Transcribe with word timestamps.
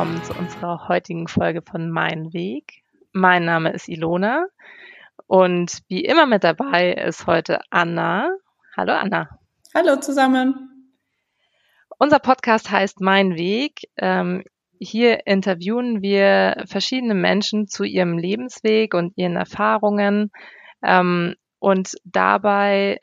Willkommen 0.00 0.24
zu 0.24 0.32
unserer 0.32 0.88
heutigen 0.88 1.28
Folge 1.28 1.60
von 1.60 1.90
Mein 1.90 2.32
Weg. 2.32 2.82
Mein 3.12 3.44
Name 3.44 3.70
ist 3.74 3.86
Ilona 3.86 4.46
und 5.26 5.80
wie 5.88 6.02
immer 6.02 6.24
mit 6.24 6.42
dabei 6.42 6.94
ist 6.94 7.26
heute 7.26 7.60
Anna. 7.68 8.30
Hallo 8.74 8.94
Anna. 8.94 9.28
Hallo 9.74 9.96
zusammen. 9.96 10.94
Unser 11.98 12.18
Podcast 12.18 12.70
heißt 12.70 13.02
Mein 13.02 13.34
Weg. 13.36 13.90
Ähm, 13.98 14.42
hier 14.78 15.26
interviewen 15.26 16.00
wir 16.00 16.64
verschiedene 16.66 17.14
Menschen 17.14 17.68
zu 17.68 17.84
ihrem 17.84 18.16
Lebensweg 18.16 18.94
und 18.94 19.12
ihren 19.18 19.36
Erfahrungen. 19.36 20.32
Ähm, 20.82 21.34
und 21.58 21.92
dabei 22.04 23.00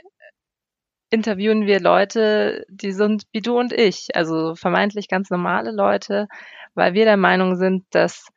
interviewen 1.11 1.67
wir 1.67 1.79
Leute, 1.79 2.65
die 2.69 2.91
sind 2.91 3.25
wie 3.31 3.41
du 3.41 3.55
und 3.59 3.71
ich, 3.71 4.07
also 4.15 4.55
vermeintlich 4.55 5.07
ganz 5.07 5.29
normale 5.29 5.71
Leute, 5.71 6.27
weil 6.77 6.93
wir 6.93 7.05
der 7.05 7.17
Meinung 7.17 7.55
sind, 7.55 7.85
dass 7.89 8.27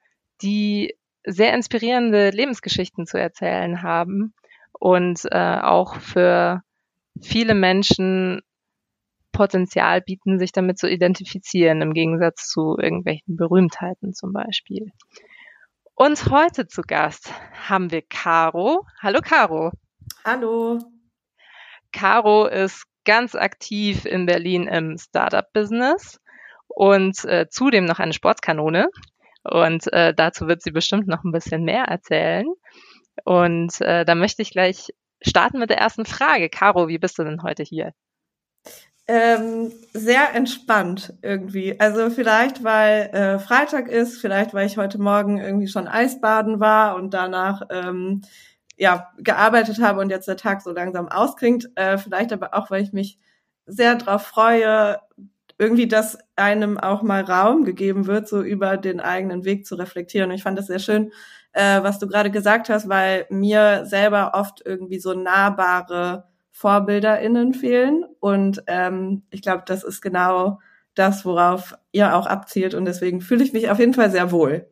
die 0.42 0.96
sehr 1.24 1.54
inspirierende 1.54 2.30
Lebensgeschichten 2.30 3.06
zu 3.06 3.18
erzählen 3.18 3.82
haben 3.82 4.34
und 4.72 5.20
äh, 5.30 5.58
auch 5.60 5.96
für 5.96 6.62
viele 7.20 7.54
Menschen 7.54 8.40
Potenzial 9.32 10.00
bieten, 10.00 10.38
sich 10.38 10.52
damit 10.52 10.78
zu 10.78 10.90
identifizieren, 10.90 11.82
im 11.82 11.92
Gegensatz 11.92 12.48
zu 12.48 12.76
irgendwelchen 12.78 13.36
Berühmtheiten 13.36 14.12
zum 14.12 14.32
Beispiel. 14.32 14.90
Und 15.94 16.30
heute 16.30 16.66
zu 16.66 16.82
Gast 16.82 17.32
haben 17.68 17.90
wir 17.90 18.02
Caro. 18.02 18.86
Hallo 19.02 19.20
Caro. 19.22 19.70
Hallo. 20.24 20.78
Caro 21.92 22.46
ist 22.46 22.84
ganz 23.04 23.34
aktiv 23.34 24.06
in 24.06 24.26
Berlin 24.26 24.66
im 24.66 24.96
Startup-Business 24.96 26.19
und 26.80 27.26
äh, 27.26 27.46
zudem 27.50 27.84
noch 27.84 27.98
eine 27.98 28.14
Sportskanone. 28.14 28.88
Und 29.44 29.92
äh, 29.92 30.14
dazu 30.14 30.48
wird 30.48 30.62
sie 30.62 30.70
bestimmt 30.70 31.08
noch 31.08 31.24
ein 31.24 31.30
bisschen 31.30 31.62
mehr 31.62 31.84
erzählen. 31.84 32.46
Und 33.22 33.82
äh, 33.82 34.06
da 34.06 34.14
möchte 34.14 34.40
ich 34.40 34.50
gleich 34.50 34.88
starten 35.20 35.58
mit 35.58 35.68
der 35.68 35.76
ersten 35.76 36.06
Frage. 36.06 36.48
Caro, 36.48 36.88
wie 36.88 36.96
bist 36.96 37.18
du 37.18 37.24
denn 37.24 37.42
heute 37.42 37.64
hier? 37.64 37.92
Ähm, 39.06 39.70
sehr 39.92 40.34
entspannt 40.34 41.12
irgendwie. 41.20 41.78
Also 41.78 42.08
vielleicht, 42.08 42.64
weil 42.64 43.10
äh, 43.12 43.38
Freitag 43.38 43.88
ist, 43.88 44.18
vielleicht, 44.18 44.54
weil 44.54 44.66
ich 44.66 44.78
heute 44.78 44.98
Morgen 44.98 45.36
irgendwie 45.36 45.68
schon 45.68 45.86
Eisbaden 45.86 46.60
war 46.60 46.96
und 46.96 47.12
danach 47.12 47.60
ähm, 47.68 48.22
ja, 48.78 49.12
gearbeitet 49.18 49.82
habe 49.82 50.00
und 50.00 50.08
jetzt 50.08 50.28
der 50.28 50.38
Tag 50.38 50.62
so 50.62 50.72
langsam 50.72 51.08
ausklingt. 51.08 51.68
Äh, 51.74 51.98
vielleicht 51.98 52.32
aber 52.32 52.54
auch, 52.54 52.70
weil 52.70 52.82
ich 52.82 52.94
mich 52.94 53.18
sehr 53.66 53.96
darauf 53.96 54.22
freue, 54.22 54.98
irgendwie, 55.60 55.86
dass 55.86 56.18
einem 56.36 56.78
auch 56.78 57.02
mal 57.02 57.22
Raum 57.22 57.64
gegeben 57.64 58.06
wird, 58.06 58.26
so 58.26 58.40
über 58.40 58.78
den 58.78 58.98
eigenen 58.98 59.44
Weg 59.44 59.66
zu 59.66 59.74
reflektieren. 59.74 60.30
Und 60.30 60.36
ich 60.36 60.42
fand 60.42 60.58
das 60.58 60.68
sehr 60.68 60.78
schön, 60.78 61.12
äh, 61.52 61.82
was 61.82 61.98
du 61.98 62.06
gerade 62.06 62.30
gesagt 62.30 62.70
hast, 62.70 62.88
weil 62.88 63.26
mir 63.28 63.84
selber 63.84 64.32
oft 64.32 64.62
irgendwie 64.64 64.98
so 64.98 65.12
nahbare 65.12 66.24
VorbilderInnen 66.50 67.52
fehlen. 67.52 68.06
Und 68.20 68.62
ähm, 68.68 69.24
ich 69.28 69.42
glaube, 69.42 69.64
das 69.66 69.84
ist 69.84 70.00
genau 70.00 70.60
das, 70.94 71.26
worauf 71.26 71.74
ihr 71.92 72.16
auch 72.16 72.26
abzielt. 72.26 72.72
Und 72.72 72.86
deswegen 72.86 73.20
fühle 73.20 73.44
ich 73.44 73.52
mich 73.52 73.70
auf 73.70 73.78
jeden 73.78 73.94
Fall 73.94 74.10
sehr 74.10 74.32
wohl. 74.32 74.66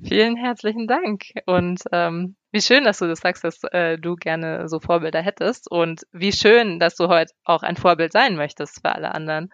Vielen 0.00 0.36
herzlichen 0.36 0.86
Dank. 0.86 1.32
Und 1.46 1.82
ähm, 1.90 2.36
wie 2.50 2.62
schön, 2.62 2.84
dass 2.84 2.98
du 2.98 3.06
das 3.06 3.20
sagst, 3.20 3.44
dass 3.44 3.62
äh, 3.64 3.98
du 3.98 4.16
gerne 4.16 4.68
so 4.68 4.80
Vorbilder 4.80 5.20
hättest. 5.20 5.70
Und 5.70 6.06
wie 6.12 6.32
schön, 6.32 6.78
dass 6.78 6.96
du 6.96 7.08
heute 7.08 7.32
auch 7.44 7.62
ein 7.62 7.76
Vorbild 7.76 8.12
sein 8.12 8.36
möchtest 8.36 8.80
für 8.80 8.94
alle 8.94 9.14
anderen. 9.14 9.50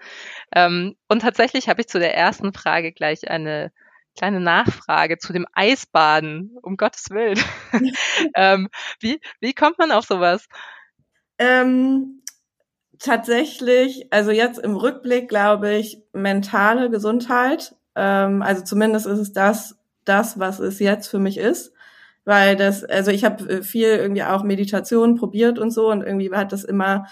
Ähm, 0.55 0.97
und 1.09 1.21
tatsächlich 1.21 1.69
habe 1.69 1.81
ich 1.81 1.89
zu 1.89 1.99
der 1.99 2.17
ersten 2.17 2.53
Frage 2.53 2.93
gleich 2.93 3.29
eine 3.29 3.73
kleine 4.17 4.41
Nachfrage 4.41 5.19
zu 5.19 5.33
dem 5.33 5.47
Eisbaden, 5.53 6.57
um 6.63 6.77
Gottes 6.77 7.11
Willen. 7.11 7.39
ähm, 8.37 8.69
wie, 9.01 9.21
wie 9.41 9.55
kommt 9.55 9.79
man 9.79 9.91
auf 9.91 10.05
sowas? 10.05 10.47
Ähm, 11.39 12.23
tatsächlich, 13.01 14.13
also 14.13 14.31
jetzt 14.31 14.59
im 14.59 14.77
Rückblick 14.77 15.29
glaube 15.29 15.75
ich, 15.75 16.03
mentale 16.13 16.91
Gesundheit. 16.91 17.75
Ähm, 17.97 18.43
also 18.43 18.63
zumindest 18.63 19.07
ist 19.07 19.19
es 19.19 19.33
das, 19.33 19.77
das, 20.05 20.39
was 20.39 20.61
es 20.61 20.79
jetzt 20.79 21.09
für 21.09 21.19
mich 21.19 21.39
ist. 21.39 21.74
Weil 22.25 22.57
das, 22.57 22.85
also 22.85 23.11
ich 23.11 23.25
habe 23.25 23.49
äh, 23.49 23.63
viel 23.63 23.89
irgendwie 23.89 24.23
auch 24.23 24.43
Meditation 24.43 25.17
probiert 25.17 25.59
und 25.59 25.71
so 25.71 25.91
und 25.91 26.03
irgendwie 26.03 26.31
hat 26.33 26.53
das 26.53 26.65
immer 26.65 27.07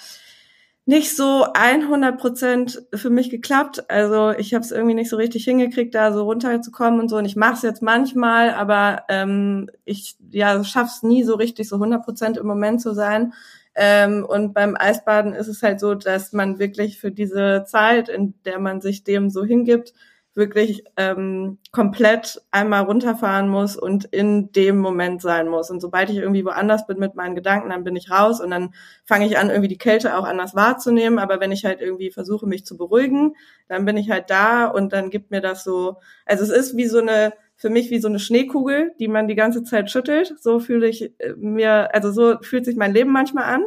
nicht 0.84 1.16
so 1.16 1.46
100 1.54 2.18
Prozent 2.18 2.82
für 2.92 3.10
mich 3.10 3.30
geklappt. 3.30 3.88
Also 3.88 4.30
ich 4.30 4.52
habe 4.52 4.64
es 4.64 4.72
irgendwie 4.72 4.94
nicht 4.94 5.10
so 5.10 5.16
richtig 5.16 5.44
hingekriegt, 5.44 5.94
da 5.94 6.12
so 6.12 6.24
runterzukommen 6.24 6.98
und 6.98 7.08
so. 7.08 7.18
Und 7.18 7.24
ich 7.24 7.36
mache 7.36 7.54
es 7.54 7.62
jetzt 7.62 7.82
manchmal, 7.82 8.50
aber 8.50 9.04
ähm, 9.08 9.70
ich 9.84 10.16
ja 10.30 10.64
schaff's 10.64 11.02
nie 11.04 11.22
so 11.22 11.36
richtig 11.36 11.68
so 11.68 11.76
100 11.76 12.04
Prozent 12.04 12.36
im 12.36 12.46
Moment 12.46 12.80
zu 12.80 12.94
sein. 12.94 13.32
Ähm, 13.74 14.26
und 14.28 14.54
beim 14.54 14.76
Eisbaden 14.76 15.34
ist 15.34 15.48
es 15.48 15.62
halt 15.62 15.78
so, 15.80 15.94
dass 15.94 16.32
man 16.32 16.58
wirklich 16.58 16.98
für 16.98 17.12
diese 17.12 17.64
Zeit, 17.66 18.08
in 18.08 18.34
der 18.44 18.58
man 18.58 18.80
sich 18.80 19.04
dem 19.04 19.30
so 19.30 19.44
hingibt, 19.44 19.94
wirklich 20.34 20.84
ähm, 20.96 21.58
komplett 21.72 22.40
einmal 22.50 22.84
runterfahren 22.84 23.48
muss 23.48 23.76
und 23.76 24.06
in 24.06 24.50
dem 24.52 24.78
Moment 24.78 25.20
sein 25.20 25.46
muss. 25.48 25.70
Und 25.70 25.80
sobald 25.80 26.08
ich 26.08 26.16
irgendwie 26.16 26.44
woanders 26.44 26.86
bin 26.86 26.98
mit 26.98 27.14
meinen 27.14 27.34
Gedanken, 27.34 27.68
dann 27.68 27.84
bin 27.84 27.96
ich 27.96 28.10
raus 28.10 28.40
und 28.40 28.50
dann 28.50 28.72
fange 29.04 29.26
ich 29.26 29.36
an, 29.36 29.50
irgendwie 29.50 29.68
die 29.68 29.78
Kälte 29.78 30.16
auch 30.16 30.24
anders 30.24 30.54
wahrzunehmen. 30.54 31.18
Aber 31.18 31.38
wenn 31.40 31.52
ich 31.52 31.64
halt 31.66 31.82
irgendwie 31.82 32.10
versuche, 32.10 32.46
mich 32.46 32.64
zu 32.64 32.78
beruhigen, 32.78 33.34
dann 33.68 33.84
bin 33.84 33.98
ich 33.98 34.10
halt 34.10 34.30
da 34.30 34.66
und 34.66 34.92
dann 34.94 35.10
gibt 35.10 35.30
mir 35.30 35.42
das 35.42 35.64
so, 35.64 35.96
also 36.24 36.44
es 36.44 36.50
ist 36.50 36.76
wie 36.76 36.86
so 36.86 37.00
eine, 37.00 37.34
für 37.56 37.68
mich 37.68 37.90
wie 37.90 38.00
so 38.00 38.08
eine 38.08 38.18
Schneekugel, 38.18 38.92
die 38.98 39.08
man 39.08 39.28
die 39.28 39.34
ganze 39.34 39.64
Zeit 39.64 39.90
schüttelt. 39.90 40.34
So 40.40 40.60
fühle 40.60 40.88
ich 40.88 41.12
äh, 41.20 41.34
mir, 41.36 41.94
also 41.94 42.10
so 42.10 42.38
fühlt 42.40 42.64
sich 42.64 42.76
mein 42.76 42.94
Leben 42.94 43.12
manchmal 43.12 43.44
an. 43.44 43.66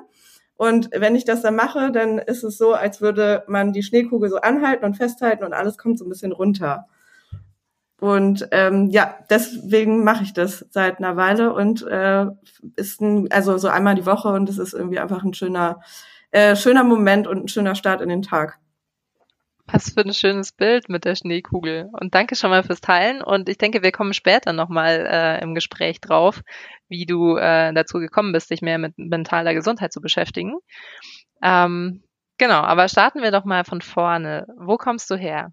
Und 0.58 0.90
wenn 0.94 1.16
ich 1.16 1.26
das 1.26 1.42
dann 1.42 1.56
mache, 1.56 1.92
dann 1.92 2.18
ist 2.18 2.44
es 2.44 2.58
so, 2.58 2.74
als 2.74 3.02
würde 3.02 3.44
man 3.48 3.74
die 3.74 3.84
Schneekugel 3.84 4.30
so 4.30 4.38
anhalten 4.38 4.86
und 4.86 4.96
festhalten 4.96 5.44
und 5.44 5.54
alles 5.54 5.78
kommt 5.78 6.00
so 6.00 6.06
ein 6.06 6.10
bisschen 6.10 6.32
runter. 6.32 6.88
Und 8.00 8.48
ähm, 8.52 8.90
ja, 8.90 9.18
deswegen 9.30 10.04
mache 10.04 10.24
ich 10.24 10.34
das 10.34 10.66
seit 10.70 11.00
einer 11.00 11.16
Weile 11.16 11.54
und 11.54 11.82
äh, 11.88 12.26
ist 12.76 13.02
ein, 13.02 13.32
also 13.32 13.58
so 13.58 13.68
einmal 13.68 13.96
die 13.96 14.06
Woche 14.06 14.30
und 14.30 14.50
es 14.50 14.58
ist 14.58 14.74
irgendwie 14.74 15.00
einfach 15.00 15.24
ein 15.24 15.34
schöner, 15.34 15.82
äh, 16.32 16.56
schöner 16.56 16.84
Moment 16.84 17.28
und 17.28 17.46
ein 17.46 17.48
schöner 17.48 17.76
Start 17.76 18.02
in 18.02 18.10
den 18.10 18.22
Tag. 18.22 18.60
Was 19.68 19.94
für 19.94 20.02
ein 20.02 20.14
schönes 20.14 20.52
Bild 20.52 20.90
mit 20.90 21.06
der 21.06 21.16
Schneekugel. 21.16 21.90
Und 22.00 22.14
danke 22.14 22.36
schon 22.36 22.52
mal 22.52 22.64
fürs 22.64 22.82
Teilen. 22.82 23.24
Und 23.24 23.50
ich 23.50 23.58
denke, 23.58 23.82
wir 23.82 23.92
kommen 23.92 24.14
später 24.14 24.54
nochmal 24.54 25.08
äh, 25.10 25.42
im 25.42 25.56
Gespräch 25.56 26.00
drauf, 26.00 26.42
wie 26.90 27.06
du 27.06 27.38
äh, 27.38 27.74
dazu 27.74 28.00
gekommen 28.00 28.32
bist, 28.32 28.50
dich 28.50 28.62
mehr 28.62 28.78
mit 28.78 28.94
mentaler 28.98 29.54
Gesundheit 29.54 29.94
zu 29.94 30.02
beschäftigen. 30.02 30.56
Ähm, 31.42 32.04
genau, 32.38 32.62
aber 32.62 32.88
starten 32.88 33.22
wir 33.22 33.32
doch 33.32 33.46
mal 33.46 33.64
von 33.64 33.82
vorne. 33.82 34.46
Wo 34.58 34.78
kommst 34.78 35.10
du 35.10 35.16
her? 35.16 35.52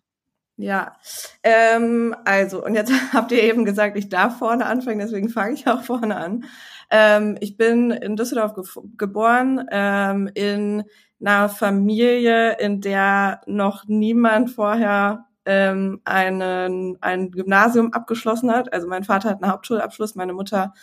Ja, 0.56 0.96
ähm, 1.42 2.14
also, 2.24 2.64
und 2.64 2.74
jetzt 2.74 2.92
habt 3.12 3.32
ihr 3.32 3.42
eben 3.42 3.64
gesagt, 3.64 3.96
ich 3.96 4.08
darf 4.08 4.38
vorne 4.38 4.66
anfangen, 4.66 4.98
deswegen 4.98 5.28
fange 5.28 5.54
ich 5.54 5.66
auch 5.66 5.82
vorne 5.82 6.16
an. 6.16 6.44
Ähm, 6.90 7.36
ich 7.40 7.56
bin 7.56 7.90
in 7.90 8.16
Düsseldorf 8.16 8.54
ge 8.54 8.64
geboren, 8.98 9.66
ähm, 9.70 10.30
in 10.34 10.84
einer 11.20 11.48
Familie, 11.48 12.58
in 12.58 12.80
der 12.80 13.40
noch 13.46 13.84
niemand 13.86 14.50
vorher 14.50 15.26
ähm, 15.46 16.00
einen, 16.04 16.98
ein 17.00 17.30
Gymnasium 17.30 17.92
abgeschlossen 17.92 18.52
hat. 18.52 18.72
Also 18.72 18.88
mein 18.88 19.04
Vater 19.04 19.30
hat 19.30 19.42
einen 19.42 19.52
Hauptschulabschluss, 19.52 20.14
meine 20.14 20.32
Mutter 20.34 20.74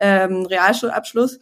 ähm, 0.00 0.46
Realschulabschluss. 0.46 1.38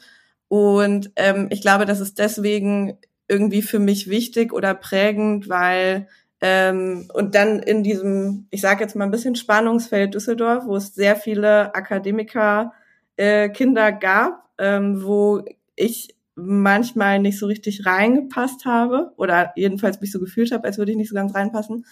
Und 0.48 1.12
ähm, 1.16 1.48
ich 1.50 1.60
glaube, 1.60 1.84
das 1.84 2.00
ist 2.00 2.18
deswegen 2.18 2.98
irgendwie 3.28 3.62
für 3.62 3.78
mich 3.78 4.08
wichtig 4.08 4.52
oder 4.52 4.74
prägend, 4.74 5.48
weil 5.48 6.08
ähm, 6.40 7.08
und 7.12 7.34
dann 7.34 7.58
in 7.58 7.82
diesem, 7.82 8.46
ich 8.50 8.60
sage 8.60 8.82
jetzt 8.82 8.94
mal 8.94 9.04
ein 9.04 9.10
bisschen 9.10 9.34
Spannungsfeld 9.34 10.14
Düsseldorf, 10.14 10.66
wo 10.66 10.76
es 10.76 10.94
sehr 10.94 11.16
viele 11.16 11.74
Akademiker 11.74 12.72
äh, 13.16 13.48
Kinder 13.48 13.92
gab, 13.92 14.48
ähm, 14.58 15.04
wo 15.04 15.44
ich 15.74 16.14
manchmal 16.36 17.18
nicht 17.18 17.38
so 17.38 17.46
richtig 17.46 17.84
reingepasst 17.84 18.64
habe 18.64 19.12
oder 19.16 19.52
jedenfalls 19.56 20.00
mich 20.00 20.12
so 20.12 20.20
gefühlt 20.20 20.52
habe, 20.52 20.64
als 20.64 20.78
würde 20.78 20.92
ich 20.92 20.96
nicht 20.96 21.08
so 21.08 21.16
ganz 21.16 21.34
reinpassen. 21.34 21.84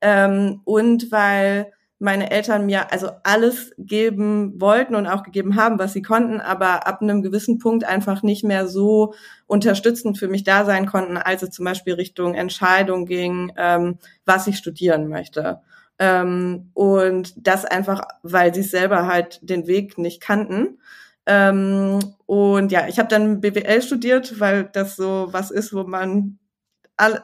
Ähm, 0.00 0.60
und 0.64 1.12
weil 1.12 1.72
meine 2.02 2.32
Eltern 2.32 2.66
mir 2.66 2.92
also 2.92 3.10
alles 3.22 3.72
geben 3.78 4.60
wollten 4.60 4.96
und 4.96 5.06
auch 5.06 5.22
gegeben 5.22 5.54
haben, 5.54 5.78
was 5.78 5.92
sie 5.92 6.02
konnten, 6.02 6.40
aber 6.40 6.88
ab 6.88 7.00
einem 7.00 7.22
gewissen 7.22 7.60
Punkt 7.60 7.84
einfach 7.84 8.24
nicht 8.24 8.42
mehr 8.42 8.66
so 8.66 9.14
unterstützend 9.46 10.18
für 10.18 10.26
mich 10.26 10.42
da 10.42 10.64
sein 10.64 10.86
konnten, 10.86 11.16
als 11.16 11.44
es 11.44 11.50
zum 11.50 11.64
Beispiel 11.64 11.94
Richtung 11.94 12.34
Entscheidung 12.34 13.06
ging, 13.06 13.52
ähm, 13.56 13.98
was 14.26 14.48
ich 14.48 14.56
studieren 14.56 15.08
möchte. 15.08 15.60
Ähm, 16.00 16.70
und 16.74 17.34
das 17.36 17.64
einfach, 17.64 18.02
weil 18.24 18.52
sie 18.52 18.64
selber 18.64 19.06
halt 19.06 19.38
den 19.40 19.68
Weg 19.68 19.96
nicht 19.96 20.20
kannten. 20.20 20.80
Ähm, 21.26 22.00
und 22.26 22.72
ja, 22.72 22.88
ich 22.88 22.98
habe 22.98 23.08
dann 23.08 23.40
BWL 23.40 23.80
studiert, 23.80 24.40
weil 24.40 24.64
das 24.64 24.96
so 24.96 25.28
was 25.30 25.52
ist, 25.52 25.72
wo 25.72 25.84
man 25.84 26.40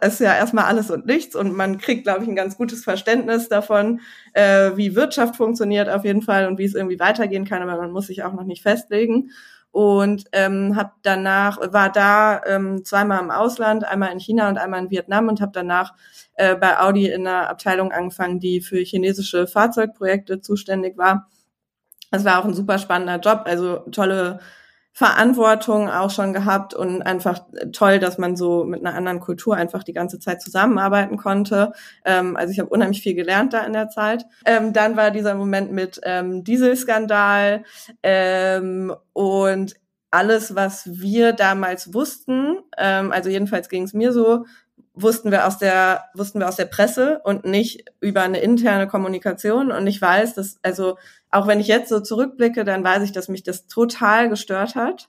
ist 0.01 0.21
ja 0.21 0.35
erstmal 0.35 0.65
alles 0.65 0.91
und 0.91 1.07
nichts 1.07 1.37
und 1.37 1.55
man 1.55 1.79
kriegt, 1.79 2.05
glaube 2.05 2.23
ich, 2.23 2.29
ein 2.29 2.37
ganz 2.37 2.57
gutes 2.57 2.83
Verständnis 2.85 3.49
davon, 3.49 4.01
äh, 4.33 4.73
wie 4.77 4.97
Wirtschaft 4.97 5.37
funktioniert 5.37 5.89
auf 5.89 6.05
jeden 6.05 6.23
Fall 6.23 6.47
und 6.47 6.59
wie 6.59 6.65
es 6.65 6.75
irgendwie 6.75 6.99
weitergehen 6.99 7.45
kann, 7.45 7.63
aber 7.63 7.77
man 7.77 7.93
muss 7.93 8.09
sich 8.09 8.25
auch 8.25 8.33
noch 8.33 8.45
nicht 8.45 8.63
festlegen 8.63 9.31
und 9.71 10.25
ähm, 10.33 10.77
habe 10.77 10.93
danach 11.03 11.59
war 11.73 11.93
da 11.93 12.43
ähm, 12.47 12.85
zweimal 12.85 13.21
im 13.21 13.31
Ausland, 13.31 13.85
einmal 13.85 14.13
in 14.13 14.19
China 14.19 14.49
und 14.49 14.59
einmal 14.59 14.83
in 14.83 14.91
Vietnam 14.91 15.29
und 15.29 15.41
habe 15.41 15.53
danach 15.55 15.95
äh, 16.35 16.57
bei 16.57 16.81
Audi 16.81 17.09
in 17.09 17.27
einer 17.27 17.49
Abteilung 17.51 17.93
angefangen, 17.93 18.41
die 18.41 18.61
für 18.61 18.79
chinesische 18.79 19.47
Fahrzeugprojekte 19.47 20.41
zuständig 20.41 20.97
war. 20.97 21.29
Das 22.11 22.25
war 22.25 22.39
auch 22.41 22.45
ein 22.47 22.55
super 22.55 22.79
spannender 22.79 23.19
Job, 23.21 23.43
also 23.45 23.77
tolle 23.93 24.41
Verantwortung 24.99 25.89
auch 25.89 26.11
schon 26.11 26.33
gehabt 26.33 26.75
und 26.75 27.03
einfach 27.03 27.45
toll, 27.73 28.01
dass 28.01 28.19
man 28.19 28.35
so 28.35 28.65
mit 28.65 28.85
einer 28.85 28.97
anderen 28.97 29.21
Kultur 29.21 29.55
einfach 29.55 29.85
die 29.85 29.93
ganze 29.93 30.19
Zeit 30.19 30.43
zusammenarbeiten 30.43 31.17
konnte. 31.17 31.71
Ähm, 32.05 32.37
also 32.37 32.51
ich 32.51 32.59
habe 32.59 32.71
unheimlich 32.71 33.01
viel 33.01 33.15
gelernt 33.15 33.53
da 33.53 33.61
in 33.61 33.75
der 33.75 33.91
Zeit. 33.91 34.25
Ähm, 34.45 34.73
dann 34.73 34.97
war 34.97 35.13
dieser 35.13 35.37
Moment 35.37 35.71
mit 35.71 36.01
ähm, 36.03 36.43
Dieselskandal 36.43 37.63
ähm, 38.03 38.93
und 39.13 39.77
alles, 40.11 40.57
was 40.57 40.91
wir 41.01 41.33
damals 41.33 41.95
wussten, 41.95 42.59
ähm, 42.77 43.13
also 43.13 43.31
jedenfalls 43.31 43.69
ging 43.69 43.85
es 43.85 43.95
mir 43.95 44.13
so, 44.13 44.47
wussten 45.03 45.31
wir 45.31 45.47
aus 45.47 45.59
der 45.59 46.05
wussten 46.15 46.41
wir 46.41 46.49
aus 46.49 46.57
der 46.57 46.67
Presse 46.67 47.21
und 47.25 47.45
nicht 47.45 47.85
über 48.01 48.23
eine 48.23 48.41
interne 48.41 48.87
Kommunikation. 48.87 49.71
Und 49.71 49.87
ich 49.87 50.01
weiß, 50.01 50.35
dass 50.35 50.59
also 50.63 50.97
auch 51.31 51.47
wenn 51.47 51.61
ich 51.61 51.69
jetzt 51.69 51.89
so 51.89 52.01
zurückblicke, 52.01 52.65
dann 52.65 52.85
weiß 52.85 53.03
ich, 53.03 53.13
dass 53.13 53.29
mich 53.29 53.43
das 53.43 53.67
total 53.67 54.29
gestört 54.29 54.75
hat, 54.75 55.09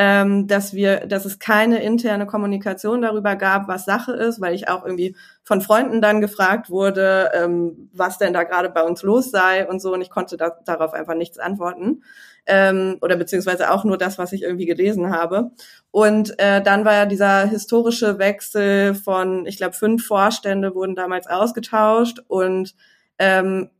ähm, 0.00 0.46
dass 0.46 0.74
wir, 0.74 1.08
dass 1.08 1.24
es 1.24 1.40
keine 1.40 1.82
interne 1.82 2.24
Kommunikation 2.24 3.02
darüber 3.02 3.34
gab, 3.34 3.66
was 3.66 3.84
Sache 3.84 4.12
ist, 4.12 4.40
weil 4.40 4.54
ich 4.54 4.68
auch 4.68 4.84
irgendwie 4.84 5.16
von 5.42 5.60
Freunden 5.60 6.00
dann 6.00 6.20
gefragt 6.20 6.70
wurde, 6.70 7.32
ähm, 7.34 7.90
was 7.92 8.16
denn 8.16 8.32
da 8.32 8.44
gerade 8.44 8.70
bei 8.70 8.84
uns 8.84 9.02
los 9.02 9.32
sei 9.32 9.66
und 9.68 9.82
so, 9.82 9.92
und 9.92 10.00
ich 10.00 10.10
konnte 10.10 10.36
da, 10.36 10.56
darauf 10.64 10.92
einfach 10.94 11.16
nichts 11.16 11.40
antworten. 11.40 12.04
Ähm, 12.46 12.98
oder 13.00 13.16
beziehungsweise 13.16 13.72
auch 13.72 13.82
nur 13.82 13.98
das, 13.98 14.18
was 14.18 14.32
ich 14.32 14.44
irgendwie 14.44 14.66
gelesen 14.66 15.10
habe. 15.10 15.50
Und 15.90 16.38
äh, 16.38 16.62
dann 16.62 16.84
war 16.84 16.94
ja 16.94 17.04
dieser 17.04 17.46
historische 17.46 18.20
Wechsel 18.20 18.94
von, 18.94 19.46
ich 19.46 19.56
glaube, 19.56 19.72
fünf 19.72 20.06
Vorstände 20.06 20.76
wurden 20.76 20.94
damals 20.94 21.26
ausgetauscht. 21.26 22.20
Und 22.28 22.76
ähm, 23.18 23.70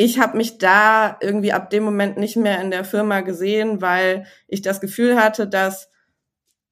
ich 0.00 0.20
habe 0.20 0.36
mich 0.36 0.58
da 0.58 1.18
irgendwie 1.20 1.52
ab 1.52 1.70
dem 1.70 1.82
Moment 1.82 2.18
nicht 2.18 2.36
mehr 2.36 2.60
in 2.60 2.70
der 2.70 2.84
Firma 2.84 3.20
gesehen, 3.20 3.82
weil 3.82 4.26
ich 4.46 4.62
das 4.62 4.80
Gefühl 4.80 5.20
hatte, 5.20 5.48
dass 5.48 5.90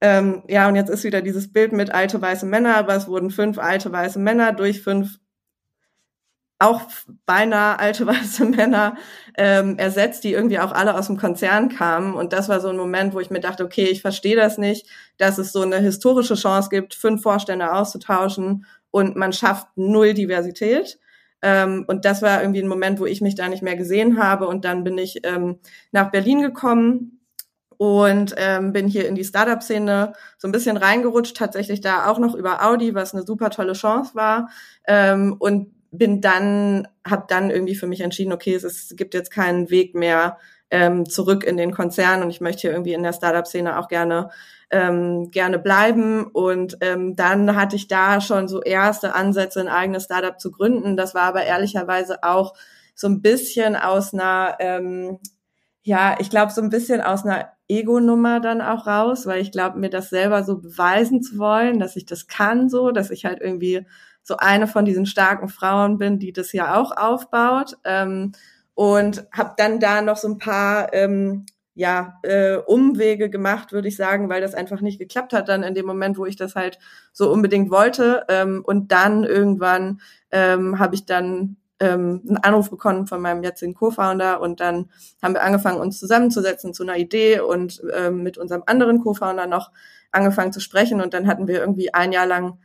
ähm, 0.00 0.44
ja, 0.46 0.68
und 0.68 0.76
jetzt 0.76 0.90
ist 0.90 1.02
wieder 1.02 1.22
dieses 1.22 1.52
Bild 1.52 1.72
mit 1.72 1.90
alte 1.90 2.22
weiße 2.22 2.46
Männer, 2.46 2.76
aber 2.76 2.94
es 2.94 3.08
wurden 3.08 3.30
fünf 3.30 3.58
alte 3.58 3.90
weiße 3.90 4.20
Männer 4.20 4.52
durch 4.52 4.80
fünf 4.80 5.18
auch 6.60 6.82
beinahe 7.26 7.80
alte 7.80 8.06
weiße 8.06 8.44
Männer 8.44 8.96
ähm, 9.36 9.76
ersetzt, 9.76 10.22
die 10.22 10.32
irgendwie 10.32 10.60
auch 10.60 10.70
alle 10.70 10.96
aus 10.96 11.08
dem 11.08 11.16
Konzern 11.16 11.68
kamen. 11.68 12.14
Und 12.14 12.32
das 12.32 12.48
war 12.48 12.60
so 12.60 12.68
ein 12.68 12.76
Moment, 12.76 13.12
wo 13.12 13.18
ich 13.18 13.30
mir 13.30 13.40
dachte, 13.40 13.64
okay, 13.64 13.86
ich 13.86 14.02
verstehe 14.02 14.36
das 14.36 14.56
nicht, 14.56 14.86
dass 15.18 15.38
es 15.38 15.50
so 15.50 15.62
eine 15.62 15.78
historische 15.78 16.36
Chance 16.36 16.68
gibt, 16.70 16.94
fünf 16.94 17.22
Vorstände 17.22 17.72
auszutauschen 17.72 18.66
und 18.92 19.16
man 19.16 19.32
schafft 19.32 19.66
null 19.74 20.14
Diversität. 20.14 21.00
Ähm, 21.46 21.84
und 21.86 22.04
das 22.04 22.22
war 22.22 22.42
irgendwie 22.42 22.60
ein 22.60 22.68
Moment, 22.68 22.98
wo 22.98 23.06
ich 23.06 23.20
mich 23.20 23.36
da 23.36 23.48
nicht 23.48 23.62
mehr 23.62 23.76
gesehen 23.76 24.18
habe. 24.18 24.48
Und 24.48 24.64
dann 24.64 24.82
bin 24.82 24.98
ich 24.98 25.20
ähm, 25.22 25.60
nach 25.92 26.10
Berlin 26.10 26.42
gekommen 26.42 27.20
und 27.76 28.34
ähm, 28.36 28.72
bin 28.72 28.88
hier 28.88 29.06
in 29.06 29.14
die 29.14 29.22
Startup-Szene 29.22 30.14
so 30.38 30.48
ein 30.48 30.52
bisschen 30.52 30.76
reingerutscht, 30.76 31.36
tatsächlich 31.36 31.80
da 31.80 32.10
auch 32.10 32.18
noch 32.18 32.34
über 32.34 32.64
Audi, 32.66 32.96
was 32.96 33.14
eine 33.14 33.24
super 33.24 33.50
tolle 33.50 33.74
Chance 33.74 34.16
war. 34.16 34.48
Ähm, 34.88 35.36
und 35.38 35.72
bin 35.92 36.20
dann, 36.20 36.88
habe 37.06 37.26
dann 37.28 37.50
irgendwie 37.50 37.76
für 37.76 37.86
mich 37.86 38.00
entschieden, 38.00 38.32
okay, 38.32 38.54
es, 38.54 38.64
ist, 38.64 38.90
es 38.90 38.96
gibt 38.96 39.14
jetzt 39.14 39.30
keinen 39.30 39.70
Weg 39.70 39.94
mehr 39.94 40.38
ähm, 40.70 41.08
zurück 41.08 41.44
in 41.44 41.56
den 41.56 41.72
Konzern 41.72 42.22
und 42.22 42.30
ich 42.30 42.40
möchte 42.40 42.62
hier 42.62 42.72
irgendwie 42.72 42.94
in 42.94 43.02
der 43.02 43.12
Startup-Szene 43.12 43.78
auch 43.78 43.88
gerne 43.88 44.30
ähm, 44.70 45.30
gerne 45.30 45.58
bleiben. 45.58 46.26
Und 46.26 46.78
ähm, 46.80 47.16
dann 47.16 47.56
hatte 47.56 47.76
ich 47.76 47.88
da 47.88 48.20
schon 48.20 48.48
so 48.48 48.62
erste 48.62 49.14
Ansätze, 49.14 49.60
ein 49.60 49.68
eigenes 49.68 50.04
Startup 50.04 50.38
zu 50.40 50.50
gründen. 50.50 50.96
Das 50.96 51.14
war 51.14 51.22
aber 51.22 51.44
ehrlicherweise 51.44 52.22
auch 52.22 52.54
so 52.94 53.08
ein 53.08 53.22
bisschen 53.22 53.76
aus 53.76 54.12
einer, 54.12 54.56
ähm, 54.58 55.18
ja, 55.82 56.16
ich 56.18 56.30
glaube, 56.30 56.52
so 56.52 56.62
ein 56.62 56.70
bisschen 56.70 57.00
aus 57.00 57.24
einer 57.24 57.52
Ego-Nummer 57.68 58.40
dann 58.40 58.60
auch 58.60 58.86
raus, 58.86 59.26
weil 59.26 59.40
ich 59.40 59.52
glaube, 59.52 59.78
mir 59.78 59.90
das 59.90 60.10
selber 60.10 60.44
so 60.44 60.58
beweisen 60.58 61.22
zu 61.22 61.38
wollen, 61.38 61.78
dass 61.78 61.96
ich 61.96 62.06
das 62.06 62.26
kann 62.26 62.68
so, 62.68 62.90
dass 62.90 63.10
ich 63.10 63.24
halt 63.24 63.40
irgendwie 63.40 63.86
so 64.22 64.36
eine 64.38 64.66
von 64.66 64.84
diesen 64.84 65.06
starken 65.06 65.48
Frauen 65.48 65.98
bin, 65.98 66.18
die 66.18 66.32
das 66.32 66.52
ja 66.52 66.76
auch 66.76 66.96
aufbaut. 66.96 67.76
Ähm, 67.84 68.32
und 68.76 69.26
habe 69.32 69.54
dann 69.56 69.80
da 69.80 70.02
noch 70.02 70.18
so 70.18 70.28
ein 70.28 70.36
paar 70.36 70.92
ähm, 70.92 71.46
ja, 71.74 72.18
äh, 72.22 72.56
Umwege 72.56 73.30
gemacht, 73.30 73.72
würde 73.72 73.88
ich 73.88 73.96
sagen, 73.96 74.28
weil 74.28 74.42
das 74.42 74.54
einfach 74.54 74.82
nicht 74.82 74.98
geklappt 74.98 75.32
hat 75.32 75.48
dann 75.48 75.62
in 75.62 75.74
dem 75.74 75.86
Moment, 75.86 76.18
wo 76.18 76.26
ich 76.26 76.36
das 76.36 76.54
halt 76.54 76.78
so 77.12 77.32
unbedingt 77.32 77.70
wollte. 77.70 78.24
Ähm, 78.28 78.62
und 78.64 78.92
dann 78.92 79.24
irgendwann 79.24 80.02
ähm, 80.30 80.78
habe 80.78 80.94
ich 80.94 81.06
dann 81.06 81.56
ähm, 81.80 82.22
einen 82.28 82.36
Anruf 82.36 82.68
bekommen 82.68 83.06
von 83.06 83.22
meinem 83.22 83.42
jetzigen 83.42 83.72
Co-Founder 83.72 84.42
und 84.42 84.60
dann 84.60 84.90
haben 85.22 85.32
wir 85.32 85.42
angefangen, 85.42 85.80
uns 85.80 85.98
zusammenzusetzen 85.98 86.74
zu 86.74 86.82
einer 86.82 86.98
Idee 86.98 87.40
und 87.40 87.82
ähm, 87.94 88.22
mit 88.22 88.36
unserem 88.36 88.62
anderen 88.66 89.00
Co-Founder 89.02 89.46
noch 89.46 89.70
angefangen 90.12 90.52
zu 90.52 90.60
sprechen 90.60 91.00
und 91.00 91.14
dann 91.14 91.26
hatten 91.26 91.48
wir 91.48 91.60
irgendwie 91.60 91.94
ein 91.94 92.12
Jahr 92.12 92.26
lang 92.26 92.58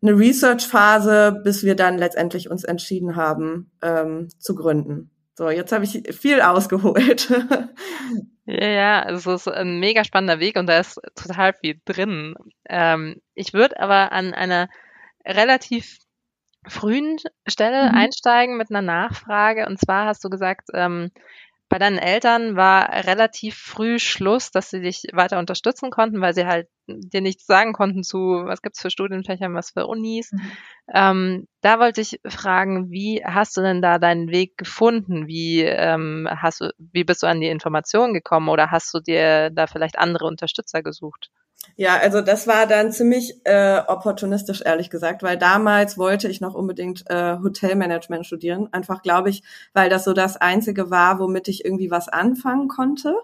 eine 0.00 0.16
Research-Phase, 0.16 1.40
bis 1.42 1.64
wir 1.64 1.74
dann 1.74 1.98
letztendlich 1.98 2.50
uns 2.50 2.62
entschieden 2.62 3.16
haben, 3.16 3.72
ähm, 3.82 4.28
zu 4.38 4.54
gründen. 4.54 5.10
So, 5.40 5.48
jetzt 5.48 5.72
habe 5.72 5.86
ich 5.86 6.02
viel 6.14 6.42
ausgeholt. 6.42 7.32
Ja, 8.46 8.66
ja, 8.66 9.08
es 9.08 9.26
ist 9.26 9.46
ein 9.46 9.78
mega 9.78 10.02
spannender 10.02 10.40
Weg 10.40 10.56
und 10.56 10.66
da 10.66 10.80
ist 10.80 11.00
total 11.14 11.52
viel 11.52 11.80
drin. 11.84 12.34
Ähm, 12.68 13.20
ich 13.34 13.52
würde 13.52 13.78
aber 13.78 14.10
an 14.10 14.34
einer 14.34 14.68
relativ 15.24 15.98
frühen 16.66 17.18
Stelle 17.46 17.90
mhm. 17.90 17.96
einsteigen 17.96 18.56
mit 18.56 18.70
einer 18.70 18.82
Nachfrage. 18.82 19.66
Und 19.66 19.78
zwar 19.78 20.06
hast 20.06 20.24
du 20.24 20.30
gesagt, 20.30 20.70
ähm, 20.74 21.12
bei 21.70 21.78
deinen 21.78 21.98
Eltern 21.98 22.56
war 22.56 22.90
relativ 23.06 23.56
früh 23.56 24.00
Schluss, 24.00 24.50
dass 24.50 24.70
sie 24.70 24.80
dich 24.80 25.04
weiter 25.12 25.38
unterstützen 25.38 25.90
konnten, 25.90 26.20
weil 26.20 26.34
sie 26.34 26.44
halt 26.44 26.68
dir 26.88 27.20
nichts 27.20 27.46
sagen 27.46 27.72
konnten 27.72 28.02
zu, 28.02 28.18
was 28.18 28.60
gibt's 28.60 28.82
für 28.82 28.90
Studienfächer, 28.90 29.54
was 29.54 29.70
für 29.70 29.86
Unis. 29.86 30.32
Mhm. 30.32 30.52
Ähm, 30.92 31.48
da 31.60 31.78
wollte 31.78 32.00
ich 32.00 32.20
fragen, 32.26 32.90
wie 32.90 33.24
hast 33.24 33.56
du 33.56 33.60
denn 33.60 33.80
da 33.80 34.00
deinen 34.00 34.30
Weg 34.32 34.58
gefunden? 34.58 35.28
Wie 35.28 35.62
ähm, 35.62 36.28
hast 36.28 36.60
du, 36.60 36.74
wie 36.78 37.04
bist 37.04 37.22
du 37.22 37.28
an 37.28 37.40
die 37.40 37.46
Informationen 37.48 38.14
gekommen 38.14 38.48
oder 38.48 38.72
hast 38.72 38.92
du 38.92 38.98
dir 38.98 39.50
da 39.50 39.68
vielleicht 39.68 39.96
andere 39.96 40.26
Unterstützer 40.26 40.82
gesucht? 40.82 41.30
Ja, 41.76 41.96
also 41.96 42.20
das 42.20 42.46
war 42.46 42.66
dann 42.66 42.92
ziemlich 42.92 43.40
äh, 43.44 43.80
opportunistisch, 43.86 44.62
ehrlich 44.64 44.90
gesagt, 44.90 45.22
weil 45.22 45.38
damals 45.38 45.96
wollte 45.98 46.28
ich 46.28 46.40
noch 46.40 46.54
unbedingt 46.54 47.04
äh, 47.10 47.38
Hotelmanagement 47.42 48.26
studieren. 48.26 48.68
Einfach, 48.72 49.02
glaube 49.02 49.30
ich, 49.30 49.42
weil 49.72 49.88
das 49.88 50.04
so 50.04 50.12
das 50.12 50.36
Einzige 50.36 50.90
war, 50.90 51.18
womit 51.18 51.48
ich 51.48 51.64
irgendwie 51.64 51.90
was 51.90 52.08
anfangen 52.08 52.68
konnte. 52.68 53.14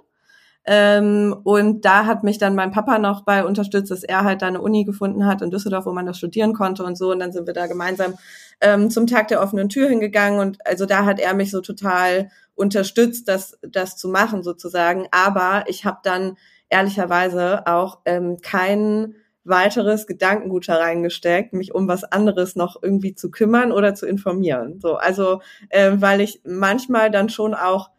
Ähm, 0.69 1.35
und 1.45 1.85
da 1.85 2.07
hat 2.07 2.25
mich 2.25 2.39
dann 2.39 2.57
mein 2.57 2.73
Papa 2.73 2.99
noch 2.99 3.23
bei 3.23 3.45
unterstützt, 3.45 3.91
dass 3.91 4.03
er 4.03 4.25
halt 4.25 4.43
da 4.43 4.49
eine 4.49 4.61
Uni 4.61 4.85
gefunden 4.85 5.25
hat 5.25 5.41
in 5.41 5.51
Düsseldorf, 5.51 5.87
wo 5.87 5.93
man 5.93 6.07
das 6.07 6.19
studieren 6.19 6.55
konnte 6.55 6.83
und 6.83 6.99
so. 6.99 7.13
Und 7.13 7.21
dann 7.21 7.33
sind 7.33 7.47
wir 7.47 7.55
da 7.55 7.67
gemeinsam 7.69 8.15
ähm, 8.61 8.91
zum 8.91 9.07
Tag 9.07 9.29
der 9.29 9.43
offenen 9.43 9.69
Tür 9.69 9.89
hingegangen. 9.89 10.41
Und 10.41 10.67
also 10.67 10.85
da 10.85 11.05
hat 11.05 11.21
er 11.21 11.35
mich 11.35 11.53
so 11.53 11.61
total 11.61 12.31
unterstützt, 12.57 13.29
das, 13.29 13.59
das 13.63 13.97
zu 13.97 14.09
machen 14.09 14.43
sozusagen. 14.43 15.07
Aber 15.13 15.65
ich 15.69 15.85
habe 15.85 15.99
dann 16.03 16.37
ehrlicherweise 16.69 17.67
auch 17.67 18.01
ähm, 18.05 18.39
kein 18.43 19.15
weiteres 19.45 20.07
Gedankengut 20.07 20.67
hereingesteckt, 20.67 21.53
mich 21.53 21.75
um 21.75 21.87
was 21.87 22.05
anderes 22.05 22.57
noch 22.57 22.83
irgendwie 22.83 23.15
zu 23.15 23.31
kümmern 23.31 23.71
oder 23.71 23.95
zu 23.95 24.07
informieren. 24.07 24.81
So, 24.81 24.97
also 24.97 25.41
äh, 25.69 25.93
weil 25.97 26.21
ich 26.21 26.41
manchmal 26.45 27.11
dann 27.11 27.29
schon 27.29 27.55
auch 27.55 27.91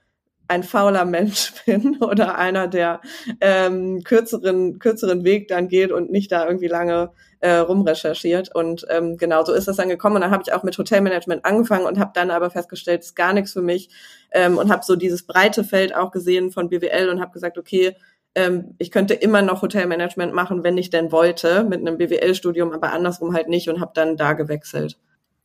ein 0.50 0.64
fauler 0.64 1.06
Mensch 1.06 1.54
bin 1.66 1.98
oder 2.02 2.38
einer, 2.38 2.68
der 2.68 3.02
ähm, 3.42 4.04
kürzeren, 4.04 4.80
kürzeren 4.80 5.24
Weg 5.24 5.48
dann 5.48 5.68
geht 5.68 5.92
und 5.92 6.12
nicht 6.12 6.32
da 6.32 6.46
irgendwie 6.46 6.68
lange 6.68 7.12
äh, 7.40 7.56
rumrecherchiert. 7.56 8.54
Und 8.54 8.86
ähm, 8.90 9.18
genau 9.18 9.44
so 9.44 9.54
ist 9.54 9.68
das 9.68 9.78
dann 9.78 9.90
gekommen. 9.90 10.16
Und 10.16 10.22
dann 10.22 10.32
habe 10.32 10.44
ich 10.46 10.54
auch 10.54 10.64
mit 10.64 10.78
Hotelmanagement 10.78 11.46
angefangen 11.46 11.86
und 11.86 12.00
habe 12.00 12.12
dann 12.14 12.32
aber 12.32 12.50
festgestellt, 12.50 13.02
es 13.02 13.08
ist 13.08 13.16
gar 13.16 13.34
nichts 13.34 13.54
für 13.54 13.62
mich 13.62 13.90
ähm, 14.32 14.58
und 14.58 14.72
habe 14.72 14.84
so 14.84 14.96
dieses 14.96 15.26
breite 15.26 15.64
Feld 15.64 15.96
auch 15.96 16.12
gesehen 16.12 16.52
von 16.52 16.70
BWL 16.70 17.10
und 17.10 17.20
habe 17.22 17.32
gesagt, 17.32 17.58
okay, 17.58 17.96
ähm, 18.36 18.76
ich 18.78 18.92
könnte 18.92 19.14
immer 19.14 19.42
noch 19.42 19.62
Hotelmanagement 19.62 20.34
machen, 20.34 20.64
wenn 20.64 20.78
ich 20.78 20.90
denn 20.90 21.12
wollte, 21.12 21.64
mit 21.64 21.82
einem 21.82 21.98
BWL-Studium, 21.98 22.72
aber 22.72 22.92
andersrum 22.92 23.34
halt 23.34 23.48
nicht 23.48 23.70
und 23.70 23.82
habe 23.82 23.92
dann 23.94 24.18
da 24.18 24.34
gewechselt. 24.34 24.98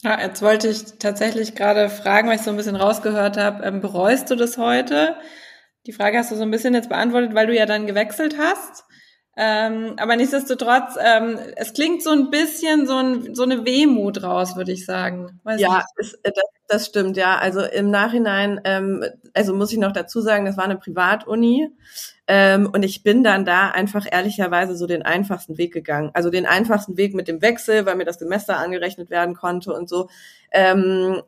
Ja, 0.03 0.21
jetzt 0.21 0.43
wollte 0.43 0.69
ich 0.69 0.99
tatsächlich 0.99 1.55
gerade 1.55 1.89
fragen, 1.89 2.29
weil 2.29 2.37
ich 2.37 2.43
so 2.43 2.51
ein 2.51 2.57
bisschen 2.57 2.77
rausgehört 2.77 3.37
habe, 3.37 3.65
ähm, 3.65 3.81
bereust 3.81 4.31
du 4.31 4.35
das 4.35 4.59
heute? 4.59 5.17
Die 5.87 5.93
Frage 5.93 6.19
hast 6.19 6.31
du 6.33 6.37
so 6.37 6.43
ein 6.43 6.51
bisschen 6.51 6.75
jetzt 6.75 6.89
beantwortet, 6.89 7.35
weil 7.35 7.47
du 7.47 7.55
ja 7.55 7.67
dann 7.67 7.87
gewechselt 7.87 8.37
hast. 8.39 8.85
Ähm, 9.35 9.95
aber 9.97 10.17
nichtsdestotrotz, 10.17 10.97
ähm, 11.03 11.39
es 11.57 11.73
klingt 11.73 12.03
so 12.03 12.11
ein 12.11 12.31
bisschen 12.31 12.87
so, 12.87 12.97
ein, 12.97 13.35
so 13.35 13.45
eine 13.45 13.65
Wehmut 13.65 14.23
raus, 14.23 14.57
würde 14.57 14.73
ich 14.73 14.85
sagen. 14.85 15.41
Weiß 15.43 15.59
ja, 15.59 15.85
ist, 15.97 16.15
äh, 16.23 16.33
das, 16.35 16.45
das, 16.69 16.87
stimmt, 16.87 17.17
ja. 17.17 17.39
Also 17.39 17.63
im 17.63 17.91
Nachhinein, 17.91 18.61
ähm, 18.65 19.03
also 19.33 19.55
muss 19.55 19.73
ich 19.73 19.79
noch 19.79 19.93
dazu 19.93 20.21
sagen, 20.21 20.45
das 20.45 20.59
war 20.59 20.65
eine 20.65 20.77
Privatuni. 20.77 21.71
Ähm, 22.27 22.69
und 22.73 22.85
ich 22.85 23.03
bin 23.03 23.25
dann 23.25 23.47
da 23.47 23.71
einfach 23.71 24.07
ehrlicherweise 24.11 24.77
so 24.77 24.87
den 24.87 25.03
einfachsten 25.03 25.57
Weg 25.57 25.73
gegangen. 25.73 26.11
Also 26.13 26.29
den 26.29 26.45
einfachsten 26.45 26.99
Weg 26.99 27.15
mit 27.15 27.27
dem 27.27 27.41
Wechsel, 27.41 27.87
weil 27.87 27.97
mir 27.97 28.05
das 28.05 28.19
Semester 28.19 28.59
angerechnet 28.59 29.09
werden 29.09 29.35
konnte 29.35 29.73
und 29.73 29.89
so. 29.89 30.09
Ähm, 30.51 31.23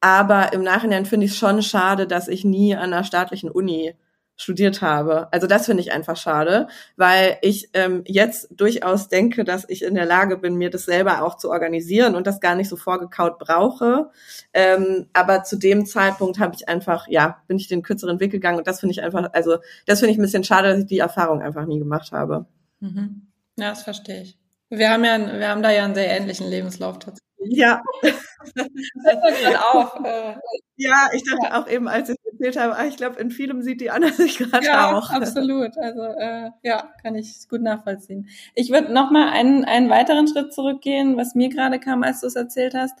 aber 0.00 0.54
im 0.54 0.62
Nachhinein 0.62 1.04
finde 1.04 1.26
ich 1.26 1.32
es 1.32 1.38
schon 1.38 1.62
schade, 1.62 2.06
dass 2.06 2.26
ich 2.26 2.42
nie 2.42 2.74
an 2.74 2.94
einer 2.94 3.04
staatlichen 3.04 3.50
Uni 3.50 3.94
studiert 4.40 4.80
habe. 4.80 5.30
Also 5.32 5.46
das 5.46 5.66
finde 5.66 5.82
ich 5.82 5.92
einfach 5.92 6.16
schade, 6.16 6.68
weil 6.96 7.36
ich 7.42 7.68
ähm, 7.74 8.02
jetzt 8.06 8.48
durchaus 8.50 9.08
denke, 9.08 9.44
dass 9.44 9.68
ich 9.68 9.82
in 9.82 9.94
der 9.94 10.06
Lage 10.06 10.38
bin, 10.38 10.56
mir 10.56 10.70
das 10.70 10.86
selber 10.86 11.22
auch 11.22 11.36
zu 11.36 11.50
organisieren 11.50 12.14
und 12.14 12.26
das 12.26 12.40
gar 12.40 12.54
nicht 12.54 12.68
so 12.68 12.76
vorgekaut 12.76 13.38
brauche. 13.38 14.10
Ähm, 14.54 15.08
aber 15.12 15.42
zu 15.42 15.56
dem 15.56 15.84
Zeitpunkt 15.84 16.38
habe 16.38 16.54
ich 16.54 16.68
einfach, 16.68 17.06
ja, 17.08 17.42
bin 17.48 17.58
ich 17.58 17.68
den 17.68 17.82
kürzeren 17.82 18.18
Weg 18.18 18.32
gegangen 18.32 18.58
und 18.58 18.66
das 18.66 18.80
finde 18.80 18.92
ich 18.92 19.02
einfach, 19.02 19.30
also 19.34 19.58
das 19.84 20.00
finde 20.00 20.12
ich 20.12 20.18
ein 20.18 20.22
bisschen 20.22 20.44
schade, 20.44 20.68
dass 20.68 20.78
ich 20.80 20.86
die 20.86 20.98
Erfahrung 20.98 21.42
einfach 21.42 21.66
nie 21.66 21.78
gemacht 21.78 22.12
habe. 22.12 22.46
Mhm. 22.80 23.26
Ja, 23.58 23.70
das 23.70 23.82
verstehe 23.82 24.22
ich. 24.22 24.38
Wir 24.70 24.90
haben 24.90 25.04
ja, 25.04 25.18
wir 25.38 25.48
haben 25.48 25.62
da 25.62 25.70
ja 25.70 25.84
einen 25.84 25.94
sehr 25.94 26.08
ähnlichen 26.08 26.48
Lebenslauf 26.48 26.98
tatsächlich. 26.98 27.29
Ja. 27.42 27.82
auch. 29.72 30.04
Äh, 30.04 30.34
ja, 30.76 31.08
ich 31.12 31.22
dachte 31.24 31.46
ja. 31.46 31.60
auch 31.60 31.68
eben, 31.68 31.88
als 31.88 32.10
ich 32.10 32.16
erzählt 32.32 32.58
habe, 32.58 32.76
ah, 32.76 32.86
ich 32.86 32.96
glaube, 32.96 33.20
in 33.20 33.30
vielem 33.30 33.62
sieht 33.62 33.80
die 33.80 33.90
Anna 33.90 34.08
sich 34.12 34.38
gerade 34.38 34.66
ja, 34.66 34.94
auch. 34.94 35.10
absolut. 35.10 35.76
Also 35.78 36.02
äh, 36.02 36.50
ja, 36.62 36.92
kann 37.02 37.14
ich 37.14 37.48
gut 37.48 37.62
nachvollziehen. 37.62 38.28
Ich 38.54 38.70
würde 38.70 38.92
noch 38.92 39.10
mal 39.10 39.30
einen, 39.30 39.64
einen 39.64 39.88
weiteren 39.88 40.28
Schritt 40.28 40.52
zurückgehen, 40.52 41.16
was 41.16 41.34
mir 41.34 41.48
gerade 41.48 41.80
kam, 41.80 42.02
als 42.02 42.20
du 42.20 42.26
es 42.26 42.36
erzählt 42.36 42.74
hast. 42.74 42.94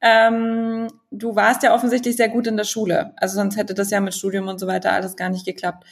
Ähm, 0.00 0.88
du 1.10 1.34
warst 1.36 1.62
ja 1.62 1.74
offensichtlich 1.74 2.16
sehr 2.16 2.28
gut 2.28 2.46
in 2.46 2.56
der 2.56 2.64
Schule. 2.64 3.12
Also 3.16 3.36
sonst 3.36 3.56
hätte 3.56 3.74
das 3.74 3.90
ja 3.90 4.00
mit 4.00 4.14
Studium 4.14 4.48
und 4.48 4.58
so 4.58 4.66
weiter 4.66 4.92
alles 4.92 5.16
gar 5.16 5.30
nicht 5.30 5.46
geklappt. 5.46 5.84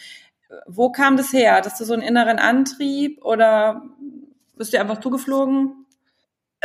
Wo 0.67 0.91
kam 0.91 1.17
das 1.17 1.33
her? 1.33 1.55
Hattest 1.55 1.81
du 1.81 1.85
so 1.85 1.95
einen 1.95 2.03
inneren 2.03 2.39
Antrieb 2.39 3.25
oder 3.25 3.83
bist 4.57 4.75
du 4.75 4.81
einfach 4.81 5.01
zugeflogen? 5.01 5.82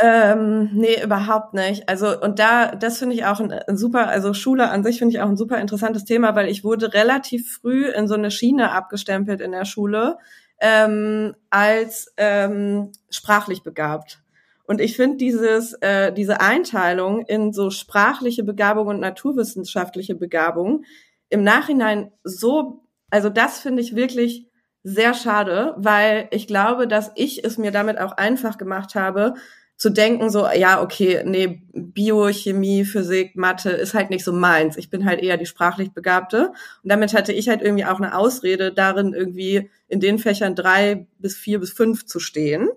Ähm, 0.00 0.70
nee, 0.74 1.02
überhaupt 1.02 1.54
nicht. 1.54 1.88
Also 1.88 2.20
und 2.20 2.38
da, 2.38 2.72
das 2.76 2.98
finde 2.98 3.16
ich 3.16 3.24
auch 3.24 3.40
ein, 3.40 3.50
ein, 3.50 3.76
super, 3.76 4.06
also 4.08 4.32
Schule 4.32 4.70
an 4.70 4.84
sich 4.84 4.98
finde 4.98 5.14
ich 5.14 5.20
auch 5.20 5.28
ein 5.28 5.36
super 5.36 5.58
interessantes 5.58 6.04
Thema, 6.04 6.36
weil 6.36 6.48
ich 6.48 6.62
wurde 6.62 6.94
relativ 6.94 7.58
früh 7.60 7.88
in 7.88 8.06
so 8.06 8.14
eine 8.14 8.30
Schiene 8.30 8.70
abgestempelt 8.70 9.40
in 9.40 9.50
der 9.50 9.64
Schule 9.64 10.18
ähm, 10.60 11.34
als 11.50 12.12
ähm, 12.16 12.92
sprachlich 13.10 13.64
begabt. 13.64 14.22
Und 14.68 14.80
ich 14.80 14.96
finde 14.96 15.16
dieses, 15.16 15.72
äh, 15.80 16.12
diese 16.12 16.40
Einteilung 16.40 17.22
in 17.22 17.52
so 17.52 17.70
sprachliche 17.70 18.44
Begabung 18.44 18.88
und 18.88 19.00
naturwissenschaftliche 19.00 20.14
Begabung 20.14 20.84
im 21.28 21.42
Nachhinein 21.42 22.12
so, 22.22 22.84
also 23.10 23.30
das 23.30 23.58
finde 23.58 23.82
ich 23.82 23.96
wirklich 23.96 24.46
sehr 24.84 25.14
schade, 25.14 25.74
weil 25.76 26.28
ich 26.30 26.46
glaube, 26.46 26.86
dass 26.86 27.10
ich 27.16 27.44
es 27.44 27.58
mir 27.58 27.72
damit 27.72 27.98
auch 27.98 28.12
einfach 28.12 28.58
gemacht 28.58 28.94
habe, 28.94 29.34
zu 29.78 29.90
denken, 29.90 30.28
so, 30.28 30.46
ja, 30.48 30.82
okay, 30.82 31.22
nee, 31.24 31.62
Biochemie, 31.72 32.84
Physik, 32.84 33.36
Mathe 33.36 33.70
ist 33.70 33.94
halt 33.94 34.10
nicht 34.10 34.24
so 34.24 34.32
meins. 34.32 34.76
Ich 34.76 34.90
bin 34.90 35.04
halt 35.04 35.22
eher 35.22 35.36
die 35.36 35.46
sprachlich 35.46 35.92
Begabte. 35.92 36.48
Und 36.82 36.90
damit 36.90 37.14
hatte 37.14 37.32
ich 37.32 37.48
halt 37.48 37.62
irgendwie 37.62 37.84
auch 37.84 38.00
eine 38.00 38.18
Ausrede 38.18 38.72
darin, 38.72 39.14
irgendwie 39.14 39.70
in 39.86 40.00
den 40.00 40.18
Fächern 40.18 40.56
drei 40.56 41.06
bis 41.20 41.36
vier 41.36 41.60
bis 41.60 41.72
fünf 41.72 42.06
zu 42.06 42.18
stehen 42.18 42.68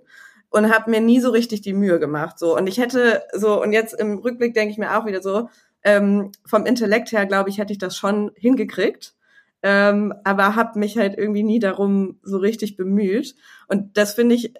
und 0.51 0.71
habe 0.71 0.91
mir 0.91 1.01
nie 1.01 1.19
so 1.19 1.31
richtig 1.31 1.61
die 1.61 1.73
Mühe 1.73 1.99
gemacht. 1.99 2.37
So 2.37 2.55
und 2.55 2.67
ich 2.67 2.77
hätte 2.77 3.23
so 3.33 3.59
und 3.59 3.73
jetzt 3.73 3.99
im 3.99 4.19
Rückblick 4.19 4.53
denke 4.53 4.71
ich 4.71 4.77
mir 4.77 4.95
auch 4.95 5.07
wieder 5.07 5.23
so 5.23 5.49
ähm, 5.83 6.31
vom 6.45 6.67
Intellekt 6.67 7.11
her 7.11 7.25
glaube 7.25 7.49
ich 7.49 7.57
hätte 7.57 7.73
ich 7.73 7.79
das 7.79 7.97
schon 7.97 8.31
hingekriegt, 8.35 9.15
ähm, 9.63 10.13
aber 10.23 10.55
habe 10.55 10.77
mich 10.77 10.97
halt 10.97 11.17
irgendwie 11.17 11.43
nie 11.43 11.59
darum 11.59 12.19
so 12.21 12.37
richtig 12.37 12.77
bemüht 12.77 13.35
und 13.67 13.97
das 13.97 14.13
finde 14.13 14.35
ich 14.35 14.53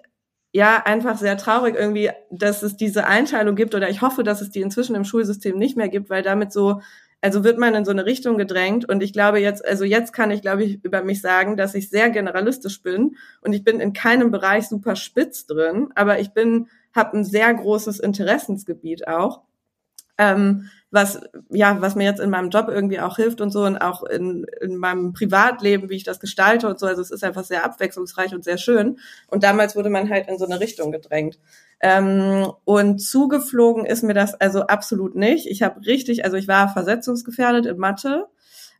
ja 0.52 0.82
einfach 0.84 1.18
sehr 1.18 1.36
traurig 1.36 1.74
irgendwie, 1.74 2.10
dass 2.30 2.62
es 2.62 2.76
diese 2.76 3.06
Einteilung 3.06 3.56
gibt 3.56 3.74
oder 3.74 3.88
ich 3.88 4.02
hoffe, 4.02 4.22
dass 4.22 4.42
es 4.42 4.50
die 4.50 4.60
inzwischen 4.60 4.94
im 4.94 5.04
Schulsystem 5.04 5.58
nicht 5.58 5.76
mehr 5.76 5.88
gibt, 5.88 6.10
weil 6.10 6.22
damit 6.22 6.52
so 6.52 6.80
also 7.24 7.44
wird 7.44 7.56
man 7.56 7.74
in 7.74 7.84
so 7.84 7.92
eine 7.92 8.04
Richtung 8.04 8.36
gedrängt 8.36 8.88
und 8.88 9.00
ich 9.00 9.12
glaube 9.12 9.38
jetzt, 9.38 9.64
also 9.64 9.84
jetzt 9.84 10.12
kann 10.12 10.32
ich 10.32 10.42
glaube 10.42 10.64
ich 10.64 10.84
über 10.84 11.02
mich 11.02 11.20
sagen, 11.20 11.56
dass 11.56 11.74
ich 11.74 11.88
sehr 11.88 12.10
generalistisch 12.10 12.82
bin 12.82 13.16
und 13.40 13.52
ich 13.52 13.64
bin 13.64 13.80
in 13.80 13.92
keinem 13.92 14.30
Bereich 14.30 14.68
super 14.68 14.96
spitz 14.96 15.46
drin, 15.46 15.90
aber 15.94 16.18
ich 16.18 16.32
bin, 16.32 16.68
habe 16.94 17.16
ein 17.16 17.24
sehr 17.24 17.54
großes 17.54 18.00
Interessensgebiet 18.00 19.06
auch 19.08 19.42
ähm, 20.18 20.68
was 20.90 21.20
ja, 21.48 21.80
was 21.80 21.94
mir 21.94 22.04
jetzt 22.04 22.20
in 22.20 22.28
meinem 22.28 22.50
Job 22.50 22.68
irgendwie 22.68 23.00
auch 23.00 23.16
hilft 23.16 23.40
und 23.40 23.50
so 23.50 23.64
und 23.64 23.78
auch 23.78 24.04
in, 24.04 24.44
in 24.60 24.76
meinem 24.76 25.14
Privatleben, 25.14 25.88
wie 25.88 25.96
ich 25.96 26.04
das 26.04 26.20
gestalte 26.20 26.68
und 26.68 26.78
so. 26.78 26.86
Also 26.86 27.00
es 27.00 27.10
ist 27.10 27.24
einfach 27.24 27.44
sehr 27.44 27.64
abwechslungsreich 27.64 28.34
und 28.34 28.44
sehr 28.44 28.58
schön. 28.58 28.98
Und 29.28 29.42
damals 29.42 29.74
wurde 29.74 29.88
man 29.88 30.10
halt 30.10 30.28
in 30.28 30.38
so 30.38 30.44
eine 30.44 30.60
Richtung 30.60 30.92
gedrängt. 30.92 31.38
Ähm, 31.80 32.46
und 32.64 33.00
zugeflogen 33.00 33.86
ist 33.86 34.04
mir 34.04 34.14
das 34.14 34.34
also 34.34 34.66
absolut 34.66 35.16
nicht. 35.16 35.46
Ich 35.46 35.62
habe 35.62 35.84
richtig, 35.86 36.24
also 36.26 36.36
ich 36.36 36.46
war 36.46 36.68
versetzungsgefährdet 36.68 37.64
in 37.64 37.78
Mathe 37.78 38.26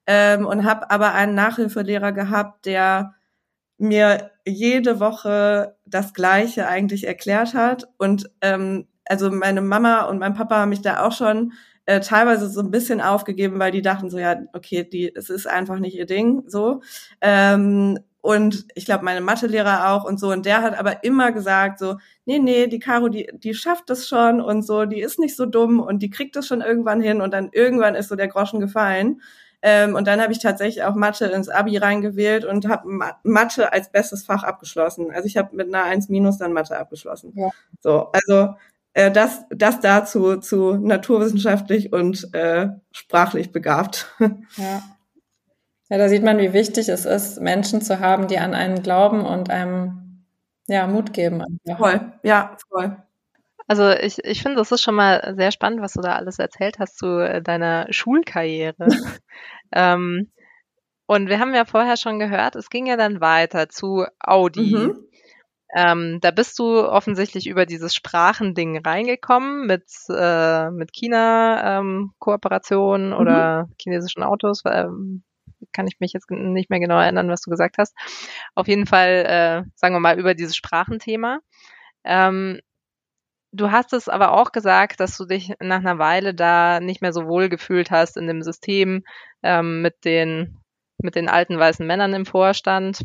ähm, 0.06 0.46
und 0.46 0.64
habe 0.64 0.90
aber 0.90 1.14
einen 1.14 1.34
Nachhilfelehrer 1.34 2.12
gehabt, 2.12 2.66
der 2.66 3.14
mir 3.78 4.30
jede 4.46 5.00
Woche 5.00 5.76
das 5.86 6.12
Gleiche 6.12 6.68
eigentlich 6.68 7.06
erklärt 7.06 7.54
hat 7.54 7.88
und 7.98 8.30
ähm, 8.40 8.86
also 9.06 9.30
meine 9.30 9.60
Mama 9.60 10.02
und 10.02 10.18
mein 10.18 10.34
Papa 10.34 10.56
haben 10.56 10.70
mich 10.70 10.82
da 10.82 11.04
auch 11.04 11.12
schon 11.12 11.52
äh, 11.86 12.00
teilweise 12.00 12.48
so 12.48 12.60
ein 12.60 12.70
bisschen 12.70 13.00
aufgegeben, 13.00 13.58
weil 13.58 13.72
die 13.72 13.82
dachten 13.82 14.10
so, 14.10 14.18
ja, 14.18 14.36
okay, 14.52 14.84
die, 14.84 15.14
es 15.14 15.30
ist 15.30 15.46
einfach 15.46 15.78
nicht 15.78 15.96
ihr 15.96 16.06
Ding, 16.06 16.44
so. 16.46 16.80
Ähm, 17.20 17.98
und 18.20 18.66
ich 18.76 18.84
glaube, 18.84 19.04
meine 19.04 19.20
Mathelehrer 19.20 19.90
auch 19.90 20.04
und 20.04 20.20
so. 20.20 20.30
Und 20.30 20.46
der 20.46 20.62
hat 20.62 20.78
aber 20.78 21.02
immer 21.02 21.32
gesagt 21.32 21.80
so, 21.80 21.96
nee, 22.24 22.38
nee, 22.38 22.68
die 22.68 22.78
Caro, 22.78 23.08
die, 23.08 23.28
die 23.34 23.52
schafft 23.52 23.90
das 23.90 24.06
schon 24.06 24.40
und 24.40 24.62
so, 24.62 24.84
die 24.84 25.00
ist 25.00 25.18
nicht 25.18 25.34
so 25.34 25.44
dumm 25.44 25.80
und 25.80 26.00
die 26.02 26.10
kriegt 26.10 26.36
das 26.36 26.46
schon 26.46 26.60
irgendwann 26.60 27.00
hin 27.00 27.20
und 27.20 27.32
dann 27.34 27.50
irgendwann 27.52 27.96
ist 27.96 28.08
so 28.08 28.14
der 28.14 28.28
Groschen 28.28 28.60
gefallen. 28.60 29.20
Ähm, 29.60 29.96
und 29.96 30.06
dann 30.06 30.20
habe 30.20 30.32
ich 30.32 30.40
tatsächlich 30.40 30.84
auch 30.84 30.94
Mathe 30.94 31.26
ins 31.26 31.48
Abi 31.48 31.76
reingewählt 31.78 32.44
und 32.44 32.68
habe 32.68 33.14
Mathe 33.24 33.72
als 33.72 33.90
bestes 33.90 34.24
Fach 34.24 34.44
abgeschlossen. 34.44 35.10
Also 35.12 35.26
ich 35.26 35.36
habe 35.36 35.54
mit 35.56 35.68
einer 35.68 35.84
1 35.84 36.08
minus 36.08 36.38
dann 36.38 36.52
Mathe 36.52 36.78
abgeschlossen. 36.78 37.32
Ja. 37.36 37.50
So, 37.80 38.10
also 38.12 38.54
äh, 38.94 39.10
das, 39.10 39.44
das 39.50 39.80
dazu 39.80 40.36
zu 40.36 40.76
naturwissenschaftlich 40.76 41.92
und 41.92 42.32
äh, 42.34 42.68
sprachlich 42.92 43.52
begabt. 43.52 44.14
Ja. 44.56 44.82
ja, 45.88 45.98
da 45.98 46.08
sieht 46.08 46.22
man, 46.22 46.38
wie 46.38 46.52
wichtig 46.52 46.88
es 46.88 47.04
ist, 47.04 47.40
Menschen 47.40 47.82
zu 47.82 48.00
haben, 48.00 48.28
die 48.28 48.38
an 48.38 48.54
einen 48.54 48.82
glauben 48.82 49.24
und 49.24 49.50
einem 49.50 50.24
ja, 50.66 50.86
Mut 50.86 51.12
geben. 51.12 51.42
Voll, 51.76 52.12
ja, 52.22 52.56
voll. 52.68 52.96
Also 53.66 53.90
ich, 53.90 54.22
ich 54.24 54.42
finde, 54.42 54.58
das 54.58 54.72
ist 54.72 54.82
schon 54.82 54.94
mal 54.94 55.34
sehr 55.36 55.52
spannend, 55.52 55.80
was 55.80 55.94
du 55.94 56.00
da 56.00 56.16
alles 56.16 56.38
erzählt 56.38 56.78
hast 56.78 56.98
zu 56.98 57.18
äh, 57.18 57.40
deiner 57.40 57.86
Schulkarriere. 57.90 58.88
ähm, 59.72 60.30
und 61.06 61.28
wir 61.28 61.38
haben 61.38 61.54
ja 61.54 61.64
vorher 61.64 61.96
schon 61.96 62.18
gehört, 62.18 62.56
es 62.56 62.70
ging 62.70 62.86
ja 62.86 62.96
dann 62.96 63.20
weiter 63.20 63.68
zu 63.68 64.06
Audi. 64.18 64.74
Mhm. 64.74 64.98
Ähm, 65.74 66.18
da 66.20 66.30
bist 66.30 66.58
du 66.58 66.86
offensichtlich 66.86 67.46
über 67.46 67.64
dieses 67.64 67.94
Sprachending 67.94 68.84
reingekommen 68.84 69.66
mit, 69.66 69.84
äh, 70.10 70.70
mit 70.70 70.92
China-Kooperation 70.92 73.12
ähm, 73.12 73.18
oder 73.18 73.64
mhm. 73.64 73.74
chinesischen 73.80 74.22
Autos. 74.22 74.62
Ähm, 74.66 75.22
kann 75.72 75.86
ich 75.86 76.00
mich 76.00 76.12
jetzt 76.12 76.30
nicht 76.30 76.70
mehr 76.70 76.80
genau 76.80 76.98
erinnern, 76.98 77.28
was 77.28 77.40
du 77.40 77.50
gesagt 77.50 77.78
hast. 77.78 77.94
Auf 78.54 78.68
jeden 78.68 78.86
Fall, 78.86 79.24
äh, 79.26 79.62
sagen 79.76 79.94
wir 79.94 80.00
mal, 80.00 80.18
über 80.18 80.34
dieses 80.34 80.56
Sprachenthema. 80.56 81.38
Ähm, 82.04 82.60
du 83.52 83.70
hast 83.70 83.92
es 83.92 84.08
aber 84.08 84.32
auch 84.32 84.52
gesagt, 84.52 85.00
dass 85.00 85.16
du 85.16 85.24
dich 85.24 85.54
nach 85.60 85.78
einer 85.78 85.98
Weile 85.98 86.34
da 86.34 86.80
nicht 86.80 87.00
mehr 87.00 87.12
so 87.12 87.26
wohl 87.26 87.48
gefühlt 87.48 87.90
hast 87.90 88.16
in 88.16 88.26
dem 88.26 88.42
System 88.42 89.04
ähm, 89.42 89.82
mit 89.82 90.04
den 90.04 90.58
mit 90.98 91.16
den 91.16 91.28
alten 91.28 91.58
weißen 91.58 91.86
Männern 91.86 92.14
im 92.14 92.26
Vorstand. 92.26 93.04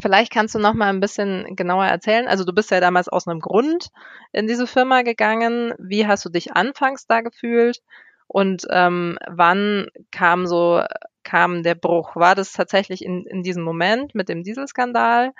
Vielleicht 0.00 0.32
kannst 0.32 0.54
du 0.54 0.58
noch 0.58 0.74
mal 0.74 0.88
ein 0.88 1.00
bisschen 1.00 1.56
genauer 1.56 1.86
erzählen. 1.86 2.28
Also 2.28 2.44
du 2.44 2.52
bist 2.52 2.70
ja 2.70 2.80
damals 2.80 3.08
aus 3.08 3.26
einem 3.26 3.40
Grund 3.40 3.88
in 4.32 4.46
diese 4.46 4.66
Firma 4.66 5.02
gegangen. 5.02 5.72
Wie 5.78 6.06
hast 6.06 6.24
du 6.24 6.28
dich 6.28 6.52
anfangs 6.52 7.06
da 7.06 7.22
gefühlt? 7.22 7.80
Und 8.26 8.66
ähm, 8.70 9.18
wann 9.26 9.88
kam 10.10 10.46
so 10.46 10.82
kam 11.24 11.62
der 11.62 11.74
Bruch? 11.74 12.16
War 12.16 12.34
das 12.34 12.52
tatsächlich 12.52 13.04
in, 13.04 13.26
in 13.26 13.42
diesem 13.42 13.62
Moment 13.62 14.14
mit 14.14 14.28
dem 14.28 14.42
Dieselskandal? 14.42 15.32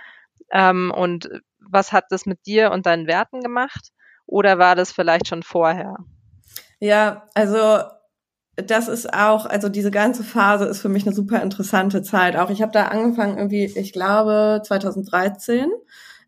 Ähm, 0.50 0.92
und 0.94 1.28
was 1.60 1.92
hat 1.92 2.06
das 2.10 2.24
mit 2.24 2.46
dir 2.46 2.72
und 2.72 2.86
deinen 2.86 3.06
Werten 3.06 3.40
gemacht? 3.40 3.92
Oder 4.26 4.58
war 4.58 4.74
das 4.74 4.92
vielleicht 4.92 5.28
schon 5.28 5.42
vorher? 5.42 5.96
Ja, 6.80 7.26
also 7.34 7.82
das 8.66 8.88
ist 8.88 9.12
auch, 9.12 9.46
also 9.46 9.68
diese 9.68 9.90
ganze 9.90 10.24
Phase 10.24 10.64
ist 10.66 10.80
für 10.80 10.88
mich 10.88 11.06
eine 11.06 11.14
super 11.14 11.42
interessante 11.42 12.02
Zeit. 12.02 12.36
Auch 12.36 12.50
ich 12.50 12.62
habe 12.62 12.72
da 12.72 12.86
angefangen 12.86 13.38
irgendwie, 13.38 13.64
ich 13.64 13.92
glaube 13.92 14.62
2013. 14.64 15.70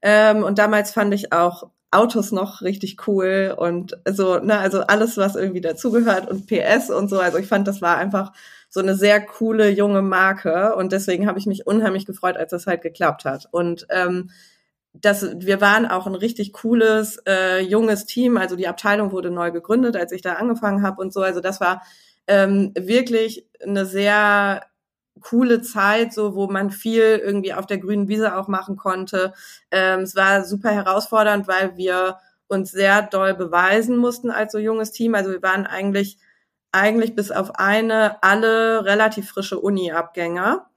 Ähm, 0.02 0.44
und 0.44 0.58
damals 0.58 0.92
fand 0.92 1.12
ich 1.12 1.32
auch 1.32 1.70
Autos 1.90 2.30
noch 2.30 2.62
richtig 2.62 3.08
cool 3.08 3.54
und 3.56 3.98
so, 4.08 4.38
ne, 4.38 4.58
also 4.58 4.82
alles, 4.82 5.16
was 5.16 5.34
irgendwie 5.34 5.60
dazugehört 5.60 6.30
und 6.30 6.46
PS 6.46 6.90
und 6.90 7.10
so. 7.10 7.18
Also 7.18 7.38
ich 7.38 7.48
fand, 7.48 7.66
das 7.66 7.82
war 7.82 7.96
einfach 7.96 8.32
so 8.68 8.78
eine 8.78 8.94
sehr 8.94 9.20
coole 9.20 9.68
junge 9.70 10.00
Marke 10.00 10.76
und 10.76 10.92
deswegen 10.92 11.26
habe 11.26 11.38
ich 11.40 11.46
mich 11.46 11.66
unheimlich 11.66 12.06
gefreut, 12.06 12.36
als 12.36 12.52
das 12.52 12.68
halt 12.68 12.82
geklappt 12.82 13.24
hat. 13.24 13.48
Und 13.50 13.88
ähm, 13.90 14.30
das, 14.92 15.26
wir 15.38 15.60
waren 15.60 15.86
auch 15.86 16.06
ein 16.06 16.14
richtig 16.14 16.52
cooles, 16.52 17.20
äh, 17.26 17.60
junges 17.60 18.06
Team. 18.06 18.36
Also 18.36 18.54
die 18.56 18.68
Abteilung 18.68 19.10
wurde 19.10 19.30
neu 19.30 19.50
gegründet, 19.50 19.96
als 19.96 20.12
ich 20.12 20.22
da 20.22 20.34
angefangen 20.34 20.82
habe 20.82 21.00
und 21.00 21.12
so. 21.12 21.22
Also 21.22 21.40
das 21.40 21.60
war 21.60 21.82
ähm, 22.30 22.72
wirklich 22.78 23.46
eine 23.60 23.84
sehr 23.84 24.62
coole 25.20 25.60
Zeit, 25.62 26.14
so 26.14 26.34
wo 26.34 26.46
man 26.46 26.70
viel 26.70 27.20
irgendwie 27.22 27.52
auf 27.52 27.66
der 27.66 27.78
grünen 27.78 28.08
Wiese 28.08 28.36
auch 28.36 28.48
machen 28.48 28.76
konnte. 28.76 29.34
Ähm, 29.70 30.00
es 30.00 30.14
war 30.16 30.44
super 30.44 30.70
herausfordernd, 30.70 31.48
weil 31.48 31.76
wir 31.76 32.18
uns 32.48 32.70
sehr 32.70 33.02
doll 33.02 33.34
beweisen 33.34 33.96
mussten 33.96 34.30
als 34.30 34.52
so 34.52 34.58
junges 34.58 34.92
Team. 34.92 35.14
Also 35.14 35.30
wir 35.32 35.42
waren 35.42 35.66
eigentlich 35.66 36.18
eigentlich 36.72 37.16
bis 37.16 37.32
auf 37.32 37.56
eine 37.56 38.22
alle 38.22 38.84
relativ 38.84 39.28
frische 39.28 39.58
Uni-Abgänger. 39.58 40.69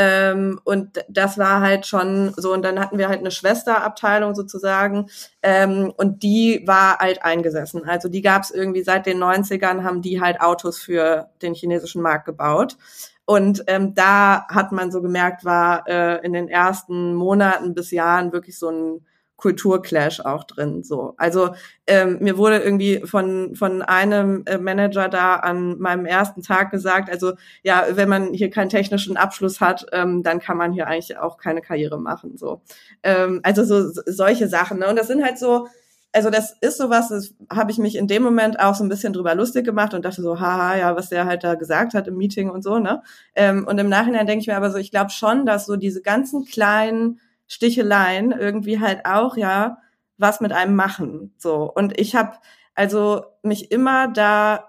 Ähm, 0.00 0.60
und 0.62 1.04
das 1.08 1.38
war 1.38 1.60
halt 1.60 1.84
schon 1.84 2.32
so, 2.36 2.52
und 2.52 2.62
dann 2.62 2.78
hatten 2.78 2.98
wir 2.98 3.08
halt 3.08 3.18
eine 3.18 3.32
Schwesterabteilung 3.32 4.36
sozusagen, 4.36 5.10
ähm, 5.42 5.92
und 5.96 6.22
die 6.22 6.62
war 6.66 6.98
halt 6.98 7.24
eingesessen. 7.24 7.84
Also 7.84 8.08
die 8.08 8.22
gab 8.22 8.42
es 8.42 8.52
irgendwie 8.52 8.84
seit 8.84 9.06
den 9.06 9.18
90ern, 9.18 9.82
haben 9.82 10.00
die 10.00 10.20
halt 10.20 10.40
Autos 10.40 10.78
für 10.78 11.30
den 11.42 11.54
chinesischen 11.54 12.00
Markt 12.00 12.26
gebaut. 12.26 12.76
Und 13.24 13.64
ähm, 13.66 13.96
da 13.96 14.46
hat 14.48 14.70
man 14.70 14.92
so 14.92 15.02
gemerkt, 15.02 15.44
war 15.44 15.88
äh, 15.88 16.24
in 16.24 16.32
den 16.32 16.48
ersten 16.48 17.14
Monaten 17.14 17.74
bis 17.74 17.90
Jahren 17.90 18.32
wirklich 18.32 18.56
so 18.56 18.70
ein 18.70 19.04
Kulturclash 19.38 20.20
auch 20.20 20.44
drin. 20.44 20.82
So, 20.82 21.14
also 21.16 21.54
ähm, 21.86 22.18
mir 22.20 22.36
wurde 22.36 22.58
irgendwie 22.58 23.00
von 23.06 23.54
von 23.54 23.82
einem 23.82 24.42
äh, 24.46 24.58
Manager 24.58 25.08
da 25.08 25.36
an 25.36 25.78
meinem 25.78 26.04
ersten 26.04 26.42
Tag 26.42 26.72
gesagt, 26.72 27.08
also 27.08 27.34
ja, 27.62 27.86
wenn 27.92 28.08
man 28.08 28.34
hier 28.34 28.50
keinen 28.50 28.68
technischen 28.68 29.16
Abschluss 29.16 29.60
hat, 29.60 29.86
ähm, 29.92 30.22
dann 30.22 30.40
kann 30.40 30.58
man 30.58 30.72
hier 30.72 30.88
eigentlich 30.88 31.16
auch 31.16 31.38
keine 31.38 31.62
Karriere 31.62 32.00
machen. 32.00 32.36
So, 32.36 32.60
ähm, 33.04 33.40
also 33.44 33.64
so, 33.64 33.88
so 33.88 34.02
solche 34.06 34.48
Sachen. 34.48 34.80
Ne? 34.80 34.88
Und 34.88 34.98
das 34.98 35.06
sind 35.06 35.24
halt 35.24 35.38
so 35.38 35.68
also 36.12 36.30
das 36.30 36.56
ist 36.60 36.78
sowas, 36.78 37.10
das 37.10 37.34
habe 37.50 37.70
ich 37.70 37.78
mich 37.78 37.94
in 37.94 38.06
dem 38.06 38.22
Moment 38.22 38.58
auch 38.58 38.74
so 38.74 38.82
ein 38.82 38.88
bisschen 38.88 39.12
drüber 39.12 39.34
lustig 39.34 39.64
gemacht 39.64 39.92
und 39.94 40.04
dachte 40.04 40.22
so, 40.22 40.40
haha, 40.40 40.76
ja, 40.76 40.96
was 40.96 41.10
der 41.10 41.26
halt 41.26 41.44
da 41.44 41.54
gesagt 41.54 41.94
hat 41.94 42.08
im 42.08 42.16
Meeting 42.16 42.50
und 42.50 42.64
so, 42.64 42.78
ne? 42.78 43.02
Ähm, 43.34 43.66
und 43.68 43.78
im 43.78 43.88
Nachhinein 43.88 44.26
denke 44.26 44.40
ich 44.40 44.46
mir 44.46 44.56
aber 44.56 44.70
so, 44.70 44.78
ich 44.78 44.90
glaube 44.90 45.10
schon, 45.10 45.44
dass 45.44 45.66
so 45.66 45.76
diese 45.76 46.00
ganzen 46.00 46.44
kleinen 46.46 47.20
Sticheleien 47.48 48.30
irgendwie 48.32 48.78
halt 48.78 49.04
auch 49.04 49.36
ja 49.36 49.78
was 50.18 50.40
mit 50.40 50.52
einem 50.52 50.76
machen. 50.76 51.34
So. 51.38 51.72
Und 51.72 51.98
ich 51.98 52.14
habe 52.14 52.36
also 52.74 53.24
mich 53.42 53.72
immer 53.72 54.06
da 54.08 54.68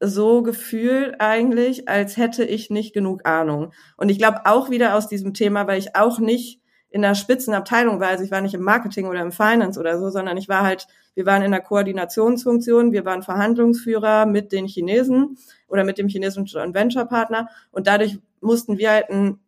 so 0.00 0.42
gefühlt 0.42 1.20
eigentlich, 1.20 1.88
als 1.88 2.16
hätte 2.16 2.44
ich 2.44 2.70
nicht 2.70 2.94
genug 2.94 3.26
Ahnung. 3.26 3.72
Und 3.96 4.10
ich 4.10 4.18
glaube 4.18 4.42
auch 4.44 4.70
wieder 4.70 4.94
aus 4.94 5.08
diesem 5.08 5.34
Thema, 5.34 5.66
weil 5.66 5.78
ich 5.78 5.96
auch 5.96 6.20
nicht 6.20 6.60
in 6.90 7.02
der 7.02 7.14
Spitzenabteilung 7.14 8.00
war. 8.00 8.08
Also 8.08 8.24
ich 8.24 8.30
war 8.30 8.40
nicht 8.40 8.54
im 8.54 8.62
Marketing 8.62 9.06
oder 9.06 9.20
im 9.20 9.32
Finance 9.32 9.78
oder 9.78 9.98
so, 9.98 10.08
sondern 10.10 10.36
ich 10.36 10.48
war 10.48 10.62
halt, 10.62 10.86
wir 11.14 11.26
waren 11.26 11.42
in 11.42 11.50
der 11.50 11.60
Koordinationsfunktion, 11.60 12.92
wir 12.92 13.04
waren 13.04 13.22
Verhandlungsführer 13.22 14.24
mit 14.24 14.52
den 14.52 14.66
Chinesen 14.66 15.36
oder 15.66 15.84
mit 15.84 15.98
dem 15.98 16.08
chinesischen 16.08 16.74
Venture 16.74 17.06
Partner 17.06 17.48
und 17.72 17.86
dadurch 17.86 18.18
mussten 18.40 18.78
wir 18.78 18.92
halt 18.92 19.10
ein 19.10 19.40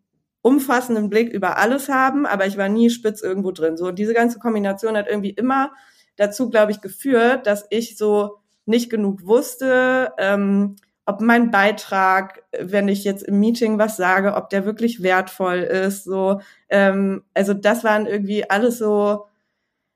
umfassenden 0.42 1.10
Blick 1.10 1.32
über 1.32 1.58
alles 1.58 1.88
haben, 1.88 2.26
aber 2.26 2.46
ich 2.46 2.56
war 2.56 2.68
nie 2.68 2.90
spitz 2.90 3.22
irgendwo 3.22 3.52
drin. 3.52 3.76
So, 3.76 3.88
und 3.88 3.98
diese 3.98 4.14
ganze 4.14 4.38
Kombination 4.38 4.96
hat 4.96 5.08
irgendwie 5.08 5.30
immer 5.30 5.72
dazu, 6.16 6.50
glaube 6.50 6.72
ich, 6.72 6.80
geführt, 6.80 7.46
dass 7.46 7.66
ich 7.70 7.96
so 7.96 8.38
nicht 8.66 8.90
genug 8.90 9.26
wusste, 9.26 10.12
ähm, 10.18 10.76
ob 11.06 11.20
mein 11.20 11.50
Beitrag, 11.50 12.44
wenn 12.58 12.88
ich 12.88 13.04
jetzt 13.04 13.22
im 13.24 13.40
Meeting 13.40 13.78
was 13.78 13.96
sage, 13.96 14.34
ob 14.34 14.48
der 14.48 14.64
wirklich 14.64 15.02
wertvoll 15.02 15.58
ist. 15.58 16.04
So, 16.04 16.40
ähm, 16.68 17.24
also 17.34 17.52
das 17.52 17.84
waren 17.84 18.06
irgendwie 18.06 18.48
alles 18.48 18.78
so, 18.78 19.26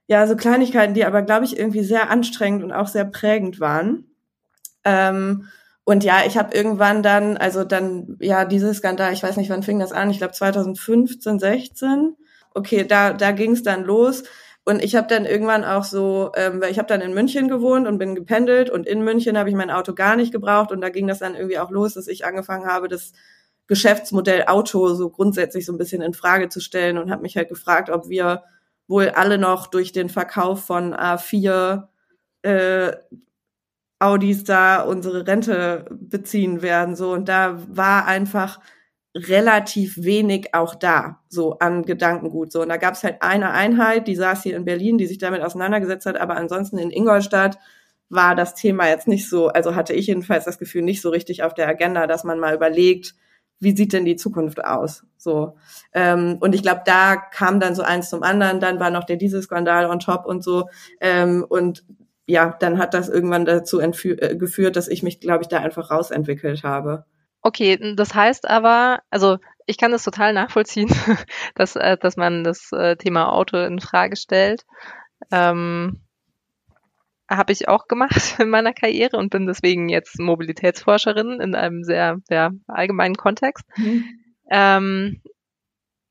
ja, 0.07 0.27
so 0.27 0.35
Kleinigkeiten, 0.37 0.95
die 0.95 1.05
aber, 1.05 1.23
glaube 1.23 1.45
ich, 1.45 1.59
irgendwie 1.59 1.85
sehr 1.85 2.11
anstrengend 2.11 2.65
und 2.65 2.73
auch 2.73 2.89
sehr 2.89 3.05
prägend 3.05 3.61
waren. 3.61 4.07
Ähm, 4.85 5.49
und 5.85 6.03
ja, 6.03 6.23
ich 6.27 6.39
habe 6.39 6.57
irgendwann 6.57 7.03
dann, 7.03 7.37
also 7.37 7.63
dann, 7.63 8.17
ja, 8.21 8.47
dieses 8.47 8.79
Skandal, 8.79 9.13
ich 9.13 9.23
weiß 9.23 9.37
nicht, 9.37 9.51
wann 9.51 9.63
fing 9.63 9.79
das 9.79 9.93
an, 9.93 10.11
ich 10.11 10.19
glaube 10.19 10.33
2015, 10.33 11.39
16. 11.39 12.17
Okay, 12.55 12.87
da, 12.87 13.13
da 13.13 13.33
ging 13.33 13.53
es 13.53 13.63
dann 13.63 13.85
los. 13.85 14.23
Und 14.65 14.83
ich 14.83 14.97
habe 14.97 15.07
dann 15.09 15.27
irgendwann 15.27 15.63
auch 15.63 15.85
so, 15.85 16.33
ähm, 16.37 16.63
weil 16.63 16.71
ich 16.71 16.79
habe 16.79 16.89
dann 16.89 17.03
in 17.03 17.13
München 17.13 17.49
gewohnt 17.49 17.87
und 17.87 17.99
bin 17.99 18.15
gependelt 18.15 18.71
und 18.71 18.87
in 18.87 19.03
München 19.03 19.37
habe 19.37 19.51
ich 19.51 19.55
mein 19.55 19.71
Auto 19.71 19.93
gar 19.95 20.17
nicht 20.17 20.33
gebraucht 20.33 20.73
und 20.73 20.81
da 20.81 20.89
ging 20.89 21.07
das 21.07 21.19
dann 21.19 21.35
irgendwie 21.35 21.59
auch 21.59 21.71
los, 21.71 21.95
dass 21.95 22.09
ich 22.09 22.25
angefangen 22.25 22.67
habe, 22.67 22.89
das 22.89 23.13
Geschäftsmodell 23.67 24.45
Auto 24.47 24.95
so 24.95 25.11
grundsätzlich 25.11 25.67
so 25.67 25.73
ein 25.73 25.79
bisschen 25.79 26.01
in 26.01 26.15
Frage 26.15 26.49
zu 26.49 26.61
stellen 26.61 26.97
und 26.97 27.11
habe 27.11 27.23
mich 27.23 27.37
halt 27.37 27.51
gefragt, 27.51 27.91
ob 27.91 28.09
wir 28.09 28.45
wohl 28.89 29.11
alle 29.11 29.37
noch 29.37 29.67
durch 29.67 29.93
den 29.93 30.09
Verkauf 30.09 30.65
von 30.65 30.95
A4 30.95 31.89
äh, 32.43 32.93
Audis 33.99 34.45
da 34.45 34.83
unsere 34.83 35.27
Rente 35.27 35.87
beziehen 35.91 36.63
werden. 36.63 36.97
So, 36.97 37.13
und 37.13 37.29
da 37.29 37.59
war 37.69 38.07
einfach 38.07 38.61
relativ 39.17 40.03
wenig 40.03 40.55
auch 40.55 40.75
da, 40.75 41.21
so 41.29 41.59
an 41.61 41.85
Gedankengut. 41.85 42.51
So, 42.51 42.63
und 42.63 42.69
da 42.69 42.77
gab 42.77 42.95
es 42.95 43.05
halt 43.05 43.23
eine 43.23 43.53
Einheit, 43.53 44.09
die 44.09 44.17
saß 44.17 44.43
hier 44.43 44.57
in 44.57 44.65
Berlin, 44.65 44.99
die 44.99 45.07
sich 45.07 45.19
damit 45.19 45.41
auseinandergesetzt 45.41 46.07
hat, 46.07 46.17
aber 46.17 46.37
ansonsten 46.37 46.79
in 46.79 46.91
Ingolstadt 46.91 47.59
war 48.09 48.35
das 48.35 48.55
Thema 48.55 48.89
jetzt 48.89 49.09
nicht 49.09 49.29
so, 49.29 49.49
also 49.49 49.75
hatte 49.75 49.93
ich 49.93 50.09
jedenfalls 50.09 50.45
das 50.45 50.59
Gefühl, 50.59 50.83
nicht 50.83 51.01
so 51.01 51.11
richtig 51.11 51.43
auf 51.43 51.55
der 51.55 51.69
Agenda, 51.69 52.07
dass 52.07 52.25
man 52.25 52.41
mal 52.41 52.55
überlegt, 52.55 53.15
wie 53.61 53.75
sieht 53.77 53.93
denn 53.93 54.05
die 54.05 54.17
Zukunft 54.17 54.65
aus? 54.65 55.05
So. 55.17 55.57
Ähm, 55.93 56.39
und 56.41 56.55
ich 56.55 56.63
glaube, 56.63 56.83
da 56.85 57.17
kam 57.17 57.61
dann 57.61 57.75
so 57.75 57.83
eins 57.83 58.11
zum 58.11 58.23
anderen, 58.23 58.61
dann 58.61 58.81
war 58.81 58.91
noch 58.91 59.05
der 59.05 59.17
Dieselskandal 59.17 59.87
on 59.87 60.01
top 60.01 60.27
und 60.27 60.43
so. 60.43 60.69
Ähm, 61.01 61.47
und 61.49 61.85
ja, 62.27 62.57
dann 62.59 62.79
hat 62.79 62.95
das 62.95 63.09
irgendwann 63.09 63.45
dazu 63.45 63.81
äh, 63.81 64.37
geführt, 64.37 64.77
dass 64.77 64.89
ich 64.89 65.03
mich, 65.03 65.21
glaube 65.21 65.43
ich, 65.43 65.49
da 65.49 65.59
einfach 65.61 65.91
rausentwickelt 65.91 66.63
habe. 66.63 67.05
Okay, 67.43 67.95
das 67.97 68.15
heißt 68.15 68.49
aber, 68.49 69.01
also 69.11 69.39
ich 69.67 69.77
kann 69.77 69.93
das 69.93 70.05
total 70.05 70.33
nachvollziehen, 70.33 70.89
dass, 71.55 71.77
äh, 71.77 71.99
dass 71.99 72.17
man 72.17 72.45
das 72.45 72.73
äh, 72.73 72.97
Thema 72.97 73.33
Auto 73.33 73.59
in 73.59 73.81
Frage 73.81 74.17
stellt. 74.17 74.65
Ähm, 75.31 76.01
habe 77.31 77.53
ich 77.53 77.69
auch 77.69 77.87
gemacht 77.87 78.37
in 78.39 78.49
meiner 78.49 78.73
Karriere 78.73 79.17
und 79.17 79.31
bin 79.31 79.47
deswegen 79.47 79.89
jetzt 79.89 80.19
Mobilitätsforscherin 80.19 81.41
in 81.41 81.55
einem 81.55 81.83
sehr, 81.85 82.19
sehr 82.25 82.53
allgemeinen 82.67 83.17
Kontext. 83.17 83.65
Mhm. 83.77 84.05
Ähm, 84.51 85.23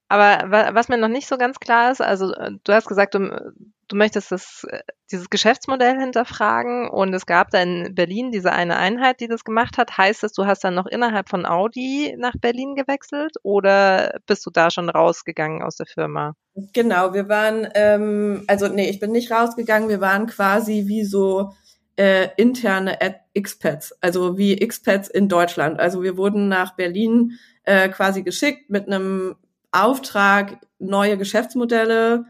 aber 0.10 0.73
was 0.76 0.89
mir 0.89 0.97
noch 0.97 1.08
nicht 1.08 1.28
so 1.28 1.38
ganz 1.38 1.60
klar 1.60 1.91
ist, 1.91 2.02
also 2.02 2.34
äh, 2.34 2.52
du 2.63 2.73
hast 2.73 2.88
gesagt, 2.88 3.15
du, 3.15 3.54
du 3.88 3.96
möchtest 3.96 4.32
das, 4.32 4.65
äh, 4.69 4.80
dieses 5.12 5.30
Geschäftsmodell 5.30 6.00
hinterfragen 6.00 6.89
und 6.89 7.13
es 7.13 7.26
gab 7.26 7.52
da 7.52 7.62
in 7.62 7.93
Berlin 7.96 8.32
diese 8.32 8.52
eine 8.52 8.78
Einheit, 8.78 9.19
die 9.19 9.28
das 9.28 9.43
gemacht 9.43 9.78
hat. 9.78 9.98
Heißt 9.98 10.24
das, 10.24 10.34
du 10.34 10.46
hast 10.46 10.63
dann 10.63 10.76
noch 10.76 10.86
innerhalb 10.86 11.30
von 11.30 11.46
Audi 11.46 12.15
nach 12.17 12.36
Berlin 12.39 12.76
gewechselt 12.76 13.36
oder 13.43 14.19
bist 14.26 14.46
du 14.46 14.50
da 14.50 14.72
schon 14.72 14.89
rausgegangen 14.89 15.62
aus 15.62 15.76
der 15.76 15.86
Firma? 15.86 16.34
Genau, 16.74 17.13
wir 17.13 17.30
waren, 17.30 17.67
ähm, 17.76 18.43
also 18.48 18.67
nee, 18.67 18.89
ich 18.89 19.00
bin 19.00 19.12
nicht 19.12 19.32
rausgegangen, 19.32 19.89
wir 19.89 20.02
waren 20.02 20.28
quasi 20.28 20.86
wie 20.88 21.04
so 21.04 21.54
äh, 21.96 22.30
interne 22.38 22.98
Expats, 23.34 23.93
also 24.02 24.38
wie 24.38 24.58
Expats 24.60 25.10
in 25.10 25.30
Deutschland. 25.30 25.80
Also 25.80 26.02
wir 26.02 26.17
wurden 26.17 26.48
nach 26.48 26.76
Berlin 26.76 27.34
äh, 27.63 27.89
quasi 27.89 28.24
geschickt 28.24 28.69
mit 28.69 28.88
einem 28.88 29.36
Auftrag, 29.72 30.60
neue 30.80 31.17
Geschäftsmodelle 31.17 32.26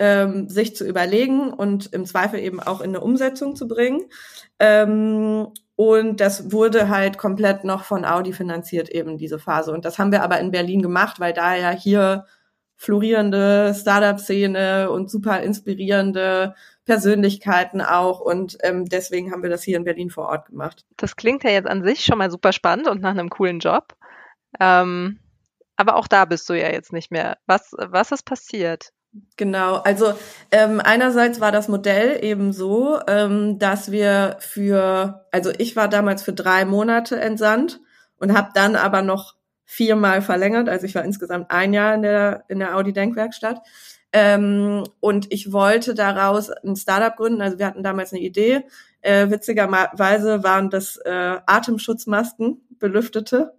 ähm, 0.00 0.48
sich 0.48 0.74
zu 0.74 0.86
überlegen 0.86 1.52
und 1.52 1.92
im 1.92 2.06
Zweifel 2.06 2.40
eben 2.40 2.58
auch 2.58 2.80
in 2.80 2.90
eine 2.90 3.02
Umsetzung 3.02 3.54
zu 3.54 3.68
bringen. 3.68 4.00
Ähm, 4.58 5.48
und 5.76 6.20
das 6.20 6.52
wurde 6.52 6.88
halt 6.88 7.18
komplett 7.18 7.64
noch 7.64 7.84
von 7.84 8.04
Audi 8.04 8.32
finanziert, 8.32 8.88
eben 8.88 9.18
diese 9.18 9.38
Phase. 9.38 9.72
Und 9.72 9.84
das 9.84 9.98
haben 9.98 10.10
wir 10.10 10.22
aber 10.22 10.40
in 10.40 10.50
Berlin 10.50 10.82
gemacht, 10.82 11.20
weil 11.20 11.34
da 11.34 11.54
ja 11.54 11.70
hier 11.70 12.24
florierende 12.76 13.74
Startup-Szene 13.74 14.90
und 14.90 15.10
super 15.10 15.42
inspirierende 15.42 16.54
Persönlichkeiten 16.86 17.82
auch. 17.82 18.20
Und 18.20 18.56
ähm, 18.62 18.86
deswegen 18.86 19.32
haben 19.32 19.42
wir 19.42 19.50
das 19.50 19.62
hier 19.62 19.76
in 19.76 19.84
Berlin 19.84 20.08
vor 20.08 20.28
Ort 20.28 20.46
gemacht. 20.46 20.86
Das 20.96 21.14
klingt 21.14 21.44
ja 21.44 21.50
jetzt 21.50 21.68
an 21.68 21.84
sich 21.84 22.04
schon 22.06 22.16
mal 22.16 22.30
super 22.30 22.52
spannend 22.52 22.88
und 22.88 23.02
nach 23.02 23.10
einem 23.10 23.28
coolen 23.28 23.58
Job. 23.58 23.94
Ähm, 24.58 25.18
aber 25.76 25.96
auch 25.96 26.08
da 26.08 26.24
bist 26.24 26.48
du 26.48 26.54
ja 26.54 26.70
jetzt 26.70 26.92
nicht 26.92 27.10
mehr. 27.10 27.36
Was, 27.46 27.72
was 27.76 28.12
ist 28.12 28.24
passiert? 28.24 28.92
Genau, 29.36 29.76
also 29.76 30.12
ähm, 30.52 30.80
einerseits 30.82 31.40
war 31.40 31.50
das 31.50 31.66
Modell 31.66 32.22
eben 32.22 32.52
so, 32.52 33.00
ähm, 33.08 33.58
dass 33.58 33.90
wir 33.90 34.36
für, 34.38 35.26
also 35.32 35.50
ich 35.58 35.74
war 35.74 35.88
damals 35.88 36.22
für 36.22 36.32
drei 36.32 36.64
Monate 36.64 37.18
entsandt 37.18 37.80
und 38.18 38.36
habe 38.36 38.50
dann 38.54 38.76
aber 38.76 39.02
noch 39.02 39.34
viermal 39.64 40.22
verlängert, 40.22 40.68
also 40.68 40.86
ich 40.86 40.94
war 40.94 41.04
insgesamt 41.04 41.50
ein 41.50 41.72
Jahr 41.72 41.94
in 41.94 42.02
der 42.02 42.44
in 42.48 42.60
der 42.60 42.76
Audi 42.76 42.92
Denkwerkstatt 42.92 43.60
ähm, 44.12 44.84
und 45.00 45.32
ich 45.32 45.52
wollte 45.52 45.94
daraus 45.94 46.50
ein 46.50 46.76
Startup 46.76 47.16
gründen, 47.16 47.42
also 47.42 47.58
wir 47.58 47.66
hatten 47.66 47.82
damals 47.82 48.12
eine 48.12 48.22
Idee. 48.22 48.64
Äh, 49.02 49.30
witzigerweise 49.30 50.42
waren 50.42 50.70
das 50.70 50.96
äh, 51.04 51.38
Atemschutzmasken, 51.46 52.60
belüftete, 52.78 53.54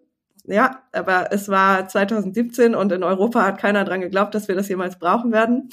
ja, 0.45 0.81
aber 0.91 1.31
es 1.31 1.49
war 1.49 1.87
2017 1.87 2.75
und 2.75 2.91
in 2.91 3.03
Europa 3.03 3.43
hat 3.43 3.59
keiner 3.59 3.83
dran 3.85 4.01
geglaubt, 4.01 4.35
dass 4.35 4.47
wir 4.47 4.55
das 4.55 4.69
jemals 4.69 4.99
brauchen 4.99 5.31
werden. 5.31 5.69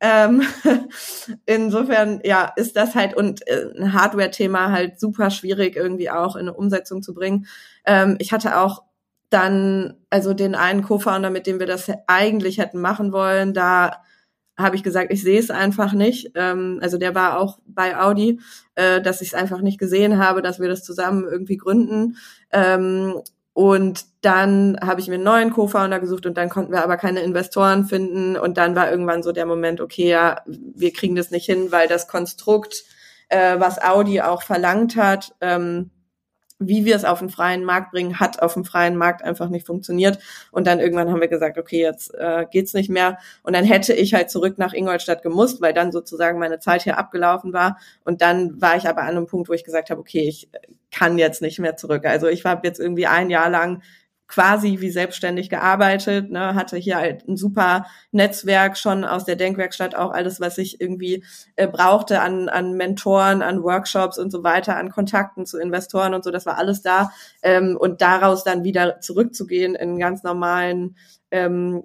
Ähm, 0.00 0.42
insofern, 1.46 2.20
ja, 2.24 2.52
ist 2.56 2.76
das 2.76 2.94
halt 2.94 3.14
und 3.14 3.46
äh, 3.46 3.66
ein 3.76 3.92
Hardware-Thema 3.92 4.70
halt 4.70 4.98
super 4.98 5.30
schwierig 5.30 5.76
irgendwie 5.76 6.10
auch 6.10 6.36
in 6.36 6.42
eine 6.42 6.54
Umsetzung 6.54 7.02
zu 7.02 7.14
bringen. 7.14 7.46
Ähm, 7.84 8.16
ich 8.18 8.32
hatte 8.32 8.58
auch 8.58 8.82
dann, 9.28 9.94
also 10.10 10.34
den 10.34 10.54
einen 10.54 10.82
Co-Founder, 10.82 11.30
mit 11.30 11.46
dem 11.46 11.60
wir 11.60 11.66
das 11.66 11.90
eigentlich 12.06 12.58
hätten 12.58 12.80
machen 12.80 13.12
wollen, 13.12 13.54
da 13.54 14.02
habe 14.58 14.76
ich 14.76 14.82
gesagt, 14.82 15.12
ich 15.12 15.22
sehe 15.22 15.38
es 15.38 15.50
einfach 15.50 15.92
nicht. 15.92 16.32
Ähm, 16.34 16.78
also 16.82 16.98
der 16.98 17.14
war 17.14 17.38
auch 17.38 17.58
bei 17.66 17.98
Audi, 17.98 18.40
äh, 18.74 19.00
dass 19.00 19.20
ich 19.20 19.28
es 19.28 19.34
einfach 19.34 19.60
nicht 19.60 19.78
gesehen 19.78 20.18
habe, 20.18 20.42
dass 20.42 20.60
wir 20.60 20.68
das 20.68 20.82
zusammen 20.84 21.26
irgendwie 21.30 21.56
gründen. 21.56 22.16
Ähm, 22.50 23.20
und 23.52 24.04
dann 24.22 24.78
habe 24.80 25.00
ich 25.00 25.08
mir 25.08 25.14
einen 25.14 25.24
neuen 25.24 25.50
Co-Founder 25.50 25.98
gesucht 25.98 26.26
und 26.26 26.36
dann 26.36 26.48
konnten 26.48 26.72
wir 26.72 26.84
aber 26.84 26.96
keine 26.96 27.20
Investoren 27.20 27.84
finden. 27.84 28.36
Und 28.36 28.56
dann 28.58 28.76
war 28.76 28.90
irgendwann 28.90 29.22
so 29.22 29.32
der 29.32 29.46
Moment, 29.46 29.80
okay, 29.80 30.08
ja, 30.08 30.42
wir 30.46 30.92
kriegen 30.92 31.16
das 31.16 31.30
nicht 31.30 31.46
hin, 31.46 31.72
weil 31.72 31.88
das 31.88 32.06
Konstrukt, 32.06 32.84
äh, 33.28 33.58
was 33.58 33.82
Audi 33.82 34.20
auch 34.20 34.42
verlangt 34.42 34.96
hat, 34.96 35.34
ähm, 35.40 35.90
wie 36.60 36.84
wir 36.84 36.94
es 36.94 37.04
auf 37.04 37.18
den 37.18 37.30
freien 37.30 37.64
Markt 37.64 37.90
bringen, 37.90 38.20
hat 38.20 38.42
auf 38.42 38.52
dem 38.52 38.64
freien 38.64 38.96
Markt 38.96 39.24
einfach 39.24 39.48
nicht 39.48 39.66
funktioniert. 39.66 40.18
Und 40.52 40.66
dann 40.66 40.78
irgendwann 40.78 41.10
haben 41.10 41.20
wir 41.20 41.28
gesagt, 41.28 41.58
okay, 41.58 41.80
jetzt 41.80 42.14
äh, 42.14 42.46
geht's 42.50 42.74
nicht 42.74 42.90
mehr. 42.90 43.18
Und 43.42 43.54
dann 43.54 43.64
hätte 43.64 43.94
ich 43.94 44.12
halt 44.12 44.30
zurück 44.30 44.58
nach 44.58 44.74
Ingolstadt 44.74 45.22
gemusst, 45.22 45.62
weil 45.62 45.72
dann 45.72 45.90
sozusagen 45.90 46.38
meine 46.38 46.60
Zeit 46.60 46.82
hier 46.82 46.98
abgelaufen 46.98 47.54
war. 47.54 47.78
Und 48.04 48.20
dann 48.20 48.60
war 48.60 48.76
ich 48.76 48.86
aber 48.86 49.02
an 49.02 49.08
einem 49.08 49.26
Punkt, 49.26 49.48
wo 49.48 49.54
ich 49.54 49.64
gesagt 49.64 49.88
habe, 49.88 50.00
okay, 50.00 50.28
ich 50.28 50.50
kann 50.92 51.18
jetzt 51.18 51.40
nicht 51.40 51.58
mehr 51.58 51.76
zurück. 51.76 52.04
Also 52.04 52.28
ich 52.28 52.44
war 52.44 52.60
jetzt 52.62 52.78
irgendwie 52.78 53.06
ein 53.06 53.30
Jahr 53.30 53.48
lang 53.48 53.82
quasi 54.30 54.80
wie 54.80 54.90
selbstständig 54.90 55.50
gearbeitet, 55.50 56.30
ne, 56.30 56.54
hatte 56.54 56.76
hier 56.76 56.96
halt 56.96 57.26
ein 57.26 57.36
super 57.36 57.86
Netzwerk 58.12 58.78
schon 58.78 59.04
aus 59.04 59.24
der 59.24 59.34
Denkwerkstatt, 59.34 59.96
auch 59.96 60.12
alles, 60.12 60.40
was 60.40 60.56
ich 60.56 60.80
irgendwie 60.80 61.24
äh, 61.56 61.66
brauchte 61.66 62.20
an, 62.20 62.48
an 62.48 62.74
Mentoren, 62.74 63.42
an 63.42 63.64
Workshops 63.64 64.18
und 64.18 64.30
so 64.30 64.44
weiter, 64.44 64.76
an 64.76 64.90
Kontakten 64.90 65.46
zu 65.46 65.58
Investoren 65.58 66.14
und 66.14 66.22
so, 66.22 66.30
das 66.30 66.46
war 66.46 66.58
alles 66.58 66.80
da. 66.80 67.10
Ähm, 67.42 67.76
und 67.78 68.02
daraus 68.02 68.44
dann 68.44 68.62
wieder 68.62 69.00
zurückzugehen 69.00 69.74
in 69.74 69.90
einen 69.90 69.98
ganz 69.98 70.22
normalen 70.22 70.96
ähm, 71.32 71.82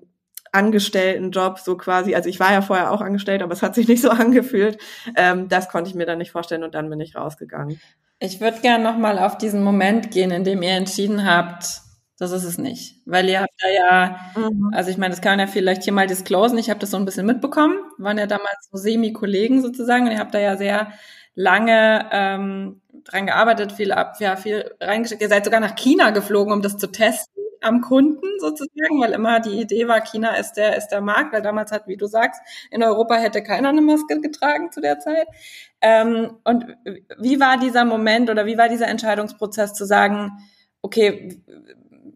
Angestelltenjob, 0.52 1.58
so 1.58 1.76
quasi, 1.76 2.14
also 2.14 2.30
ich 2.30 2.40
war 2.40 2.52
ja 2.52 2.62
vorher 2.62 2.92
auch 2.92 3.02
angestellt, 3.02 3.42
aber 3.42 3.54
es 3.54 3.64
hat 3.64 3.74
sich 3.74 3.88
nicht 3.88 4.04
so 4.04 4.10
angefühlt. 4.12 4.78
Ähm, 5.18 5.50
das 5.50 5.68
konnte 5.68 5.90
ich 5.90 5.96
mir 5.96 6.06
dann 6.06 6.20
nicht 6.20 6.32
vorstellen 6.32 6.64
und 6.64 6.76
dann 6.76 6.92
bin 6.92 7.00
ich 7.00 7.16
rausgegangen. 7.16 7.82
Ich 8.20 8.40
würde 8.40 8.62
gerne 8.62 8.84
nochmal 8.84 9.18
auf 9.18 9.38
diesen 9.40 9.64
Moment 9.64 10.12
gehen, 10.12 10.30
in 10.30 10.44
dem 10.44 10.62
ihr 10.62 10.72
entschieden 10.72 11.26
habt, 11.26 11.82
das 12.18 12.32
ist 12.32 12.44
es 12.44 12.58
nicht. 12.58 13.02
Weil 13.06 13.28
ihr 13.30 13.42
habt 13.42 13.54
da 13.62 13.70
ja, 13.70 14.20
mhm. 14.36 14.72
also 14.74 14.90
ich 14.90 14.98
meine, 14.98 15.12
das 15.12 15.22
kann 15.22 15.34
man 15.34 15.48
ja 15.48 15.48
vielleicht 15.48 15.84
hier 15.84 15.94
mal 15.94 16.08
disclosen. 16.08 16.58
Ich 16.58 16.70
habe 16.70 16.80
das 16.80 16.92
so 16.92 16.98
ein 16.98 17.06
bisschen 17.06 17.26
mitbekommen. 17.26 17.78
Wir 17.98 18.06
waren 18.06 18.18
ja 18.18 18.28
damals 18.28 18.70
so 18.72 18.78
Semi-Kollegen 18.78 19.62
sozusagen 19.62 20.06
und 20.06 20.12
ihr 20.12 20.20
habt 20.20 20.34
da 20.34 20.40
ja 20.40 20.56
sehr 20.58 20.94
lange 21.36 22.10
ähm, 22.12 22.82
dran 23.04 23.26
gearbeitet, 23.26 23.74
viel 23.74 23.92
ab, 23.92 24.16
ja, 24.20 24.36
viel 24.36 24.72
reingesteckt. 24.80 25.22
Ihr 25.22 25.30
seid 25.30 25.46
sogar 25.46 25.60
nach 25.60 25.76
China 25.76 26.12
geflogen, 26.12 26.54
um 26.54 26.62
das 26.62 26.78
zu 26.78 26.88
testen 26.88 27.36
am 27.62 27.82
Kunden 27.82 28.28
sozusagen, 28.40 29.02
weil 29.02 29.12
immer 29.14 29.40
die 29.40 29.60
Idee 29.60 29.88
war, 29.88 30.02
China 30.02 30.36
ist 30.36 30.54
der, 30.54 30.78
ist 30.78 30.90
der 30.90 31.02
Markt, 31.02 31.34
weil 31.34 31.42
damals 31.42 31.72
hat, 31.72 31.88
wie 31.88 31.98
du 31.98 32.06
sagst, 32.06 32.40
in 32.70 32.84
Europa 32.84 33.16
hätte 33.16 33.42
keiner 33.44 33.70
eine 33.70 33.82
Maske 33.82 34.22
getragen 34.22 34.72
zu 34.72 34.82
der 34.82 35.00
Zeit. 35.00 35.28
Ähm, 35.82 36.38
und 36.44 36.66
wie 37.18 37.40
war 37.40 37.58
dieser 37.58 37.84
Moment 37.84 38.30
oder 38.30 38.46
wie 38.46 38.58
war 38.58 38.70
dieser 38.70 38.88
Entscheidungsprozess 38.88 39.74
zu 39.74 39.86
sagen, 39.86 40.32
okay, 40.82 41.42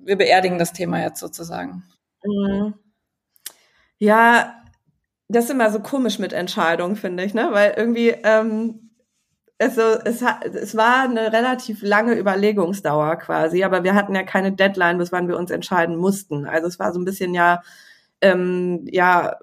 wir 0.09 0.17
beerdigen 0.17 0.57
das 0.57 0.73
Thema 0.73 1.01
jetzt 1.01 1.19
sozusagen. 1.19 1.83
Mhm. 2.25 2.73
Ja, 3.99 4.55
das 5.29 5.45
ist 5.45 5.51
immer 5.51 5.69
so 5.69 5.79
komisch 5.79 6.19
mit 6.19 6.33
Entscheidungen, 6.33 6.95
finde 6.95 7.23
ich, 7.23 7.33
ne? 7.33 7.49
Weil 7.51 7.75
irgendwie, 7.77 8.09
ähm, 8.09 8.91
also 9.59 9.81
es, 9.81 10.21
es 10.21 10.75
war 10.75 11.03
eine 11.03 11.31
relativ 11.31 11.81
lange 11.83 12.17
Überlegungsdauer 12.17 13.17
quasi, 13.17 13.63
aber 13.63 13.83
wir 13.83 13.93
hatten 13.93 14.15
ja 14.15 14.23
keine 14.23 14.51
Deadline, 14.51 14.97
bis 14.97 15.11
wann 15.11 15.27
wir 15.27 15.37
uns 15.37 15.51
entscheiden 15.51 15.95
mussten. 15.97 16.47
Also 16.47 16.67
es 16.67 16.79
war 16.79 16.91
so 16.91 16.99
ein 16.99 17.05
bisschen 17.05 17.33
ja, 17.35 17.61
ähm, 18.21 18.85
ja, 18.89 19.37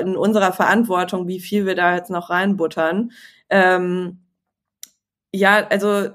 in 0.00 0.16
unserer 0.16 0.52
Verantwortung, 0.52 1.28
wie 1.28 1.40
viel 1.40 1.66
wir 1.66 1.76
da 1.76 1.94
jetzt 1.94 2.10
noch 2.10 2.30
reinbuttern. 2.30 3.12
Ähm, 3.48 4.24
ja, 5.32 5.66
also 5.68 6.08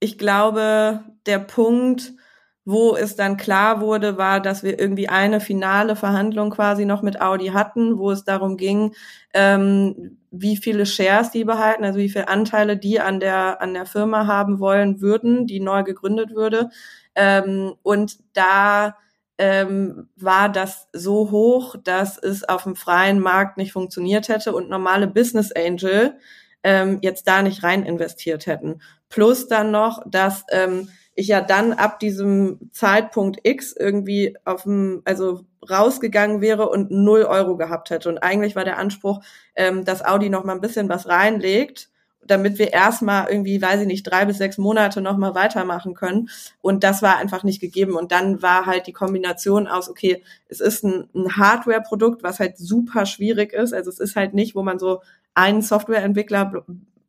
ich 0.00 0.16
glaube, 0.18 1.04
der 1.26 1.38
Punkt, 1.38 2.14
wo 2.64 2.94
es 2.96 3.16
dann 3.16 3.36
klar 3.36 3.80
wurde, 3.80 4.18
war, 4.18 4.40
dass 4.40 4.62
wir 4.62 4.78
irgendwie 4.78 5.08
eine 5.08 5.40
finale 5.40 5.96
Verhandlung 5.96 6.50
quasi 6.50 6.84
noch 6.84 7.02
mit 7.02 7.20
Audi 7.20 7.48
hatten, 7.48 7.98
wo 7.98 8.10
es 8.10 8.24
darum 8.24 8.56
ging, 8.56 8.94
ähm, 9.34 10.18
wie 10.30 10.56
viele 10.56 10.86
Shares 10.86 11.30
die 11.30 11.44
behalten, 11.44 11.84
also 11.84 11.98
wie 11.98 12.08
viele 12.08 12.28
Anteile 12.28 12.76
die 12.76 13.00
an 13.00 13.20
der 13.20 13.60
an 13.60 13.74
der 13.74 13.86
Firma 13.86 14.26
haben 14.26 14.60
wollen 14.60 15.00
würden, 15.00 15.46
die 15.46 15.60
neu 15.60 15.82
gegründet 15.82 16.34
würde. 16.34 16.70
Ähm, 17.14 17.74
und 17.82 18.18
da 18.32 18.96
ähm, 19.38 20.08
war 20.16 20.48
das 20.48 20.88
so 20.92 21.30
hoch, 21.30 21.76
dass 21.82 22.16
es 22.18 22.48
auf 22.48 22.62
dem 22.64 22.76
freien 22.76 23.18
Markt 23.18 23.56
nicht 23.56 23.72
funktioniert 23.72 24.28
hätte 24.28 24.54
und 24.54 24.70
normale 24.70 25.08
Business 25.08 25.50
Angel 25.52 26.16
ähm, 26.62 26.98
jetzt 27.02 27.26
da 27.26 27.42
nicht 27.42 27.62
rein 27.64 27.84
investiert 27.84 28.46
hätten. 28.46 28.80
Plus 29.08 29.48
dann 29.48 29.70
noch, 29.72 30.02
dass 30.06 30.44
ähm, 30.50 30.88
ich 31.14 31.28
ja 31.28 31.40
dann 31.40 31.72
ab 31.72 32.00
diesem 32.00 32.58
Zeitpunkt 32.72 33.40
X 33.42 33.74
irgendwie 33.78 34.36
auf 34.44 34.62
dem, 34.62 35.02
also 35.04 35.44
rausgegangen 35.68 36.40
wäre 36.40 36.68
und 36.68 36.90
null 36.90 37.22
Euro 37.22 37.56
gehabt 37.56 37.90
hätte. 37.90 38.08
Und 38.08 38.18
eigentlich 38.18 38.56
war 38.56 38.64
der 38.64 38.78
Anspruch, 38.78 39.22
ähm, 39.54 39.84
dass 39.84 40.04
Audi 40.04 40.30
noch 40.30 40.44
mal 40.44 40.54
ein 40.54 40.60
bisschen 40.60 40.88
was 40.88 41.08
reinlegt, 41.08 41.90
damit 42.24 42.58
wir 42.58 42.72
erstmal 42.72 43.28
irgendwie, 43.28 43.60
weiß 43.60 43.80
ich 43.80 43.86
nicht, 43.86 44.04
drei 44.04 44.24
bis 44.24 44.38
sechs 44.38 44.56
Monate 44.56 45.00
noch 45.00 45.16
mal 45.16 45.34
weitermachen 45.34 45.94
können. 45.94 46.30
Und 46.60 46.84
das 46.84 47.02
war 47.02 47.18
einfach 47.18 47.42
nicht 47.42 47.60
gegeben. 47.60 47.94
Und 47.94 48.12
dann 48.12 48.42
war 48.42 48.66
halt 48.66 48.86
die 48.86 48.92
Kombination 48.92 49.66
aus, 49.66 49.90
okay, 49.90 50.22
es 50.48 50.60
ist 50.60 50.84
ein, 50.84 51.08
ein 51.14 51.36
Hardware-Produkt, 51.36 52.22
was 52.22 52.40
halt 52.40 52.56
super 52.58 53.06
schwierig 53.06 53.52
ist. 53.52 53.74
Also 53.74 53.90
es 53.90 53.98
ist 53.98 54.16
halt 54.16 54.34
nicht, 54.34 54.54
wo 54.54 54.62
man 54.62 54.78
so 54.78 55.02
einen 55.34 55.62
Softwareentwickler 55.62 56.64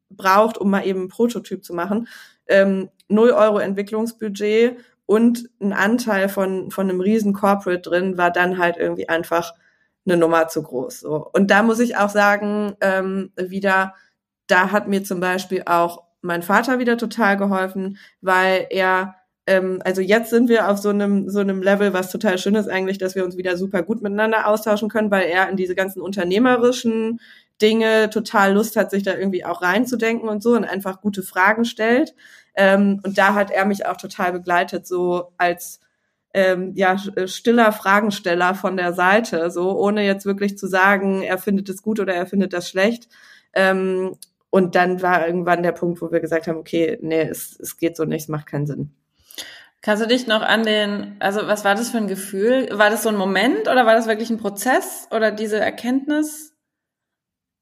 braucht, 0.10 0.58
um 0.58 0.70
mal 0.70 0.86
eben 0.86 1.02
einen 1.02 1.10
Prototyp 1.10 1.64
zu 1.64 1.74
machen, 1.74 2.08
ähm, 2.48 2.90
0 3.10 3.32
Euro 3.32 3.60
Entwicklungsbudget 3.60 4.78
und 5.06 5.50
ein 5.62 5.74
Anteil 5.74 6.30
von, 6.30 6.72
von 6.72 6.90
einem 6.90 7.02
riesen 7.02 7.34
Corporate 7.34 7.82
drin 7.82 8.18
war 8.18 8.32
dann 8.32 8.58
halt 8.58 8.78
irgendwie 8.78 9.10
einfach 9.10 9.54
eine 10.06 10.18
Nummer 10.18 10.48
zu 10.48 10.64
groß. 10.64 11.02
So. 11.02 11.30
Und 11.34 11.52
da 11.52 11.64
muss 11.64 11.80
ich 11.80 11.98
auch 11.98 12.10
sagen, 12.10 12.76
ähm, 12.82 13.32
wieder, 13.38 13.94
da 14.48 14.72
hat 14.72 14.88
mir 14.88 15.04
zum 15.04 15.20
Beispiel 15.20 15.64
auch 15.66 16.04
mein 16.22 16.42
Vater 16.42 16.80
wieder 16.80 16.98
total 16.98 17.38
geholfen, 17.38 17.98
weil 18.22 18.68
er 18.70 19.16
ähm, 19.46 19.82
also 19.84 20.02
jetzt 20.02 20.30
sind 20.30 20.48
wir 20.50 20.70
auf 20.70 20.78
so 20.78 20.90
einem 20.90 21.30
so 21.30 21.40
einem 21.40 21.62
Level, 21.62 21.94
was 21.94 22.12
total 22.12 22.38
schön 22.38 22.56
ist 22.56 22.70
eigentlich, 22.70 22.98
dass 22.98 23.16
wir 23.16 23.26
uns 23.26 23.38
wieder 23.38 23.58
super 23.58 23.84
gut 23.84 24.02
miteinander 24.02 24.48
austauschen 24.48 24.90
können, 24.90 25.12
weil 25.12 25.28
er 25.28 25.50
in 25.50 25.58
diese 25.58 25.76
ganzen 25.76 26.02
unternehmerischen 26.02 27.20
Dinge 27.62 28.10
total 28.10 28.54
Lust 28.54 28.76
hat, 28.78 28.92
sich 28.92 29.04
da 29.04 29.16
irgendwie 29.16 29.46
auch 29.46 29.62
reinzudenken 29.62 30.30
und 30.30 30.42
so 30.42 30.52
und 30.56 30.64
einfach 30.64 31.02
gute 31.02 31.24
Fragen 31.24 31.66
stellt. 31.66 32.16
Ähm, 32.56 33.00
und 33.04 33.18
da 33.18 33.34
hat 33.34 33.52
er 33.52 33.66
mich 33.66 33.86
auch 33.86 33.98
total 33.98 34.32
begleitet, 34.32 34.88
so 34.88 35.34
als 35.38 35.80
ähm, 36.34 36.74
ja 36.76 36.98
stiller 37.28 37.72
Fragensteller 37.72 38.56
von 38.56 38.78
der 38.78 38.94
Seite, 38.94 39.52
so 39.52 39.78
ohne 39.78 40.06
jetzt 40.06 40.26
wirklich 40.26 40.58
zu 40.58 40.68
sagen, 40.68 41.22
er 41.22 41.38
findet 41.38 41.70
es 41.70 41.82
gut 41.82 42.00
oder 42.00 42.14
er 42.14 42.26
findet 42.26 42.54
das 42.54 42.70
schlecht. 42.70 43.08
Ähm, 43.54 44.18
und 44.50 44.76
dann 44.76 45.02
war 45.02 45.26
irgendwann 45.26 45.64
der 45.64 45.72
Punkt, 45.72 46.02
wo 46.02 46.12
wir 46.12 46.20
gesagt 46.20 46.48
haben, 46.48 46.58
okay, 46.58 47.00
nee, 47.02 47.22
es, 47.22 47.60
es 47.60 47.78
geht 47.78 47.98
so 47.98 48.06
nicht, 48.06 48.24
es 48.24 48.28
macht 48.28 48.48
keinen 48.48 48.68
Sinn. 48.68 48.96
Kannst 49.82 50.02
du 50.02 50.08
dich 50.08 50.28
noch 50.28 50.42
an 50.42 50.64
den, 50.64 51.18
also 51.20 51.48
was 51.48 51.66
war 51.66 51.76
das 51.76 51.90
für 51.90 51.98
ein 51.98 52.08
Gefühl? 52.08 52.70
War 52.72 52.90
das 52.90 53.04
so 53.04 53.10
ein 53.10 53.18
Moment 53.18 53.68
oder 53.68 53.86
war 53.86 53.96
das 53.96 54.08
wirklich 54.08 54.30
ein 54.30 54.38
Prozess 54.38 55.08
oder 55.12 55.32
diese 55.32 55.60
Erkenntnis? 55.60 56.54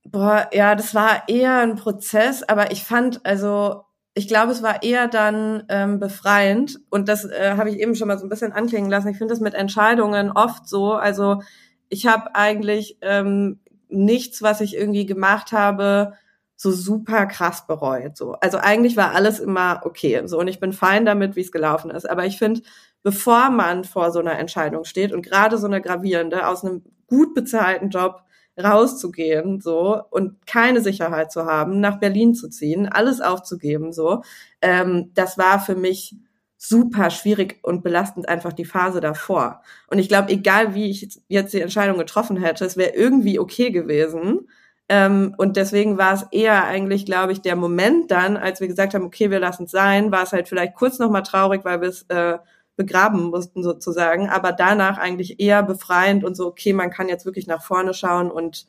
Boah, 0.04 0.47
ja, 0.51 0.75
das 0.75 0.93
war 0.93 1.23
eher 1.27 1.60
ein 1.60 1.77
Prozess, 1.77 2.43
aber 2.43 2.71
ich 2.71 2.84
fand, 2.84 3.25
also 3.25 3.86
ich 4.13 4.28
glaube, 4.28 4.52
es 4.52 4.62
war 4.62 4.84
eher 4.84 5.08
dann 5.08 5.63
ähm, 5.69 6.00
befreiend 6.00 6.80
und 6.89 7.08
das 7.08 7.26
äh, 7.26 7.56
habe 7.58 7.69
ich 7.69 7.80
eben 7.80 7.95
schon 7.95 8.10
mal 8.10 8.17
so 8.17 8.26
ein 8.26 8.30
bisschen 8.30 8.52
anklingen 8.52 8.89
lassen. 8.89 9.08
Ich 9.08 9.17
finde 9.17 9.34
das 9.34 9.41
mit 9.41 9.54
Entscheidungen 9.54 10.32
oft 10.32 10.67
so. 10.67 10.93
Also 10.93 11.41
ich 11.88 12.08
habe 12.08 12.36
eigentlich 12.36 12.97
ähm, 13.02 13.60
nichts, 13.88 14.41
was 14.41 14.62
ich 14.62 14.76
irgendwie 14.76 15.06
gemacht 15.06 15.54
habe, 15.54 16.13
so 16.58 16.71
super 16.71 17.26
krass 17.26 17.65
bereut. 17.65 18.17
So. 18.17 18.34
Also 18.34 18.58
eigentlich 18.58 18.97
war 18.97 19.15
alles 19.15 19.39
immer 19.39 19.82
okay. 19.86 20.21
So, 20.26 20.39
und 20.39 20.47
ich 20.47 20.60
bin 20.60 20.74
fein 20.74 21.06
damit, 21.06 21.36
wie 21.36 21.41
es 21.41 21.52
gelaufen 21.52 21.89
ist. 21.89 22.10
Aber 22.10 22.26
ich 22.26 22.38
finde, 22.38 22.62
bevor 23.04 23.50
man 23.50 23.84
vor 23.84 24.12
so 24.12 24.19
einer 24.19 24.38
Entscheidung 24.38 24.84
steht 24.84 25.13
und 25.13 25.26
gerade 25.26 25.58
so 25.58 25.67
eine 25.67 25.82
gravierende 25.82 26.47
aus 26.47 26.63
einem 26.63 26.84
gut 27.08 27.34
bezahlten 27.34 27.89
Job 27.89 28.24
rauszugehen, 28.63 29.62
so 29.62 30.02
und 30.10 30.45
keine 30.47 30.82
Sicherheit 30.82 31.32
zu 31.32 31.45
haben, 31.45 31.80
nach 31.80 32.00
Berlin 32.00 32.34
zu 32.34 32.50
ziehen, 32.50 32.88
alles 32.88 33.21
aufzugeben, 33.21 33.93
so, 33.93 34.24
ähm, 34.62 35.12
das 35.13 35.38
war 35.38 35.60
für 35.60 35.76
mich 35.76 36.15
super 36.58 37.10
schwierig 37.10 37.60
und 37.63 37.82
belastend 37.84 38.30
einfach 38.30 38.54
die 38.54 38.65
Phase 38.65 39.02
davor. 39.02 39.63
Und 39.88 39.97
ich 39.97 40.08
glaube, 40.08 40.30
egal 40.30 40.76
wie 40.76 40.91
ich 40.91 41.19
jetzt 41.28 41.54
die 41.54 41.62
Entscheidung 41.62 41.97
getroffen 41.97 42.38
hätte, 42.38 42.65
es 42.65 42.78
wäre 42.78 42.91
irgendwie 42.91 43.39
okay 43.39 43.71
gewesen. 43.71 44.47
Ähm, 44.88 45.34
und 45.38 45.58
deswegen 45.58 45.97
war 45.97 46.13
es 46.13 46.28
eher 46.32 46.65
eigentlich, 46.65 47.08
glaube 47.08 47.32
ich, 47.32 47.41
der 47.41 47.56
Moment 47.56 48.12
dann, 48.12 48.38
als 48.38 48.60
wir 48.62 48.67
gesagt 48.67 48.93
haben, 48.93 49.06
okay, 49.06 49.32
wir 49.32 49.39
lassen 49.39 49.63
es 49.63 49.71
sein, 49.71 50.12
war 50.12 50.21
es 50.21 50.34
halt 50.34 50.47
vielleicht 50.50 50.76
kurz 50.76 51.00
nochmal 51.00 51.24
traurig, 51.24 51.65
weil 51.65 51.82
wir 51.82 51.89
es 51.89 52.04
äh, 52.10 52.38
begraben 52.75 53.23
mussten 53.23 53.63
sozusagen, 53.63 54.29
aber 54.29 54.51
danach 54.51 54.97
eigentlich 54.97 55.39
eher 55.39 55.63
befreiend 55.63 56.23
und 56.23 56.36
so, 56.36 56.47
okay, 56.47 56.73
man 56.73 56.89
kann 56.89 57.10
jetzt 57.10 57.25
wirklich 57.25 57.47
nach 57.47 57.62
vorne 57.63 57.93
schauen 57.93 58.31
und 58.31 58.67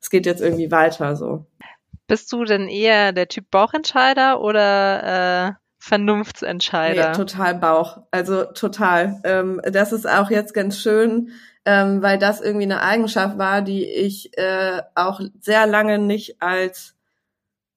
es 0.00 0.10
geht 0.10 0.26
jetzt 0.26 0.40
irgendwie 0.40 0.70
weiter 0.70 1.16
so. 1.16 1.46
Bist 2.06 2.32
du 2.32 2.44
denn 2.44 2.68
eher 2.68 3.12
der 3.12 3.28
Typ 3.28 3.50
Bauchentscheider 3.50 4.40
oder 4.40 5.48
äh, 5.48 5.52
Vernunftsentscheider? 5.78 7.10
Nee, 7.10 7.16
total 7.16 7.54
Bauch. 7.54 8.02
Also 8.10 8.44
total. 8.44 9.20
Ähm, 9.24 9.60
das 9.64 9.92
ist 9.92 10.08
auch 10.08 10.30
jetzt 10.30 10.52
ganz 10.52 10.78
schön, 10.80 11.30
ähm, 11.64 12.02
weil 12.02 12.18
das 12.18 12.40
irgendwie 12.40 12.64
eine 12.64 12.82
Eigenschaft 12.82 13.38
war, 13.38 13.62
die 13.62 13.84
ich 13.84 14.36
äh, 14.38 14.82
auch 14.94 15.20
sehr 15.40 15.66
lange 15.66 15.98
nicht 15.98 16.42
als 16.42 16.96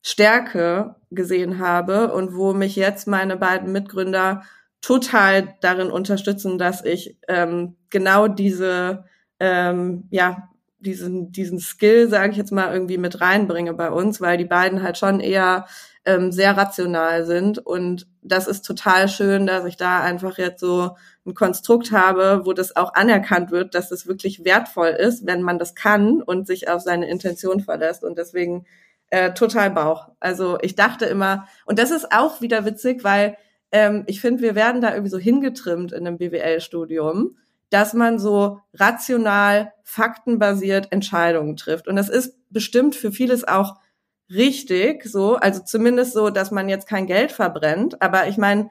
Stärke 0.01 0.95
gesehen 1.11 1.59
habe 1.59 2.13
und 2.13 2.35
wo 2.35 2.53
mich 2.53 2.75
jetzt 2.75 3.07
meine 3.07 3.37
beiden 3.37 3.71
Mitgründer 3.71 4.43
total 4.83 5.55
darin 5.61 5.89
unterstützen, 5.89 6.57
dass 6.59 6.83
ich 6.83 7.17
ähm, 7.29 7.77
genau 7.89 8.27
diese, 8.27 9.05
ähm, 9.39 10.07
ja, 10.11 10.49
diesen, 10.79 11.31
diesen 11.31 11.59
Skill, 11.59 12.09
sage 12.09 12.31
ich 12.31 12.37
jetzt 12.37 12.51
mal, 12.51 12.73
irgendwie 12.73 12.97
mit 12.97 13.21
reinbringe 13.21 13.73
bei 13.73 13.89
uns, 13.89 14.19
weil 14.19 14.37
die 14.37 14.45
beiden 14.45 14.83
halt 14.83 14.97
schon 14.97 15.21
eher 15.21 15.65
ähm, 16.03 16.33
sehr 16.33 16.57
rational 16.57 17.25
sind. 17.25 17.59
Und 17.59 18.07
das 18.21 18.47
ist 18.47 18.63
total 18.63 19.07
schön, 19.07 19.47
dass 19.47 19.63
ich 19.63 19.77
da 19.77 20.01
einfach 20.01 20.37
jetzt 20.37 20.59
so 20.59 20.97
ein 21.25 21.33
Konstrukt 21.33 21.93
habe, 21.93 22.41
wo 22.43 22.51
das 22.51 22.75
auch 22.75 22.93
anerkannt 22.93 23.51
wird, 23.51 23.75
dass 23.75 23.87
das 23.87 24.05
wirklich 24.05 24.43
wertvoll 24.43 24.89
ist, 24.89 25.25
wenn 25.25 25.41
man 25.41 25.59
das 25.59 25.75
kann 25.75 26.21
und 26.21 26.45
sich 26.45 26.67
auf 26.67 26.81
seine 26.81 27.09
Intention 27.09 27.61
verlässt. 27.61 28.03
Und 28.03 28.17
deswegen 28.17 28.65
äh, 29.11 29.33
total 29.33 29.71
Bauch. 29.71 30.09
Also 30.19 30.57
ich 30.61 30.75
dachte 30.75 31.05
immer, 31.05 31.47
und 31.65 31.79
das 31.79 31.91
ist 31.91 32.11
auch 32.11 32.41
wieder 32.41 32.65
witzig, 32.65 33.05
weil 33.05 33.37
ähm, 33.73 34.03
ich 34.05 34.21
finde, 34.21 34.43
wir 34.43 34.55
werden 34.55 34.81
da 34.81 34.91
irgendwie 34.91 35.09
so 35.09 35.17
hingetrimmt 35.17 35.91
in 35.91 36.07
einem 36.07 36.17
BWL-Studium, 36.17 37.37
dass 37.71 37.93
man 37.93 38.19
so 38.19 38.59
rational, 38.75 39.73
faktenbasiert 39.83 40.91
Entscheidungen 40.91 41.57
trifft. 41.57 41.87
Und 41.87 41.95
das 41.95 42.07
ist 42.07 42.37
bestimmt 42.51 42.95
für 42.95 43.11
vieles 43.11 43.45
auch 43.45 43.75
richtig, 44.29 45.03
so, 45.05 45.35
also 45.37 45.63
zumindest 45.63 46.13
so, 46.13 46.29
dass 46.29 46.51
man 46.51 46.69
jetzt 46.69 46.87
kein 46.87 47.07
Geld 47.07 47.31
verbrennt. 47.31 47.99
Aber 47.99 48.27
ich 48.27 48.37
meine, 48.37 48.69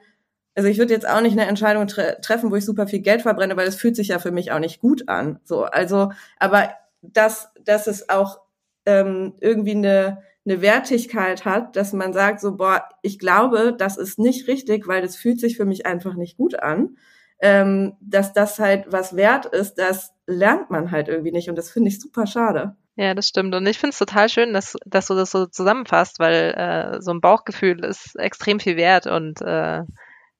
also 0.55 0.69
ich 0.69 0.77
würde 0.77 0.93
jetzt 0.93 1.07
auch 1.07 1.21
nicht 1.21 1.33
eine 1.33 1.47
Entscheidung 1.47 1.87
tre 1.87 2.17
treffen, 2.21 2.49
wo 2.49 2.55
ich 2.55 2.65
super 2.65 2.87
viel 2.87 2.99
Geld 2.99 3.23
verbrenne, 3.23 3.57
weil 3.57 3.67
es 3.67 3.75
fühlt 3.75 3.97
sich 3.97 4.07
ja 4.07 4.19
für 4.19 4.31
mich 4.31 4.53
auch 4.53 4.59
nicht 4.59 4.79
gut 4.79 5.09
an. 5.09 5.39
So, 5.43 5.65
also, 5.65 6.13
aber 6.39 6.69
dass, 7.01 7.49
dass 7.65 7.87
es 7.87 8.07
auch 8.07 8.39
ähm, 8.85 9.33
irgendwie 9.41 9.75
eine 9.75 10.23
eine 10.45 10.61
Wertigkeit 10.61 11.45
hat, 11.45 11.75
dass 11.75 11.93
man 11.93 12.13
sagt 12.13 12.41
so, 12.41 12.55
boah, 12.57 12.83
ich 13.01 13.19
glaube, 13.19 13.75
das 13.77 13.97
ist 13.97 14.19
nicht 14.19 14.47
richtig, 14.47 14.87
weil 14.87 15.01
das 15.01 15.15
fühlt 15.15 15.39
sich 15.39 15.57
für 15.57 15.65
mich 15.65 15.85
einfach 15.85 16.15
nicht 16.15 16.37
gut 16.37 16.59
an. 16.59 16.97
Ähm, 17.39 17.97
dass 17.99 18.31
das 18.31 18.59
halt 18.59 18.85
was 18.89 19.15
wert 19.15 19.45
ist, 19.45 19.75
das 19.75 20.13
lernt 20.27 20.69
man 20.69 20.91
halt 20.91 21.09
irgendwie 21.09 21.31
nicht 21.31 21.49
und 21.49 21.57
das 21.57 21.69
finde 21.71 21.89
ich 21.89 21.99
super 21.99 22.25
schade. 22.25 22.77
Ja, 22.95 23.15
das 23.15 23.27
stimmt. 23.27 23.55
Und 23.55 23.65
ich 23.65 23.79
finde 23.79 23.91
es 23.91 23.97
total 23.99 24.29
schön, 24.29 24.53
dass, 24.53 24.75
dass 24.85 25.07
du 25.07 25.15
das 25.15 25.31
so 25.31 25.47
zusammenfasst, 25.47 26.19
weil 26.19 26.53
äh, 26.55 27.01
so 27.01 27.11
ein 27.11 27.21
Bauchgefühl 27.21 27.83
ist 27.83 28.15
extrem 28.17 28.59
viel 28.59 28.77
wert 28.77 29.07
und 29.07 29.41
äh, 29.41 29.81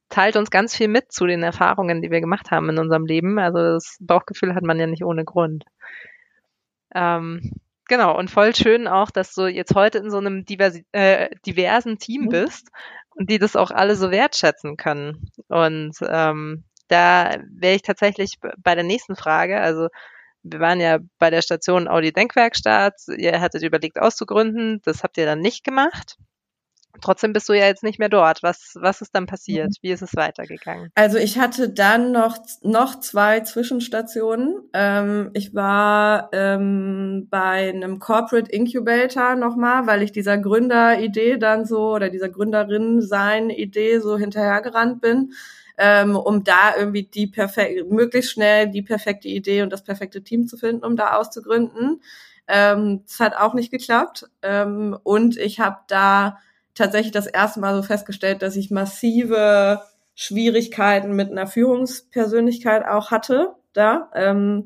teilt 0.10 0.36
uns 0.36 0.52
ganz 0.52 0.76
viel 0.76 0.88
mit 0.88 1.12
zu 1.12 1.26
den 1.26 1.42
Erfahrungen, 1.42 2.02
die 2.02 2.12
wir 2.12 2.22
gemacht 2.22 2.52
haben 2.52 2.70
in 2.70 2.78
unserem 2.78 3.06
Leben. 3.06 3.40
Also 3.40 3.58
das 3.58 3.98
Bauchgefühl 4.00 4.54
hat 4.54 4.64
man 4.64 4.80
ja 4.80 4.86
nicht 4.86 5.04
ohne 5.04 5.26
Grund. 5.26 5.66
Ähm, 6.94 7.54
Genau, 7.88 8.18
und 8.18 8.32
voll 8.32 8.56
schön 8.56 8.88
auch, 8.88 9.12
dass 9.12 9.34
du 9.34 9.48
jetzt 9.48 9.76
heute 9.76 9.98
in 9.98 10.10
so 10.10 10.18
einem 10.18 10.46
diversi 10.46 10.86
äh, 10.94 11.30
diversen 11.46 11.98
Team 11.98 12.24
mhm. 12.24 12.30
bist 12.30 12.70
und 13.16 13.30
die 13.30 13.40
das 13.40 13.56
auch 13.56 13.72
alle 13.72 13.96
so 13.96 14.10
wertschätzen 14.10 14.78
können. 14.78 15.30
Und 15.48 15.96
ähm, 16.02 16.64
da 16.88 17.38
wäre 17.50 17.76
ich 17.76 17.82
tatsächlich 17.82 18.36
bei 18.58 18.76
der 18.76 18.84
nächsten 18.84 19.16
Frage, 19.16 19.60
also 19.60 19.88
wir 20.44 20.60
waren 20.60 20.80
ja 20.80 21.00
bei 21.20 21.30
der 21.30 21.42
Station 21.42 21.88
Audi 21.88 22.12
Denkwerkstatt, 22.12 22.96
ihr 23.18 23.40
hattet 23.40 23.64
überlegt 23.64 24.00
auszugründen, 24.00 24.82
das 24.84 25.04
habt 25.04 25.18
ihr 25.18 25.26
dann 25.26 25.40
nicht 25.40 25.64
gemacht. 25.64 26.18
Trotzdem 27.02 27.34
bist 27.34 27.50
du 27.50 27.54
ja 27.54 27.66
jetzt 27.66 27.84
nicht 27.84 28.00
mehr 28.00 28.10
dort. 28.10 28.44
Was, 28.44 28.74
was 28.76 29.02
ist 29.02 29.16
dann 29.16 29.26
passiert? 29.26 29.68
Mhm. 29.68 29.78
Wie 29.82 29.92
ist 29.92 30.02
es 30.02 30.16
weitergegangen? 30.16 30.90
Also 30.96 31.18
ich 31.18 31.40
hatte 31.40 31.70
dann 31.70 32.12
noch, 32.12 32.38
noch 32.62 33.00
zwei 33.00 33.40
Zwischenstationen. 33.42 34.62
Ähm, 34.74 35.32
ich 35.34 35.54
war 35.56 36.30
ähm, 36.34 37.28
bei 37.30 37.70
einem 37.70 38.00
Corporate 38.00 38.52
Incubator 38.52 39.36
nochmal, 39.36 39.88
weil 39.88 40.04
ich 40.04 40.12
dieser 40.12 40.38
Gründeridee 40.38 41.38
dann 41.38 41.66
so 41.66 41.94
oder 41.94 42.10
dieser 42.10 42.30
Gründerin 42.30 43.02
sein 43.02 43.50
Idee 43.50 44.00
so 44.00 44.18
hinterhergerannt 44.18 45.02
bin. 45.02 45.34
Ähm, 45.76 46.16
um 46.16 46.44
da 46.44 46.76
irgendwie 46.78 47.04
die 47.04 47.26
perfekte, 47.26 47.84
möglichst 47.86 48.32
schnell 48.32 48.70
die 48.70 48.84
perfekte 48.84 49.28
Idee 49.28 49.64
und 49.64 49.74
das 49.74 49.84
perfekte 49.84 50.24
Team 50.24 50.48
zu 50.48 50.56
finden, 50.56 50.86
um 50.86 50.96
da 50.96 51.16
auszugründen. 51.16 52.00
Ähm, 52.48 53.02
das 53.08 53.20
hat 53.20 53.36
auch 53.36 53.56
nicht 53.56 53.72
geklappt. 53.72 54.30
Ähm, 54.44 54.96
und 55.04 55.38
ich 55.38 55.60
habe 55.60 55.78
da 55.88 56.38
tatsächlich 56.76 57.12
das 57.12 57.28
erste 57.28 57.60
Mal 57.60 57.76
so 57.76 57.84
festgestellt, 57.84 58.42
dass 58.42 58.56
ich 58.56 58.72
massive 58.72 59.82
Schwierigkeiten 60.16 61.14
mit 61.14 61.32
einer 61.32 61.48
Führungspersönlichkeit 61.48 62.86
auch 62.86 63.12
hatte 63.12 63.56
da, 63.74 64.10
ähm, 64.14 64.66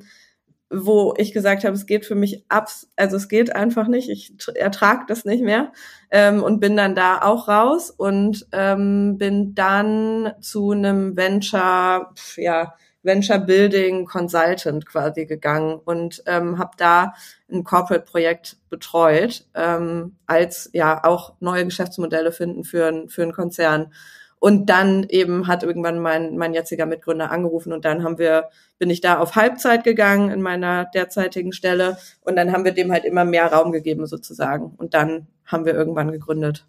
wo 0.69 1.13
ich 1.17 1.31
gesagt 1.33 1.63
habe, 1.63 1.75
es 1.75 1.85
geht 1.85 2.05
für 2.05 2.15
mich 2.15 2.43
abs, 2.49 2.89
also 2.97 3.15
es 3.15 3.29
geht 3.29 3.55
einfach 3.55 3.87
nicht, 3.87 4.09
ich 4.09 4.33
ertrage 4.55 5.05
das 5.07 5.23
nicht 5.23 5.41
mehr 5.41 5.71
ähm, 6.11 6.43
und 6.43 6.59
bin 6.59 6.75
dann 6.75 6.93
da 6.93 7.21
auch 7.21 7.47
raus 7.47 7.89
und 7.89 8.45
ähm, 8.51 9.17
bin 9.17 9.55
dann 9.55 10.33
zu 10.41 10.71
einem 10.71 11.15
Venture, 11.15 12.13
ja, 12.35 12.73
Venture 13.07 13.39
Building 13.39 14.05
Consultant 14.05 14.85
quasi 14.85 15.25
gegangen 15.25 15.79
und 15.83 16.21
ähm, 16.27 16.59
habe 16.59 16.71
da 16.77 17.13
ein 17.51 17.63
Corporate-Projekt 17.63 18.57
betreut, 18.69 19.45
ähm, 19.55 20.17
als 20.27 20.69
ja 20.73 21.03
auch 21.03 21.33
neue 21.39 21.65
Geschäftsmodelle 21.65 22.31
finden 22.31 22.63
für, 22.63 22.87
ein, 22.87 23.09
für 23.09 23.23
einen 23.23 23.33
Konzern. 23.33 23.91
Und 24.39 24.69
dann 24.69 25.03
eben 25.09 25.47
hat 25.47 25.63
irgendwann 25.63 25.97
mein, 25.97 26.37
mein 26.37 26.53
jetziger 26.53 26.85
Mitgründer 26.85 27.31
angerufen 27.31 27.73
und 27.73 27.85
dann 27.85 28.03
haben 28.03 28.19
wir, 28.19 28.49
bin 28.77 28.91
ich 28.91 29.01
da 29.01 29.17
auf 29.17 29.35
Halbzeit 29.35 29.83
gegangen 29.83 30.29
in 30.29 30.43
meiner 30.43 30.85
derzeitigen 30.85 31.53
Stelle 31.53 31.97
und 32.21 32.35
dann 32.35 32.51
haben 32.51 32.63
wir 32.63 32.71
dem 32.71 32.91
halt 32.91 33.03
immer 33.05 33.25
mehr 33.25 33.51
Raum 33.51 33.71
gegeben 33.71 34.05
sozusagen. 34.05 34.75
Und 34.77 34.93
dann 34.93 35.25
haben 35.45 35.65
wir 35.65 35.73
irgendwann 35.73 36.11
gegründet. 36.11 36.67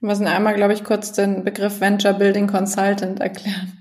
Wir 0.00 0.08
müssen 0.08 0.26
einmal, 0.26 0.54
glaube 0.54 0.72
ich, 0.72 0.82
kurz 0.82 1.12
den 1.12 1.44
Begriff 1.44 1.80
Venture 1.80 2.14
Building 2.14 2.48
Consultant 2.48 3.20
erklären. 3.20 3.72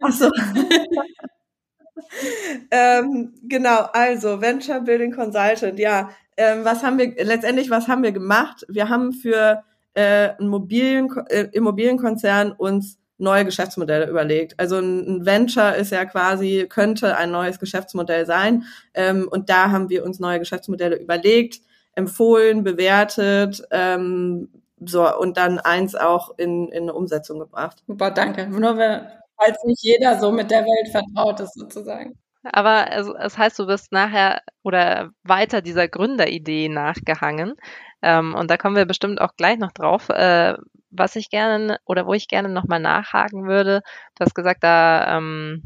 Ach 0.00 0.12
so. 0.12 0.30
ähm, 2.70 3.34
genau, 3.42 3.86
also 3.92 4.40
Venture 4.40 4.80
Building 4.80 5.12
Consultant, 5.12 5.78
ja. 5.78 6.10
Ähm, 6.36 6.64
was 6.64 6.82
haben 6.82 6.98
wir, 6.98 7.14
letztendlich, 7.24 7.70
was 7.70 7.88
haben 7.88 8.02
wir 8.02 8.12
gemacht? 8.12 8.64
Wir 8.68 8.88
haben 8.88 9.12
für 9.12 9.64
äh, 9.94 10.30
einen 10.38 10.48
mobilen, 10.48 11.08
äh, 11.28 11.48
Immobilienkonzern 11.52 12.52
uns 12.52 12.98
neue 13.18 13.44
Geschäftsmodelle 13.44 14.08
überlegt. 14.08 14.54
Also 14.58 14.78
ein 14.78 15.26
Venture 15.26 15.74
ist 15.74 15.90
ja 15.90 16.04
quasi, 16.04 16.66
könnte 16.68 17.16
ein 17.16 17.32
neues 17.32 17.58
Geschäftsmodell 17.58 18.24
sein. 18.24 18.64
Ähm, 18.94 19.28
und 19.28 19.50
da 19.50 19.72
haben 19.72 19.88
wir 19.88 20.04
uns 20.04 20.20
neue 20.20 20.38
Geschäftsmodelle 20.38 20.96
überlegt, 20.96 21.60
empfohlen, 21.94 22.62
bewertet, 22.62 23.62
ähm, 23.72 24.48
so, 24.80 25.12
und 25.18 25.36
dann 25.36 25.58
eins 25.58 25.96
auch 25.96 26.38
in, 26.38 26.68
in 26.68 26.84
eine 26.84 26.94
Umsetzung 26.94 27.40
gebracht. 27.40 27.82
Super, 27.88 28.12
danke. 28.12 28.46
Nur 28.46 28.76
wer 28.76 29.24
falls 29.38 29.62
nicht 29.64 29.82
jeder 29.82 30.18
so 30.18 30.32
mit 30.32 30.50
der 30.50 30.64
Welt 30.64 30.90
vertraut 30.90 31.40
ist 31.40 31.54
sozusagen. 31.54 32.18
Aber 32.42 32.90
es, 32.92 33.08
es 33.20 33.38
heißt, 33.38 33.58
du 33.58 33.66
bist 33.66 33.92
nachher 33.92 34.42
oder 34.62 35.10
weiter 35.22 35.60
dieser 35.60 35.88
Gründeridee 35.88 36.68
nachgehangen. 36.68 37.54
Ähm, 38.02 38.34
und 38.34 38.50
da 38.50 38.56
kommen 38.56 38.76
wir 38.76 38.86
bestimmt 38.86 39.20
auch 39.20 39.34
gleich 39.36 39.58
noch 39.58 39.72
drauf. 39.72 40.08
Äh, 40.08 40.54
was 40.90 41.16
ich 41.16 41.30
gerne 41.30 41.78
oder 41.84 42.06
wo 42.06 42.14
ich 42.14 42.28
gerne 42.28 42.48
nochmal 42.48 42.80
nachhaken 42.80 43.46
würde, 43.46 43.82
du 44.16 44.24
hast 44.24 44.34
gesagt, 44.34 44.62
da 44.62 45.18
ähm, 45.18 45.64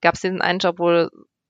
gab 0.00 0.14
es 0.14 0.20
diesen 0.20 0.40
einen 0.40 0.58
Job, 0.60 0.78
wo 0.78 1.08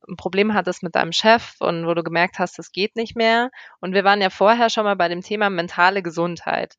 ein 0.09 0.17
Problem 0.17 0.55
hattest 0.55 0.83
mit 0.83 0.95
deinem 0.95 1.13
Chef 1.13 1.55
und 1.61 1.87
wo 1.87 1.95
du 1.95 2.03
gemerkt 2.03 2.39
hast, 2.39 2.59
das 2.59 2.73
geht 2.73 2.97
nicht 2.97 3.17
mehr. 3.17 3.51
Und 3.81 3.95
wir 3.95 4.05
waren 4.05 4.21
ja 4.21 4.31
vorher 4.31 4.71
schon 4.71 4.85
mal 4.85 4.97
bei 4.97 5.09
dem 5.09 5.23
Thema 5.23 5.51
mentale 5.51 6.03
Gesundheit. 6.03 6.75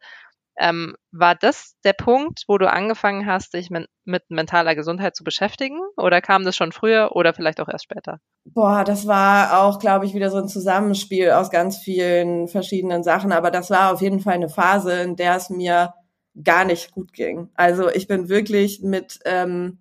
Ähm, 0.58 0.96
war 1.12 1.36
das 1.36 1.76
der 1.84 1.94
Punkt, 1.94 2.44
wo 2.48 2.58
du 2.58 2.72
angefangen 2.72 3.26
hast, 3.26 3.54
dich 3.54 3.70
mit, 3.70 3.88
mit, 4.06 4.24
mentaler 4.30 4.76
Gesundheit 4.76 5.15
zu 5.15 5.24
beschäftigen? 5.24 5.80
Oder 5.98 6.22
kam 6.22 6.46
das 6.46 6.56
schon 6.56 6.72
früher 6.72 7.12
oder 7.13 7.34
vielleicht 7.34 7.60
auch 7.60 7.68
erst 7.68 7.86
später? 7.86 8.20
Boah, 8.46 8.84
das 8.84 9.06
war 9.08 9.62
auch, 9.62 9.80
glaube 9.80 10.06
ich, 10.06 10.13
wieder 10.13 10.30
so 10.30 10.38
ein 10.38 10.48
Zusammenspiel 10.48 11.32
aus 11.32 11.50
ganz 11.50 11.78
vielen 11.78 12.48
verschiedenen 12.48 13.04
Sachen. 13.04 13.32
Aber 13.32 13.52
das 13.52 13.70
war 13.70 13.94
auf 13.94 14.02
jeden 14.02 14.20
Fall 14.20 14.36
eine 14.36 14.50
Phase, 14.50 15.02
in 15.02 15.15
der 15.15 15.36
es 15.36 15.50
mir 15.50 15.94
gar 16.41 16.65
nicht 16.65 16.91
gut 16.91 17.13
ging. 17.13 17.50
Also 17.56 17.89
ich 17.89 18.08
bin 18.08 18.30
wirklich 18.30 18.82
mit, 18.82 19.20
ähm, 19.26 19.80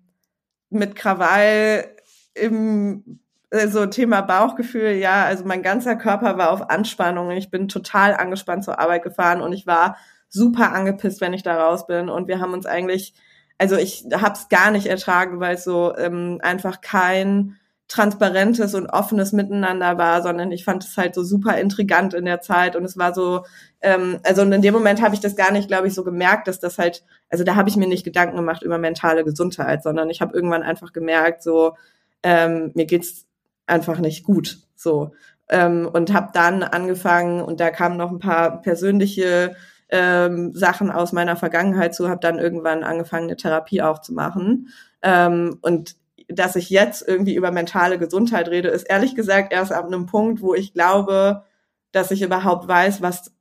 mit 0.69 0.95
Krawall 0.95 1.95
im 2.33 3.19
äh, 3.49 3.67
so 3.67 3.85
Thema 3.85 4.21
Bauchgefühl, 4.21 4.91
ja, 4.91 5.25
also 5.25 5.45
mein 5.45 5.63
ganzer 5.63 5.95
Körper 5.95 6.37
war 6.37 6.51
auf 6.51 6.69
Anspannung. 6.69 7.31
Ich 7.31 7.49
bin 7.49 7.67
total 7.67 8.13
angespannt 8.13 8.63
zur 8.63 8.79
Arbeit 8.79 9.03
gefahren 9.03 9.41
und 9.41 9.53
ich 9.53 9.67
war 9.67 9.97
super 10.35 10.73
angepisst, 10.73 11.21
wenn 11.21 11.33
ich 11.33 11.43
da 11.43 11.57
raus 11.57 11.87
bin. 11.87 12.09
Und 12.09 12.27
wir 12.27 12.39
haben 12.39 12.53
uns 12.53 12.67
eigentlich, 12.67 13.13
also 13.57 13.75
ich 13.75 14.05
habe 14.13 14.35
es 14.35 14.49
gar 14.49 14.69
nicht 14.69 14.85
ertragen, 14.85 15.39
weil 15.39 15.55
es 15.55 15.63
so 15.63 15.95
ähm, 15.97 16.39
einfach 16.43 16.81
kein 16.81 17.57
transparentes 17.87 18.73
und 18.73 18.87
offenes 18.87 19.31
Miteinander 19.31 19.97
war, 19.97 20.23
sondern 20.23 20.51
ich 20.51 20.65
fand 20.65 20.83
es 20.83 20.97
halt 20.97 21.13
so 21.13 21.23
super 21.23 21.57
intrigant 21.57 22.15
in 22.15 22.25
der 22.25 22.41
Zeit 22.41 22.75
und 22.75 22.83
es 22.83 22.97
war 22.97 23.13
so, 23.13 23.45
ähm, 23.81 24.19
also 24.23 24.41
in 24.41 24.61
dem 24.61 24.73
Moment 24.73 25.03
habe 25.03 25.13
ich 25.13 25.21
das 25.21 25.35
gar 25.35 25.51
nicht, 25.51 25.67
glaube 25.67 25.87
ich, 25.87 25.93
so 25.93 26.03
gemerkt, 26.03 26.47
dass 26.47 26.59
das 26.59 26.79
halt, 26.79 27.03
also 27.29 27.43
da 27.43 27.55
habe 27.55 27.69
ich 27.69 27.77
mir 27.77 27.87
nicht 27.87 28.03
Gedanken 28.03 28.37
gemacht 28.37 28.63
über 28.63 28.79
mentale 28.79 29.23
Gesundheit, 29.23 29.83
sondern 29.83 30.09
ich 30.09 30.19
habe 30.19 30.35
irgendwann 30.35 30.63
einfach 30.63 30.93
gemerkt, 30.93 31.43
so 31.43 31.75
ähm, 32.23 32.71
mir 32.73 32.85
geht's 32.85 33.27
einfach 33.67 33.99
nicht 33.99 34.23
gut, 34.23 34.57
so 34.75 35.11
ähm, 35.49 35.87
und 35.91 36.13
habe 36.13 36.29
dann 36.33 36.63
angefangen 36.63 37.41
und 37.41 37.59
da 37.59 37.69
kamen 37.69 37.97
noch 37.97 38.11
ein 38.11 38.19
paar 38.19 38.61
persönliche 38.61 39.55
ähm, 39.89 40.53
Sachen 40.53 40.91
aus 40.91 41.13
meiner 41.13 41.35
Vergangenheit 41.35 41.93
zu, 41.93 42.09
habe 42.09 42.19
dann 42.21 42.39
irgendwann 42.39 42.83
angefangen, 42.83 43.25
eine 43.25 43.37
Therapie 43.37 43.81
auch 43.81 44.01
zu 44.01 44.13
machen. 44.13 44.69
Ähm, 45.01 45.59
und 45.61 45.95
dass 46.27 46.55
ich 46.55 46.69
jetzt 46.69 47.07
irgendwie 47.07 47.35
über 47.35 47.51
mentale 47.51 47.99
Gesundheit 47.99 48.49
rede, 48.49 48.69
ist 48.69 48.83
ehrlich 48.83 49.15
gesagt 49.15 49.53
erst 49.53 49.71
ab 49.71 49.85
einem 49.85 50.05
Punkt, 50.07 50.41
wo 50.41 50.55
ich 50.55 50.73
glaube, 50.73 51.43
dass 51.91 52.11
ich 52.11 52.21
überhaupt 52.21 52.67
weiß, 52.67 53.01
was 53.01 53.31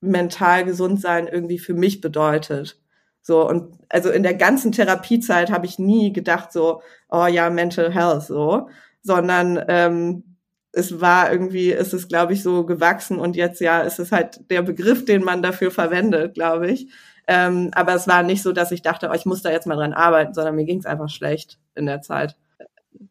mental 0.00 0.64
gesund 0.64 1.00
sein 1.00 1.28
irgendwie 1.28 1.58
für 1.58 1.74
mich 1.74 2.00
bedeutet. 2.00 2.78
So, 3.22 3.48
und 3.48 3.78
also 3.88 4.10
in 4.10 4.22
der 4.22 4.34
ganzen 4.34 4.72
Therapiezeit 4.72 5.50
habe 5.50 5.66
ich 5.66 5.78
nie 5.78 6.12
gedacht, 6.12 6.52
so, 6.52 6.82
oh 7.08 7.26
ja, 7.26 7.48
Mental 7.50 7.92
Health, 7.92 8.24
so, 8.24 8.68
sondern 9.02 9.62
ähm, 9.68 10.33
es 10.74 11.00
war 11.00 11.30
irgendwie, 11.30 11.70
ist 11.70 11.94
es, 11.94 12.08
glaube 12.08 12.32
ich, 12.32 12.42
so 12.42 12.66
gewachsen 12.66 13.18
und 13.18 13.36
jetzt 13.36 13.60
ja, 13.60 13.80
ist 13.80 13.98
es 13.98 14.12
halt 14.12 14.50
der 14.50 14.62
Begriff, 14.62 15.04
den 15.04 15.22
man 15.24 15.42
dafür 15.42 15.70
verwendet, 15.70 16.34
glaube 16.34 16.70
ich. 16.70 16.88
Ähm, 17.26 17.70
aber 17.74 17.94
es 17.94 18.06
war 18.06 18.22
nicht 18.22 18.42
so, 18.42 18.52
dass 18.52 18.72
ich 18.72 18.82
dachte, 18.82 19.08
oh, 19.10 19.14
ich 19.14 19.24
muss 19.24 19.42
da 19.42 19.50
jetzt 19.50 19.66
mal 19.66 19.76
dran 19.76 19.94
arbeiten, 19.94 20.34
sondern 20.34 20.56
mir 20.56 20.64
ging 20.64 20.78
es 20.78 20.86
einfach 20.86 21.08
schlecht 21.08 21.58
in 21.74 21.86
der 21.86 22.02
Zeit. 22.02 22.36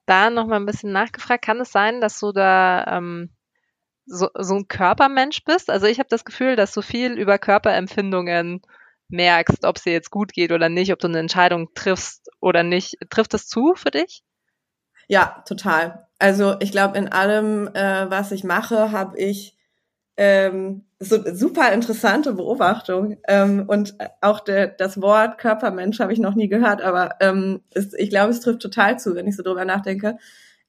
Da 0.05 0.29
noch 0.29 0.45
mal 0.45 0.57
ein 0.57 0.65
bisschen 0.65 0.91
nachgefragt, 0.91 1.43
kann 1.43 1.59
es 1.61 1.71
sein, 1.71 2.01
dass 2.01 2.19
du 2.19 2.31
da 2.31 2.85
ähm, 2.97 3.29
so, 4.05 4.29
so 4.37 4.55
ein 4.55 4.67
Körpermensch 4.67 5.43
bist? 5.45 5.69
Also 5.69 5.87
ich 5.87 5.99
habe 5.99 6.09
das 6.09 6.25
Gefühl, 6.25 6.55
dass 6.55 6.73
du 6.73 6.81
viel 6.81 7.13
über 7.13 7.39
Körperempfindungen 7.39 8.61
merkst, 9.07 9.65
ob 9.65 9.77
es 9.77 9.83
dir 9.83 9.93
jetzt 9.93 10.11
gut 10.11 10.33
geht 10.33 10.51
oder 10.51 10.69
nicht, 10.69 10.91
ob 10.91 10.99
du 10.99 11.07
eine 11.07 11.19
Entscheidung 11.19 11.69
triffst 11.73 12.29
oder 12.39 12.63
nicht. 12.63 12.97
Trifft 13.09 13.33
das 13.33 13.47
zu 13.47 13.73
für 13.75 13.91
dich? 13.91 14.23
Ja, 15.07 15.43
total. 15.47 16.07
Also 16.19 16.55
ich 16.59 16.71
glaube, 16.71 16.97
in 16.97 17.09
allem, 17.09 17.67
äh, 17.73 18.09
was 18.09 18.31
ich 18.31 18.43
mache, 18.43 18.91
habe 18.91 19.17
ich 19.17 19.57
ähm, 20.17 20.85
so 20.99 21.17
super 21.33 21.71
interessante 21.73 22.33
Beobachtung. 22.33 23.17
Ähm, 23.27 23.65
und 23.67 23.95
auch 24.21 24.39
der, 24.41 24.67
das 24.67 25.01
Wort 25.01 25.37
Körpermensch 25.39 25.99
habe 25.99 26.13
ich 26.13 26.19
noch 26.19 26.35
nie 26.35 26.49
gehört, 26.49 26.81
aber 26.81 27.15
ähm, 27.21 27.61
ist, 27.73 27.93
ich 27.95 28.09
glaube, 28.09 28.31
es 28.31 28.41
trifft 28.41 28.61
total 28.61 28.99
zu, 28.99 29.15
wenn 29.15 29.27
ich 29.27 29.35
so 29.35 29.43
drüber 29.43 29.65
nachdenke. 29.65 30.17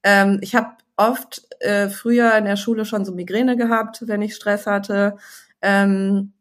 Ähm, 0.03 0.39
ich 0.41 0.55
habe 0.55 0.69
oft 0.97 1.43
äh, 1.61 1.89
früher 1.89 2.35
in 2.37 2.45
der 2.45 2.57
Schule 2.57 2.85
schon 2.85 3.05
so 3.05 3.13
Migräne 3.13 3.57
gehabt, 3.57 4.03
wenn 4.07 4.21
ich 4.21 4.35
Stress 4.35 4.67
hatte. 4.67 5.17
Ähm, 5.61 6.33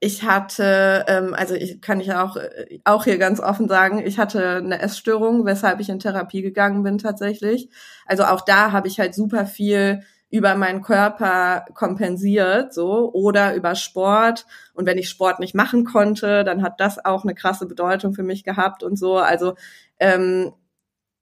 ich 0.00 0.24
hatte, 0.24 1.04
ähm, 1.08 1.34
also 1.34 1.54
ich 1.54 1.80
kann 1.82 2.00
ich 2.00 2.12
auch 2.14 2.36
auch 2.84 3.04
hier 3.04 3.18
ganz 3.18 3.38
offen 3.38 3.68
sagen, 3.68 3.98
ich 4.04 4.18
hatte 4.18 4.56
eine 4.56 4.80
Essstörung, 4.80 5.44
weshalb 5.44 5.78
ich 5.80 5.90
in 5.90 5.98
Therapie 5.98 6.40
gegangen 6.42 6.82
bin 6.82 6.96
tatsächlich. 6.98 7.68
Also 8.06 8.24
auch 8.24 8.40
da 8.40 8.72
habe 8.72 8.88
ich 8.88 8.98
halt 8.98 9.14
super 9.14 9.44
viel 9.46 10.02
über 10.30 10.54
meinen 10.54 10.80
Körper 10.80 11.66
kompensiert, 11.74 12.72
so 12.72 13.12
oder 13.12 13.54
über 13.54 13.74
Sport. 13.74 14.46
Und 14.74 14.86
wenn 14.86 14.96
ich 14.96 15.10
Sport 15.10 15.40
nicht 15.40 15.54
machen 15.54 15.84
konnte, 15.84 16.44
dann 16.44 16.62
hat 16.62 16.80
das 16.80 17.04
auch 17.04 17.24
eine 17.24 17.34
krasse 17.34 17.66
Bedeutung 17.66 18.14
für 18.14 18.22
mich 18.22 18.42
gehabt 18.44 18.82
und 18.82 18.96
so. 18.98 19.18
Also 19.18 19.54
ähm, 19.98 20.52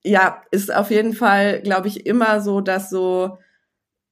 ja, 0.04 0.42
ist 0.52 0.72
auf 0.72 0.90
jeden 0.90 1.14
Fall, 1.14 1.60
glaube 1.62 1.88
ich, 1.88 2.06
immer 2.06 2.40
so, 2.40 2.60
dass 2.60 2.90
so 2.90 3.38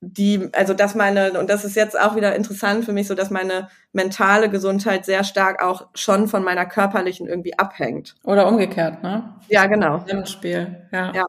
die, 0.06 0.48
also 0.52 0.74
dass 0.74 0.94
meine, 0.94 1.38
und 1.38 1.50
das 1.50 1.64
ist 1.64 1.74
jetzt 1.74 1.98
auch 1.98 2.16
wieder 2.16 2.34
interessant 2.36 2.84
für 2.84 2.92
mich, 2.92 3.08
so 3.08 3.14
dass 3.14 3.30
meine 3.30 3.68
mentale 3.92 4.48
Gesundheit 4.48 5.04
sehr 5.04 5.24
stark 5.24 5.62
auch 5.62 5.88
schon 5.94 6.28
von 6.28 6.44
meiner 6.44 6.66
körperlichen 6.66 7.26
irgendwie 7.26 7.58
abhängt. 7.58 8.14
Oder 8.24 8.46
umgekehrt, 8.46 9.02
ne? 9.02 9.34
Ja, 9.48 9.66
genau. 9.66 10.04
Im 10.06 10.24
Spiel, 10.26 10.88
ja. 10.92 11.12
ja. 11.12 11.26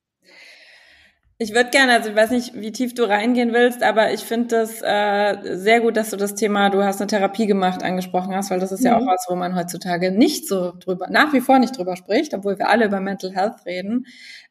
Ich 1.39 1.53
würde 1.53 1.69
gerne, 1.69 1.93
also 1.93 2.09
ich 2.09 2.15
weiß 2.15 2.31
nicht, 2.31 2.55
wie 2.55 2.71
tief 2.71 2.95
du 2.95 3.03
reingehen 3.03 3.53
willst, 3.53 3.83
aber 3.83 4.11
ich 4.11 4.21
finde 4.21 4.47
das 4.47 4.81
äh, 4.81 5.55
sehr 5.55 5.81
gut, 5.81 5.95
dass 5.95 6.09
du 6.09 6.17
das 6.17 6.33
Thema, 6.33 6.71
du 6.71 6.83
hast 6.83 6.99
eine 6.99 7.07
Therapie 7.07 7.45
gemacht, 7.45 7.83
angesprochen 7.83 8.35
hast, 8.35 8.49
weil 8.49 8.59
das 8.59 8.71
ist 8.71 8.81
mhm. 8.81 8.87
ja 8.87 8.97
auch 8.97 9.05
was, 9.05 9.25
wo 9.29 9.35
man 9.35 9.55
heutzutage 9.55 10.11
nicht 10.11 10.47
so 10.47 10.73
drüber, 10.79 11.07
nach 11.09 11.33
wie 11.33 11.41
vor 11.41 11.59
nicht 11.59 11.77
drüber 11.77 11.95
spricht, 11.95 12.33
obwohl 12.33 12.57
wir 12.57 12.69
alle 12.69 12.85
über 12.85 12.99
Mental 12.99 13.31
Health 13.35 13.65
reden. 13.67 14.07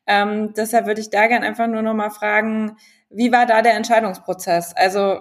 Ähm, 0.07 0.53
deshalb 0.57 0.87
würde 0.87 1.01
ich 1.01 1.11
da 1.11 1.27
gerne 1.27 1.45
einfach 1.45 1.67
nur 1.67 1.83
nochmal 1.83 2.11
fragen, 2.11 2.77
wie 3.17 3.33
war 3.33 3.47
da 3.47 3.63
der 3.63 3.75
Entscheidungsprozess? 3.75 4.75
Also 4.77 5.21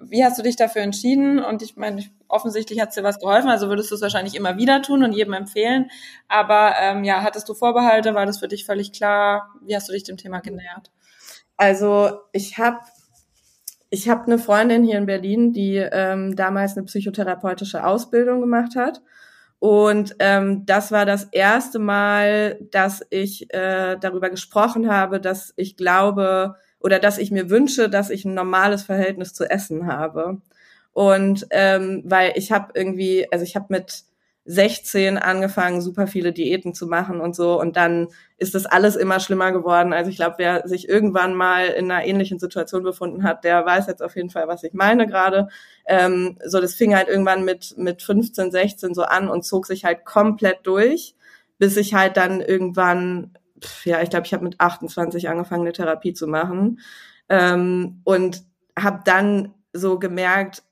wie 0.00 0.24
hast 0.24 0.38
du 0.38 0.42
dich 0.42 0.56
dafür 0.56 0.82
entschieden? 0.82 1.40
Und 1.40 1.62
ich 1.62 1.76
meine, 1.76 2.04
offensichtlich 2.28 2.80
hat 2.80 2.90
es 2.90 2.94
dir 2.94 3.02
was 3.02 3.18
geholfen, 3.18 3.48
also 3.48 3.68
würdest 3.68 3.90
du 3.90 3.96
es 3.96 4.02
wahrscheinlich 4.02 4.36
immer 4.36 4.56
wieder 4.56 4.82
tun 4.82 5.02
und 5.02 5.12
jedem 5.12 5.32
empfehlen. 5.32 5.90
Aber 6.28 6.74
ähm, 6.80 7.04
ja, 7.04 7.22
hattest 7.22 7.48
du 7.48 7.54
Vorbehalte? 7.54 8.14
War 8.14 8.26
das 8.26 8.38
für 8.38 8.48
dich 8.48 8.64
völlig 8.64 8.92
klar? 8.92 9.50
Wie 9.62 9.74
hast 9.74 9.88
du 9.88 9.92
dich 9.92 10.04
dem 10.04 10.16
Thema 10.16 10.40
genähert? 10.40 10.92
Also 11.56 12.20
ich 12.32 12.58
habe 12.58 12.78
ich 13.90 14.08
hab 14.08 14.26
eine 14.26 14.38
Freundin 14.38 14.84
hier 14.84 14.98
in 14.98 15.06
Berlin, 15.06 15.52
die 15.52 15.76
ähm, 15.76 16.34
damals 16.34 16.76
eine 16.76 16.86
psychotherapeutische 16.86 17.84
Ausbildung 17.84 18.40
gemacht 18.40 18.76
hat. 18.76 19.02
Und 19.60 20.16
ähm, 20.18 20.66
das 20.66 20.92
war 20.92 21.06
das 21.06 21.24
erste 21.24 21.78
Mal, 21.78 22.58
dass 22.70 23.02
ich 23.10 23.52
äh, 23.54 23.96
darüber 23.98 24.30
gesprochen 24.30 24.90
habe, 24.90 25.20
dass 25.20 25.54
ich 25.56 25.76
glaube, 25.76 26.56
oder 26.84 26.98
dass 26.98 27.16
ich 27.16 27.30
mir 27.30 27.48
wünsche, 27.48 27.88
dass 27.88 28.10
ich 28.10 28.26
ein 28.26 28.34
normales 28.34 28.82
Verhältnis 28.82 29.32
zu 29.32 29.48
Essen 29.48 29.86
habe. 29.86 30.42
Und 30.92 31.46
ähm, 31.48 32.02
weil 32.04 32.34
ich 32.36 32.52
habe 32.52 32.72
irgendwie, 32.74 33.26
also 33.32 33.42
ich 33.42 33.56
habe 33.56 33.66
mit 33.70 34.04
16 34.44 35.16
angefangen, 35.16 35.80
super 35.80 36.06
viele 36.06 36.34
Diäten 36.34 36.74
zu 36.74 36.86
machen 36.86 37.22
und 37.22 37.34
so. 37.34 37.58
Und 37.58 37.78
dann 37.78 38.08
ist 38.36 38.54
das 38.54 38.66
alles 38.66 38.96
immer 38.96 39.18
schlimmer 39.18 39.50
geworden. 39.50 39.94
Also 39.94 40.10
ich 40.10 40.16
glaube, 40.16 40.34
wer 40.36 40.68
sich 40.68 40.86
irgendwann 40.86 41.34
mal 41.34 41.68
in 41.68 41.90
einer 41.90 42.04
ähnlichen 42.04 42.38
Situation 42.38 42.82
befunden 42.82 43.22
hat, 43.22 43.44
der 43.44 43.64
weiß 43.64 43.86
jetzt 43.86 44.02
auf 44.02 44.14
jeden 44.14 44.28
Fall, 44.28 44.46
was 44.46 44.62
ich 44.62 44.74
meine 44.74 45.06
gerade. 45.06 45.48
Ähm, 45.86 46.36
so, 46.44 46.60
das 46.60 46.74
fing 46.74 46.94
halt 46.94 47.08
irgendwann 47.08 47.46
mit, 47.46 47.78
mit 47.78 48.02
15, 48.02 48.50
16 48.50 48.92
so 48.92 49.04
an 49.04 49.30
und 49.30 49.46
zog 49.46 49.64
sich 49.64 49.86
halt 49.86 50.04
komplett 50.04 50.58
durch, 50.64 51.14
bis 51.56 51.78
ich 51.78 51.94
halt 51.94 52.18
dann 52.18 52.42
irgendwann 52.42 53.38
ja, 53.84 54.02
ich 54.02 54.10
glaube, 54.10 54.26
ich 54.26 54.34
habe 54.34 54.44
mit 54.44 54.60
28 54.60 55.28
angefangen, 55.28 55.62
eine 55.62 55.72
Therapie 55.72 56.12
zu 56.12 56.26
machen 56.26 56.80
ähm, 57.28 58.00
und 58.04 58.42
habe 58.78 59.00
dann 59.04 59.54
so 59.72 59.98
gemerkt, 59.98 60.62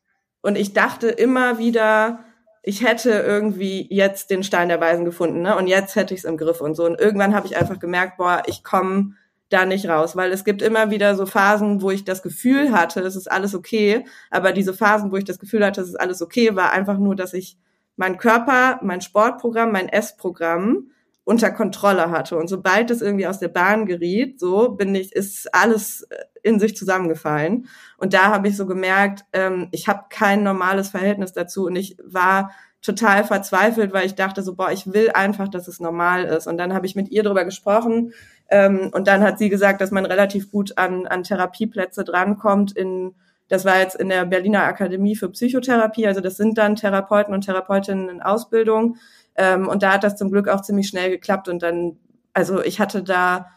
und 0.43 0.57
ich 0.57 0.73
dachte 0.73 1.09
immer 1.09 1.59
wieder, 1.59 2.25
ich 2.63 2.85
hätte 2.85 3.11
irgendwie 3.11 3.87
jetzt 3.91 4.31
den 4.31 4.43
Stein 4.43 4.69
der 4.69 4.81
Weisen 4.81 5.05
gefunden, 5.05 5.43
ne? 5.43 5.57
Und 5.57 5.67
jetzt 5.69 5.97
hätte 5.97 6.15
ich 6.15 6.21
es 6.21 6.25
im 6.25 6.37
Griff 6.37 6.61
und 6.61 6.75
so. 6.75 6.85
Und 6.85 7.01
irgendwann 7.01 7.35
habe 7.35 7.47
ich 7.47 7.57
einfach 7.57 7.79
gemerkt, 7.79 8.19
boah, 8.19 8.43
ich 8.47 8.63
komme 8.63 9.15
da 9.49 9.67
nicht 9.67 9.89
raus, 9.89 10.17
weil 10.17 10.33
es 10.33 10.45
gibt 10.45 10.63
immer 10.63 10.91
wieder 10.91 11.15
so 11.15 11.27
Phasen, 11.27 11.83
wo 11.83 11.91
ich 11.91 12.05
das 12.05 12.23
Gefühl 12.23 12.73
hatte, 12.73 13.01
es 13.01 13.17
ist 13.17 13.31
alles 13.31 13.55
okay, 13.55 14.05
aber 14.31 14.53
diese 14.53 14.75
Phasen, 14.75 15.13
wo 15.13 15.17
ich 15.17 15.25
das 15.25 15.39
Gefühl 15.39 15.65
hatte, 15.65 15.83
es 15.83 15.89
ist 15.89 16.01
alles 16.01 16.23
okay, 16.23 16.57
war 16.57 16.73
einfach 16.73 16.99
nur, 16.99 17.15
dass 17.17 17.35
ich 17.35 17.59
mein 17.97 18.17
Körper, 18.17 18.81
mein 18.83 19.03
Sportprogramm, 19.03 19.73
mein 19.73 19.89
Essprogramm 19.89 20.91
unter 21.25 21.51
Kontrolle 21.51 22.11
hatte. 22.11 22.37
Und 22.37 22.49
sobald 22.49 22.91
es 22.91 23.01
irgendwie 23.01 23.27
aus 23.27 23.39
der 23.39 23.49
Bahn 23.49 23.87
geriet, 23.87 24.41
so 24.41 24.71
bin 24.71 24.95
ich, 24.95 25.13
ist 25.13 25.55
alles 25.55 26.03
äh, 26.03 26.17
in 26.43 26.59
sich 26.59 26.77
zusammengefallen. 26.77 27.69
Und 27.97 28.13
da 28.13 28.25
habe 28.25 28.49
ich 28.49 28.57
so 28.57 28.67
gemerkt, 28.67 29.25
ähm, 29.33 29.69
ich 29.71 29.89
habe 29.89 30.05
kein 30.11 30.43
normales 30.43 30.89
Verhältnis 30.89 31.33
dazu 31.33 31.67
und 31.67 31.77
ich 31.77 31.97
war 32.05 32.51
total 32.81 33.23
verzweifelt, 33.23 33.93
weil 33.93 34.07
ich 34.07 34.17
dachte 34.17 34.43
so, 34.43 34.57
boah, 34.57 34.73
ich 34.73 34.93
will 34.93 35.11
einfach, 35.15 35.47
dass 35.49 35.69
es 35.69 35.79
normal 35.79 36.25
ist. 36.25 36.49
Und 36.49 36.59
dann 36.59 36.75
habe 36.75 36.87
ich 36.87 36.97
mit 36.97 37.11
ihr 37.11 37.23
darüber 37.23 37.45
gesprochen, 37.45 38.13
Ähm, 38.53 38.91
und 38.93 39.07
dann 39.09 39.23
hat 39.23 39.39
sie 39.39 39.49
gesagt, 39.49 39.81
dass 39.81 39.93
man 39.93 40.05
relativ 40.05 40.51
gut 40.51 40.77
an, 40.77 41.07
an 41.07 41.23
Therapieplätze 41.23 42.05
drankommt 42.05 42.73
in 42.73 43.15
das 43.49 43.67
war 43.67 43.81
jetzt 43.81 43.97
in 43.97 44.09
der 44.09 44.25
Berliner 44.25 44.63
Akademie 44.63 45.15
für 45.15 45.29
Psychotherapie. 45.29 46.07
Also 46.07 46.23
das 46.23 46.39
sind 46.39 46.57
dann 46.57 46.75
Therapeuten 46.75 47.35
und 47.35 47.45
Therapeutinnen 47.45 48.09
in 48.09 48.23
Ausbildung. 48.23 48.97
Ähm, 49.43 49.67
und 49.67 49.83
da 49.83 49.95
hat 49.95 50.05
das 50.05 50.17
zum 50.17 50.31
Glück 50.31 50.49
auch 50.49 50.61
ziemlich 50.63 50.87
schnell 50.87 51.11
geklappt. 51.11 51.49
Und 51.49 51.63
dann, 51.63 51.99
also 52.33 52.63
ich 52.63 52.79
hatte 52.79 53.03
da 53.03 53.49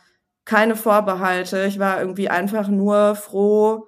keine 0.43 0.75
Vorbehalte. 0.75 1.65
Ich 1.65 1.77
war 1.77 1.99
irgendwie 2.01 2.29
einfach 2.29 2.67
nur 2.69 3.15
froh, 3.15 3.87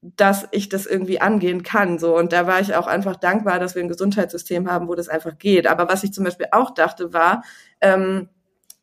dass 0.00 0.48
ich 0.52 0.70
das 0.70 0.86
irgendwie 0.86 1.20
angehen 1.20 1.62
kann. 1.62 1.98
So 1.98 2.16
und 2.16 2.32
da 2.32 2.46
war 2.46 2.60
ich 2.60 2.74
auch 2.76 2.86
einfach 2.86 3.16
dankbar, 3.16 3.58
dass 3.58 3.74
wir 3.74 3.82
ein 3.82 3.88
Gesundheitssystem 3.88 4.70
haben, 4.70 4.88
wo 4.88 4.94
das 4.94 5.08
einfach 5.08 5.36
geht. 5.38 5.66
Aber 5.66 5.88
was 5.88 6.04
ich 6.04 6.12
zum 6.12 6.24
Beispiel 6.24 6.46
auch 6.52 6.72
dachte, 6.72 7.12
war, 7.12 7.42
ähm, 7.80 8.28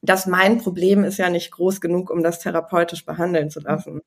dass 0.03 0.27
mein 0.27 0.59
Problem 0.59 1.03
ist 1.03 1.17
ja 1.17 1.29
nicht 1.29 1.51
groß 1.51 1.81
genug, 1.81 2.11
um 2.11 2.21
das 2.21 2.39
therapeutisch 2.39 3.05
behandeln 3.05 3.49
zu 3.49 3.59
lassen 3.61 4.01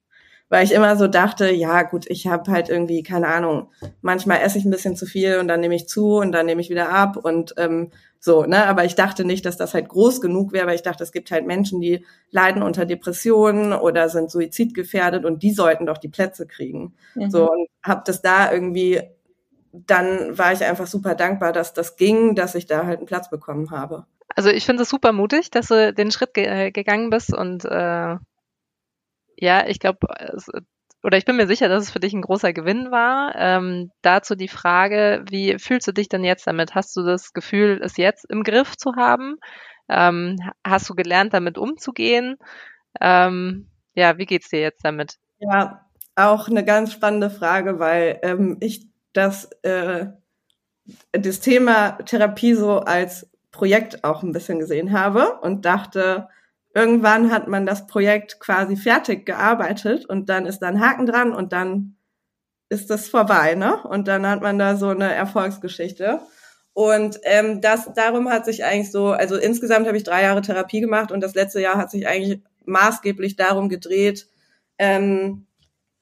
weil 0.49 0.65
ich 0.65 0.73
immer 0.73 0.97
so 0.97 1.09
dachte, 1.09 1.51
ja 1.51 1.83
gut, 1.83 2.07
ich 2.09 2.27
habe 2.27 2.51
halt 2.51 2.69
irgendwie 2.69 3.03
keine 3.03 3.29
Ahnung, 3.29 3.71
manchmal 4.01 4.41
esse 4.41 4.59
ich 4.59 4.65
ein 4.65 4.71
bisschen 4.71 4.97
zu 4.97 5.07
viel 5.07 5.39
und 5.39 5.49
dann 5.49 5.61
nehme 5.61 5.75
ich 5.75 5.89
zu 5.89 6.17
und 6.17 6.33
dann 6.33 6.47
nehme 6.47 6.61
ich 6.61 6.71
wieder 6.71 6.91
ab 6.91 7.17
und 7.17 7.55
ähm, 7.57 7.91
so, 8.21 8.45
ne? 8.45 8.67
Aber 8.67 8.85
ich 8.85 8.97
dachte 8.97 9.25
nicht, 9.25 9.47
dass 9.47 9.57
das 9.57 9.75
halt 9.75 9.89
groß 9.89 10.21
genug 10.21 10.53
wäre, 10.53 10.67
weil 10.67 10.75
ich 10.75 10.83
dachte, 10.83 11.05
es 11.05 11.13
gibt 11.13 11.31
halt 11.31 11.47
Menschen, 11.47 11.81
die 11.81 12.05
leiden 12.31 12.63
unter 12.63 12.85
Depressionen 12.85 13.73
oder 13.73 14.09
sind 14.09 14.31
suizidgefährdet 14.31 15.25
und 15.25 15.43
die 15.43 15.53
sollten 15.53 15.87
doch 15.87 15.99
die 15.99 16.09
Plätze 16.09 16.47
kriegen. 16.47 16.95
Mhm. 17.15 17.31
So 17.31 17.51
und 17.51 17.69
habe 17.83 18.03
das 18.05 18.21
da 18.23 18.53
irgendwie 18.53 19.03
dann 19.73 20.37
war 20.37 20.53
ich 20.53 20.65
einfach 20.65 20.87
super 20.87 21.15
dankbar, 21.15 21.53
dass 21.53 21.75
das 21.75 21.97
ging, 21.97 22.35
dass 22.35 22.55
ich 22.55 22.67
da 22.67 22.87
halt 22.87 22.99
einen 22.99 23.07
Platz 23.07 23.31
bekommen 23.31 23.71
habe. 23.71 24.07
Also 24.35 24.51
ich 24.51 24.67
finde 24.67 24.83
es 24.83 24.89
super 24.89 25.13
mutig, 25.13 25.51
dass 25.51 25.69
du 25.69 25.93
den 25.93 26.11
Schritt 26.11 26.35
ge 26.35 26.45
äh, 26.45 26.71
gegangen 26.71 27.11
bist 27.11 27.35
und 27.35 27.65
äh, 27.65 28.17
ja, 29.41 29.67
ich 29.67 29.79
glaube, 29.79 29.99
oder 31.03 31.17
ich 31.17 31.25
bin 31.25 31.37
mir 31.37 31.47
sicher, 31.47 31.69
dass 31.69 31.85
es 31.85 31.91
für 31.91 32.01
dich 32.01 32.13
ein 32.13 32.23
großer 32.23 32.53
Gewinn 32.53 32.91
war. 32.91 33.35
Ähm, 33.37 33.91
dazu 34.03 34.35
die 34.35 34.49
Frage, 34.49 35.25
wie 35.31 35.59
fühlst 35.59 35.87
du 35.87 35.93
dich 35.93 36.09
denn 36.09 36.25
jetzt 36.25 36.47
damit? 36.47 36.75
Hast 36.75 36.97
du 36.97 37.03
das 37.03 37.33
Gefühl, 37.33 37.81
es 37.83 37.97
jetzt 37.97 38.25
im 38.29 38.43
Griff 38.43 38.77
zu 38.77 38.95
haben? 38.97 39.37
Ähm, 39.89 40.37
hast 40.67 40.91
du 40.91 40.95
gelernt, 40.95 41.35
damit 41.35 41.57
umzugehen? 41.57 42.37
Ähm, 43.01 43.69
ja, 43.95 44.19
wie 44.19 44.27
geht's 44.27 44.49
dir 44.49 44.61
jetzt 44.61 44.85
damit? 44.85 45.19
Ja, 45.39 45.87
auch 46.17 46.49
eine 46.49 46.65
ganz 46.65 46.93
spannende 46.93 47.31
Frage, 47.31 47.79
weil 47.79 48.19
ähm, 48.23 48.57
ich 48.61 48.89
das, 49.13 49.51
äh, 49.63 50.07
das 51.13 51.41
Thema 51.41 51.93
Therapie 52.05 52.55
so 52.55 52.81
als 52.81 53.31
Projekt 53.53 54.03
auch 54.05 54.23
ein 54.23 54.33
bisschen 54.33 54.59
gesehen 54.59 54.93
habe 54.93 55.39
und 55.41 55.65
dachte, 55.65 56.29
irgendwann 56.79 57.33
hat 57.33 57.49
man 57.49 57.67
das 57.67 57.89
Projekt 57.89 58.39
quasi 58.39 58.77
fertig 58.77 59.27
gearbeitet 59.27 60.07
und 60.07 60.29
dann 60.29 60.47
ist 60.47 60.61
da 60.61 60.69
ein 60.69 60.81
Haken 60.81 61.07
dran 61.07 61.35
und 61.35 61.53
dann 61.53 61.97
ist 62.69 62.89
das 62.89 63.09
vorbei, 63.09 63.57
ne? 63.57 63.83
Und 63.83 64.07
dann 64.07 64.27
hat 64.29 64.43
man 64.43 64.59
da 64.59 64.77
so 64.77 64.89
eine 64.91 65.13
Erfolgsgeschichte. 65.13 66.21
Und 66.75 67.19
ähm, 67.25 67.61
das 67.61 67.93
darum 67.95 68.31
hat 68.31 68.45
sich 68.45 68.65
eigentlich 68.65 68.93
so, 68.93 69.09
also 69.09 69.37
insgesamt 69.37 69.89
habe 69.89 69.97
ich 69.97 70.05
drei 70.05 70.23
Jahre 70.23 70.43
Therapie 70.43 70.81
gemacht 70.81 71.11
und 71.11 71.21
das 71.21 71.35
letzte 71.35 71.61
Jahr 71.61 71.77
hat 71.77 71.91
sich 71.91 72.07
eigentlich 72.07 72.43
maßgeblich 72.65 73.35
darum 73.35 73.69
gedreht, 73.69 74.29
ähm, 74.79 75.47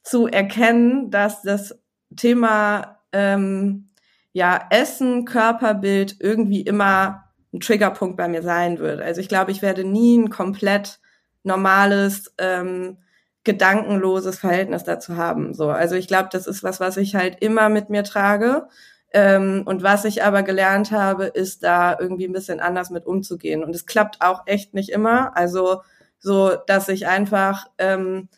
zu 0.02 0.26
erkennen, 0.26 1.10
dass 1.10 1.40
das 1.40 1.78
Thema 2.14 3.00
ähm, 3.12 3.88
ja 4.34 4.66
Essen, 4.68 5.24
Körperbild 5.24 6.16
irgendwie 6.20 6.60
immer 6.60 7.25
ein 7.56 7.60
Triggerpunkt 7.60 8.16
bei 8.16 8.28
mir 8.28 8.42
sein 8.42 8.78
wird. 8.78 9.00
Also 9.00 9.20
ich 9.20 9.28
glaube, 9.28 9.50
ich 9.50 9.62
werde 9.62 9.84
nie 9.84 10.18
ein 10.18 10.30
komplett 10.30 11.00
normales, 11.42 12.32
ähm, 12.38 12.98
gedankenloses 13.44 14.38
Verhältnis 14.40 14.82
dazu 14.82 15.16
haben. 15.16 15.54
So, 15.54 15.70
also 15.70 15.94
ich 15.94 16.08
glaube, 16.08 16.28
das 16.32 16.48
ist 16.48 16.64
was, 16.64 16.80
was 16.80 16.96
ich 16.96 17.14
halt 17.14 17.40
immer 17.40 17.68
mit 17.68 17.90
mir 17.90 18.02
trage. 18.02 18.66
Ähm, 19.12 19.62
und 19.64 19.84
was 19.84 20.04
ich 20.04 20.24
aber 20.24 20.42
gelernt 20.42 20.90
habe, 20.90 21.26
ist 21.26 21.62
da 21.62 21.96
irgendwie 21.98 22.26
ein 22.26 22.32
bisschen 22.32 22.58
anders 22.58 22.90
mit 22.90 23.06
umzugehen. 23.06 23.62
Und 23.62 23.74
es 23.74 23.86
klappt 23.86 24.20
auch 24.20 24.42
echt 24.46 24.74
nicht 24.74 24.90
immer. 24.90 25.36
Also 25.36 25.82
so, 26.18 26.56
dass 26.66 26.88
ich 26.88 27.06
einfach 27.06 27.66
ähm, 27.78 28.28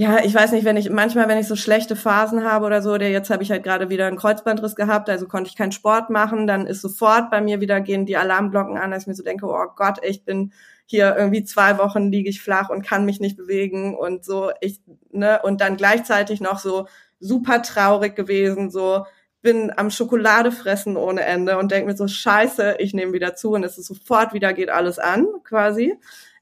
ja, 0.00 0.20
ich 0.24 0.32
weiß 0.32 0.52
nicht, 0.52 0.64
wenn 0.64 0.76
ich 0.76 0.90
manchmal, 0.90 1.26
wenn 1.26 1.38
ich 1.38 1.48
so 1.48 1.56
schlechte 1.56 1.96
Phasen 1.96 2.44
habe 2.44 2.64
oder 2.66 2.82
so, 2.82 2.98
der 2.98 3.10
jetzt 3.10 3.30
habe 3.30 3.42
ich 3.42 3.50
halt 3.50 3.64
gerade 3.64 3.90
wieder 3.90 4.06
einen 4.06 4.16
Kreuzbandriss 4.16 4.76
gehabt, 4.76 5.10
also 5.10 5.26
konnte 5.26 5.50
ich 5.50 5.56
keinen 5.56 5.72
Sport 5.72 6.08
machen, 6.08 6.46
dann 6.46 6.68
ist 6.68 6.82
sofort 6.82 7.32
bei 7.32 7.40
mir 7.40 7.60
wieder 7.60 7.80
gehen 7.80 8.06
die 8.06 8.16
Alarmglocken 8.16 8.78
an, 8.78 8.92
dass 8.92 9.02
ich 9.02 9.06
mir 9.08 9.16
so 9.16 9.24
denke, 9.24 9.46
oh 9.46 9.66
Gott, 9.74 9.98
ich 10.04 10.24
bin 10.24 10.52
hier 10.86 11.16
irgendwie 11.18 11.42
zwei 11.42 11.78
Wochen 11.78 12.12
liege 12.12 12.30
ich 12.30 12.40
flach 12.40 12.70
und 12.70 12.86
kann 12.86 13.06
mich 13.06 13.18
nicht 13.18 13.36
bewegen 13.36 13.96
und 13.96 14.24
so 14.24 14.52
ich 14.60 14.80
ne 15.10 15.40
und 15.42 15.60
dann 15.60 15.76
gleichzeitig 15.76 16.40
noch 16.40 16.60
so 16.60 16.86
super 17.18 17.62
traurig 17.62 18.14
gewesen, 18.14 18.70
so 18.70 19.04
bin 19.42 19.72
am 19.76 19.90
Schokolade 19.90 20.52
fressen 20.52 20.96
ohne 20.96 21.22
Ende 21.22 21.58
und 21.58 21.72
denke 21.72 21.90
mir 21.90 21.96
so 21.96 22.06
Scheiße, 22.06 22.76
ich 22.78 22.94
nehme 22.94 23.14
wieder 23.14 23.34
zu 23.34 23.50
und 23.54 23.64
es 23.64 23.76
ist 23.78 23.86
sofort 23.86 24.32
wieder 24.32 24.52
geht 24.52 24.70
alles 24.70 25.00
an 25.00 25.26
quasi. 25.42 25.96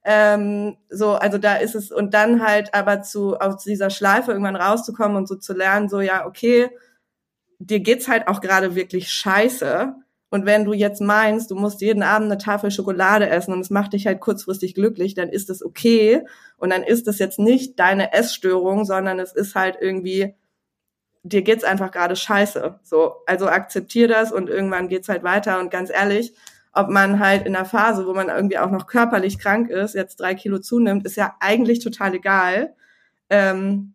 Ähm, 0.09 0.77
so, 0.89 1.15
also 1.15 1.37
da 1.37 1.57
ist 1.57 1.75
es, 1.75 1.91
und 1.91 2.15
dann 2.15 2.41
halt 2.41 2.73
aber 2.75 3.03
zu, 3.03 3.37
aus 3.41 3.65
dieser 3.65 3.91
Schleife 3.91 4.31
irgendwann 4.31 4.55
rauszukommen 4.55 5.17
und 5.17 5.27
so 5.27 5.35
zu 5.35 5.53
lernen, 5.53 5.89
so, 5.89 6.01
ja, 6.01 6.27
okay, 6.27 6.71
dir 7.59 7.81
geht's 7.81 8.07
halt 8.07 8.29
auch 8.29 8.41
gerade 8.41 8.77
wirklich 8.77 9.11
scheiße. 9.11 9.95
Und 10.31 10.47
wenn 10.47 10.65
du 10.65 10.75
jetzt 10.75 11.01
meinst, 11.01 11.51
du 11.51 11.57
musst 11.57 11.81
jeden 11.81 12.05
Abend 12.05 12.31
eine 12.31 12.39
Tafel 12.39 12.71
Schokolade 12.71 13.29
essen 13.29 13.53
und 13.53 13.61
es 13.61 13.71
macht 13.71 13.95
dich 13.95 14.07
halt 14.07 14.21
kurzfristig 14.21 14.75
glücklich, 14.75 15.15
dann 15.15 15.29
ist 15.29 15.51
das 15.51 15.61
okay. 15.61 16.25
Und 16.57 16.71
dann 16.71 16.85
ist 16.85 17.09
das 17.09 17.19
jetzt 17.19 17.41
nicht 17.41 17.81
deine 17.81 18.13
Essstörung, 18.13 18.85
sondern 18.85 19.19
es 19.19 19.33
ist 19.33 19.57
halt 19.57 19.77
irgendwie, 19.81 20.37
dir 21.25 21.43
geht's 21.43 21.65
einfach 21.65 21.91
gerade 21.91 22.15
scheiße. 22.15 22.79
So, 22.85 23.17
also 23.27 23.49
akzeptier 23.49 24.07
das 24.07 24.31
und 24.31 24.49
irgendwann 24.51 24.89
geht's 24.89 25.09
halt 25.09 25.25
weiter. 25.25 25.59
Und 25.59 25.73
ganz 25.73 25.91
ehrlich, 25.91 26.33
ob 26.77 26.91
man 26.91 27.19
halt 27.19 27.47
in 27.47 27.57
einer 27.57 27.65
Phase, 27.65 28.07
wo 28.07 28.15
man 28.15 28.29
irgendwie 28.29 28.59
auch 28.59 28.71
noch 28.71 28.87
körperlich 28.87 29.39
krank 29.39 29.71
ist, 29.71 29.95
jetzt 29.95 30.21
drei 30.21 30.35
Kilo 30.35 30.59
zunimmt, 30.59 31.07
ist 31.07 31.17
ja 31.17 31.35
eigentlich 31.41 31.81
total 31.81 32.15
egal. 32.15 32.75
Ähm, 33.31 33.95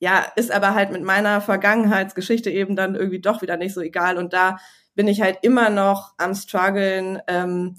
ja, 0.00 0.24
ist 0.34 0.50
aber 0.50 0.74
halt 0.74 0.90
mit 0.90 1.02
meiner 1.02 1.40
Vergangenheitsgeschichte 1.40 2.50
eben 2.50 2.74
dann 2.74 2.94
irgendwie 2.94 3.20
doch 3.20 3.42
wieder 3.42 3.56
nicht 3.56 3.74
so 3.74 3.80
egal. 3.80 4.18
Und 4.18 4.32
da 4.32 4.58
bin 4.94 5.06
ich 5.08 5.20
halt 5.20 5.38
immer 5.42 5.70
noch 5.70 6.14
am 6.18 6.34
struggeln, 6.34 7.20
ähm, 7.28 7.76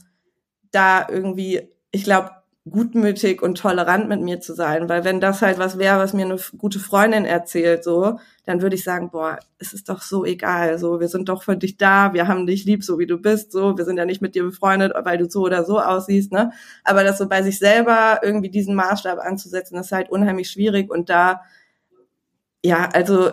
da 0.72 1.08
irgendwie, 1.10 1.70
ich 1.92 2.04
glaube, 2.04 2.32
gutmütig 2.70 3.42
und 3.42 3.58
tolerant 3.58 4.08
mit 4.08 4.22
mir 4.22 4.40
zu 4.40 4.54
sein, 4.54 4.88
weil 4.88 5.04
wenn 5.04 5.20
das 5.20 5.42
halt 5.42 5.58
was 5.58 5.80
wäre, 5.80 5.98
was 5.98 6.14
mir 6.14 6.26
eine 6.26 6.38
gute 6.58 6.80
Freundin 6.80 7.26
erzählt, 7.26 7.84
so, 7.84 8.20
dann 8.46 8.62
würde 8.62 8.76
ich 8.76 8.84
sagen, 8.84 9.10
boah, 9.10 9.40
es 9.58 9.74
ist 9.74 9.90
doch 9.90 10.04
so 10.04 10.26
egal, 10.26 10.78
so, 10.78 11.00
wir 11.00 11.08
sind 11.08 11.28
doch 11.28 11.42
für 11.42 11.58
dich 11.58 11.78
da, 11.78 12.14
wir 12.14 12.28
haben 12.28 12.46
dich 12.46 12.64
lieb, 12.66 12.84
so 12.84 13.00
wie 13.00 13.08
du 13.08 13.18
bist, 13.18 13.52
so, 13.52 13.80
wir 13.80 13.86
sind 13.86 13.98
ja 13.98 14.06
nicht 14.06 14.22
mit 14.22 14.36
dir 14.36 14.44
befreundet, 14.44 14.94
weil 15.04 15.18
du 15.18 15.28
so 15.28 15.42
oder 15.42 15.66
so 15.66 15.80
aussiehst, 15.80 16.32
ne, 16.32 16.52
aber 16.84 17.04
das 17.04 17.18
so 17.18 17.28
bei 17.28 17.42
sich 17.42 17.58
selber 17.58 18.20
irgendwie 18.22 18.50
diesen 18.52 18.76
Maßstab 18.76 19.18
anzusetzen, 19.18 19.78
ist 19.80 19.92
halt 19.92 20.12
unheimlich 20.12 20.52
schwierig 20.52 20.92
und 20.92 21.10
da, 21.10 21.42
ja, 22.64 22.90
also 22.94 23.32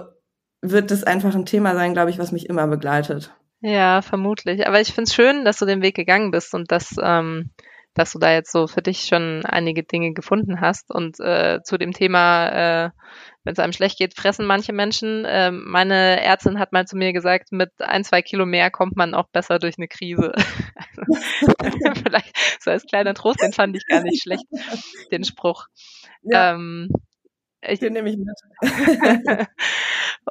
wird 0.62 0.90
das 0.90 1.04
einfach 1.04 1.34
ein 1.34 1.44
Thema 1.44 1.74
sein, 1.74 1.92
glaube 1.92 2.10
ich, 2.10 2.18
was 2.18 2.32
mich 2.32 2.48
immer 2.48 2.66
begleitet. 2.66 3.34
Ja, 3.60 4.02
vermutlich. 4.02 4.66
Aber 4.66 4.80
ich 4.80 4.92
finde 4.92 5.08
es 5.08 5.14
schön, 5.14 5.44
dass 5.44 5.58
du 5.58 5.66
den 5.66 5.82
Weg 5.82 5.96
gegangen 5.96 6.30
bist 6.30 6.54
und 6.54 6.70
dass 6.70 6.94
ähm, 7.02 7.50
dass 7.98 8.12
du 8.12 8.20
da 8.20 8.32
jetzt 8.32 8.52
so 8.52 8.68
für 8.68 8.80
dich 8.80 9.00
schon 9.00 9.44
einige 9.44 9.82
Dinge 9.82 10.12
gefunden 10.12 10.60
hast. 10.60 10.88
Und 10.90 11.18
äh, 11.18 11.60
zu 11.64 11.78
dem 11.78 11.92
Thema, 11.92 12.48
äh, 12.86 12.90
wenn 13.42 13.52
es 13.54 13.58
einem 13.58 13.72
schlecht 13.72 13.98
geht, 13.98 14.14
fressen 14.14 14.46
manche 14.46 14.72
Menschen. 14.72 15.24
Äh, 15.24 15.50
meine 15.50 16.22
Ärztin 16.22 16.60
hat 16.60 16.72
mal 16.72 16.86
zu 16.86 16.96
mir 16.96 17.12
gesagt, 17.12 17.50
mit 17.50 17.70
ein, 17.78 18.04
zwei 18.04 18.22
Kilo 18.22 18.46
mehr 18.46 18.70
kommt 18.70 18.96
man 18.96 19.14
auch 19.14 19.28
besser 19.32 19.58
durch 19.58 19.78
eine 19.78 19.88
Krise. 19.88 20.32
also, 21.58 21.92
vielleicht 22.04 22.36
so 22.60 22.70
als 22.70 22.86
kleiner 22.86 23.14
Trost, 23.14 23.42
den 23.42 23.52
fand 23.52 23.76
ich 23.76 23.84
gar 23.88 24.02
nicht 24.02 24.22
schlecht, 24.22 24.44
den 25.10 25.24
Spruch. 25.24 25.66
Ja. 26.22 26.54
Ähm, 26.54 26.90
ich, 27.62 27.80
den 27.80 27.94
nehme 27.94 28.10
ich 28.10 28.16
mit. 28.16 28.28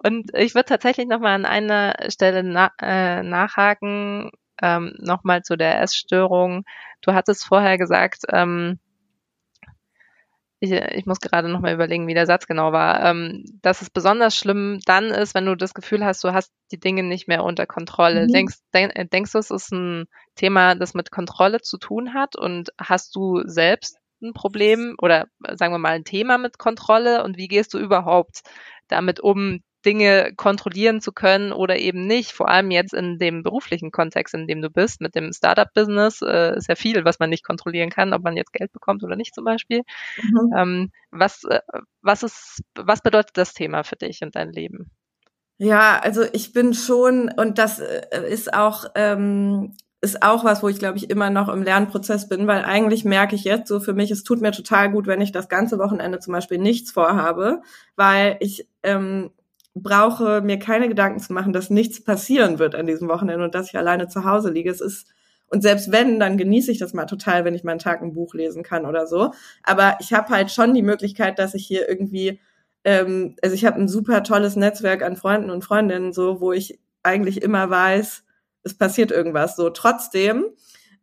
und 0.03 0.31
ich 0.33 0.55
würde 0.55 0.69
tatsächlich 0.69 1.07
nochmal 1.07 1.35
an 1.35 1.45
einer 1.45 1.95
Stelle 2.07 2.43
na, 2.43 2.71
äh, 2.81 3.23
nachhaken, 3.23 4.31
ähm, 4.61 4.95
nochmal 4.99 5.41
zu 5.41 5.57
der 5.57 5.81
Essstörung. 5.81 6.63
Du 7.01 7.13
hattest 7.13 7.45
vorher 7.45 7.77
gesagt, 7.77 8.23
ähm, 8.31 8.79
ich, 10.59 10.71
ich 10.71 11.05
muss 11.05 11.19
gerade 11.19 11.49
nochmal 11.49 11.73
überlegen, 11.73 12.07
wie 12.07 12.15
der 12.15 12.25
Satz 12.25 12.47
genau 12.47 12.71
war, 12.71 13.03
ähm, 13.03 13.43
dass 13.61 13.81
es 13.81 13.89
besonders 13.91 14.35
schlimm 14.35 14.79
dann 14.85 15.05
ist, 15.05 15.35
wenn 15.35 15.45
du 15.45 15.55
das 15.55 15.73
Gefühl 15.75 16.03
hast, 16.03 16.23
du 16.23 16.33
hast 16.33 16.51
die 16.71 16.79
Dinge 16.79 17.03
nicht 17.03 17.27
mehr 17.27 17.43
unter 17.43 17.67
Kontrolle. 17.67 18.23
Mhm. 18.23 18.33
Denkst, 18.33 18.55
denk, 18.73 19.11
denkst 19.11 19.33
du, 19.33 19.37
es 19.37 19.51
ist 19.51 19.71
ein 19.71 20.05
Thema, 20.35 20.73
das 20.73 20.95
mit 20.95 21.11
Kontrolle 21.11 21.61
zu 21.61 21.77
tun 21.77 22.13
hat 22.13 22.35
und 22.35 22.69
hast 22.79 23.15
du 23.15 23.43
selbst 23.45 23.97
ein 24.21 24.33
Problem 24.33 24.95
oder 24.99 25.27
sagen 25.53 25.73
wir 25.73 25.77
mal 25.77 25.93
ein 25.93 26.05
Thema 26.05 26.39
mit 26.39 26.57
Kontrolle 26.57 27.23
und 27.23 27.37
wie 27.37 27.47
gehst 27.47 27.75
du 27.75 27.77
überhaupt 27.77 28.41
damit 28.87 29.19
um, 29.19 29.61
Dinge 29.87 30.33
kontrollieren 30.35 30.99
zu 30.99 31.13
können 31.13 31.53
oder 31.53 31.77
eben 31.77 32.05
nicht. 32.05 32.33
Vor 32.33 32.49
allem 32.49 32.71
jetzt 32.71 32.93
in 32.93 33.19
dem 33.19 33.41
beruflichen 33.41 33.89
Kontext, 33.89 34.33
in 34.33 34.45
dem 34.45 34.61
du 34.61 34.69
bist, 34.69 34.99
mit 34.99 35.15
dem 35.15 35.31
Startup-Business, 35.31 36.21
äh, 36.23 36.57
ist 36.57 36.67
ja 36.67 36.75
viel, 36.75 37.05
was 37.05 37.19
man 37.19 37.29
nicht 37.29 37.45
kontrollieren 37.45 37.89
kann, 37.89 38.11
ob 38.11 38.21
man 38.21 38.35
jetzt 38.35 38.51
Geld 38.51 38.73
bekommt 38.73 39.01
oder 39.05 39.15
nicht 39.15 39.33
zum 39.33 39.45
Beispiel. 39.45 39.83
Mhm. 40.21 40.53
Ähm, 40.57 40.91
was, 41.09 41.45
äh, 41.45 41.61
was 42.01 42.23
ist, 42.23 42.61
was 42.75 43.01
bedeutet 43.01 43.37
das 43.37 43.53
Thema 43.53 43.83
für 43.83 43.95
dich 43.95 44.21
und 44.23 44.35
dein 44.35 44.51
Leben? 44.51 44.91
Ja, 45.57 45.99
also 45.99 46.23
ich 46.33 46.51
bin 46.51 46.73
schon, 46.73 47.31
und 47.37 47.57
das 47.57 47.79
äh, 47.79 48.29
ist 48.29 48.53
auch, 48.53 48.87
ähm, 48.95 49.73
ist 50.01 50.21
auch 50.21 50.43
was, 50.43 50.61
wo 50.61 50.67
ich 50.67 50.79
glaube 50.79 50.97
ich 50.97 51.09
immer 51.09 51.29
noch 51.29 51.47
im 51.47 51.63
Lernprozess 51.63 52.27
bin, 52.27 52.45
weil 52.45 52.65
eigentlich 52.65 53.05
merke 53.05 53.35
ich 53.35 53.45
jetzt 53.45 53.69
so 53.69 53.79
für 53.79 53.93
mich, 53.93 54.11
es 54.11 54.23
tut 54.23 54.41
mir 54.41 54.51
total 54.51 54.91
gut, 54.91 55.07
wenn 55.07 55.21
ich 55.21 55.31
das 55.31 55.47
ganze 55.47 55.79
Wochenende 55.79 56.19
zum 56.19 56.33
Beispiel 56.33 56.57
nichts 56.57 56.91
vorhabe, 56.91 57.61
weil 57.95 58.35
ich 58.41 58.67
ähm, 58.83 59.31
brauche 59.81 60.41
mir 60.41 60.59
keine 60.59 60.87
Gedanken 60.87 61.19
zu 61.19 61.33
machen, 61.33 61.53
dass 61.53 61.69
nichts 61.69 62.03
passieren 62.03 62.59
wird 62.59 62.75
an 62.75 62.87
diesem 62.87 63.09
Wochenende 63.09 63.45
und 63.45 63.55
dass 63.55 63.69
ich 63.69 63.77
alleine 63.77 64.07
zu 64.07 64.23
Hause 64.23 64.49
liege. 64.49 64.69
Es 64.69 64.81
ist 64.81 65.07
und 65.49 65.61
selbst 65.61 65.93
wenn, 65.93 66.19
dann 66.19 66.37
genieße 66.37 66.71
ich 66.71 66.77
das 66.77 66.93
mal 66.93 67.05
total, 67.05 67.45
wenn 67.45 67.55
ich 67.55 67.63
meinen 67.63 67.79
Tag 67.79 68.01
ein 68.01 68.13
Buch 68.13 68.33
lesen 68.33 68.63
kann 68.63 68.85
oder 68.85 69.07
so. 69.07 69.31
Aber 69.63 69.95
ich 70.01 70.11
habe 70.11 70.27
halt 70.29 70.51
schon 70.51 70.73
die 70.73 70.81
Möglichkeit, 70.81 71.39
dass 71.39 71.53
ich 71.53 71.65
hier 71.65 71.87
irgendwie 71.87 72.41
ähm, 72.87 73.35
also 73.41 73.53
ich 73.53 73.65
habe 73.65 73.81
ein 73.81 73.89
super 73.89 74.23
tolles 74.23 74.55
Netzwerk 74.55 75.03
an 75.03 75.17
Freunden 75.17 75.49
und 75.49 75.65
Freundinnen, 75.65 76.13
so 76.13 76.39
wo 76.39 76.53
ich 76.53 76.79
eigentlich 77.03 77.41
immer 77.41 77.69
weiß, 77.69 78.23
es 78.63 78.77
passiert 78.77 79.11
irgendwas. 79.11 79.57
So 79.57 79.69
trotzdem, 79.69 80.45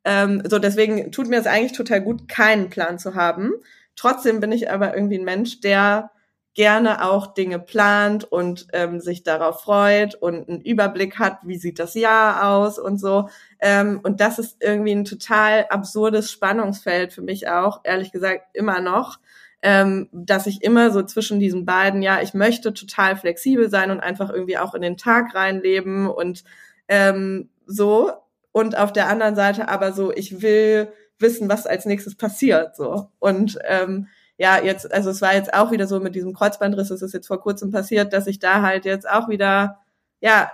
ähm, 0.04 0.42
so 0.48 0.58
deswegen 0.58 1.12
tut 1.12 1.28
mir 1.28 1.38
es 1.38 1.46
eigentlich 1.46 1.72
total 1.72 2.00
gut, 2.00 2.26
keinen 2.26 2.70
Plan 2.70 2.98
zu 2.98 3.14
haben. 3.14 3.52
Trotzdem 3.96 4.40
bin 4.40 4.50
ich 4.50 4.70
aber 4.70 4.94
irgendwie 4.94 5.18
ein 5.18 5.26
Mensch, 5.26 5.60
der 5.60 6.10
gerne 6.54 7.04
auch 7.04 7.34
Dinge 7.34 7.58
plant 7.58 8.24
und 8.24 8.68
ähm, 8.72 9.00
sich 9.00 9.22
darauf 9.24 9.62
freut 9.62 10.14
und 10.14 10.48
einen 10.48 10.60
Überblick 10.60 11.18
hat, 11.18 11.38
wie 11.42 11.58
sieht 11.58 11.78
das 11.78 11.94
Jahr 11.94 12.48
aus 12.48 12.78
und 12.78 12.98
so. 12.98 13.28
Ähm, 13.60 14.00
und 14.02 14.20
das 14.20 14.38
ist 14.38 14.58
irgendwie 14.60 14.94
ein 14.94 15.04
total 15.04 15.66
absurdes 15.68 16.30
Spannungsfeld 16.30 17.12
für 17.12 17.22
mich 17.22 17.48
auch, 17.48 17.80
ehrlich 17.84 18.12
gesagt, 18.12 18.54
immer 18.54 18.80
noch 18.80 19.18
ähm, 19.64 20.10
dass 20.12 20.46
ich 20.46 20.62
immer 20.62 20.90
so 20.90 21.02
zwischen 21.02 21.40
diesen 21.40 21.64
beiden, 21.64 22.02
ja, 22.02 22.20
ich 22.20 22.34
möchte 22.34 22.74
total 22.74 23.16
flexibel 23.16 23.70
sein 23.70 23.90
und 23.90 24.00
einfach 24.00 24.28
irgendwie 24.28 24.58
auch 24.58 24.74
in 24.74 24.82
den 24.82 24.98
Tag 24.98 25.34
reinleben 25.34 26.06
und 26.06 26.44
ähm, 26.86 27.48
so. 27.66 28.12
Und 28.52 28.76
auf 28.76 28.92
der 28.92 29.08
anderen 29.08 29.34
Seite 29.34 29.68
aber 29.68 29.92
so, 29.92 30.12
ich 30.12 30.42
will 30.42 30.92
wissen, 31.18 31.48
was 31.48 31.66
als 31.66 31.86
nächstes 31.86 32.14
passiert, 32.14 32.76
so. 32.76 33.08
Und 33.18 33.58
ähm, 33.66 34.08
ja, 34.36 34.60
jetzt, 34.62 34.92
also 34.92 35.10
es 35.10 35.22
war 35.22 35.34
jetzt 35.34 35.54
auch 35.54 35.70
wieder 35.70 35.86
so 35.86 36.00
mit 36.00 36.14
diesem 36.14 36.34
Kreuzbandriss, 36.34 36.90
es 36.90 37.02
ist 37.02 37.14
jetzt 37.14 37.28
vor 37.28 37.40
kurzem 37.40 37.70
passiert, 37.70 38.12
dass 38.12 38.26
ich 38.26 38.38
da 38.38 38.62
halt 38.62 38.84
jetzt 38.84 39.08
auch 39.08 39.28
wieder, 39.28 39.78
ja, 40.20 40.50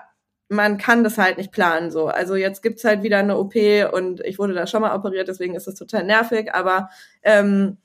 man 0.49 0.78
kann 0.78 1.05
das 1.05 1.16
halt 1.16 1.39
nicht 1.39 1.53
planen 1.53 1.91
so. 1.91 2.09
Also 2.09 2.35
jetzt 2.35 2.62
gibt's 2.62 2.85
halt 2.85 3.03
wieder 3.03 3.18
eine 3.18 3.39
OP 3.39 3.55
und 3.93 4.20
ich 4.20 4.39
wurde 4.39 4.53
da 4.55 4.66
schon 4.66 4.83
mal 4.83 4.95
operiert, 4.95 5.28
deswegen 5.28 5.55
ist 5.55 5.66
das 5.66 5.76
total 5.76 6.05
nervig, 6.05 6.53
aber 6.55 6.91
ähm, 7.22 7.78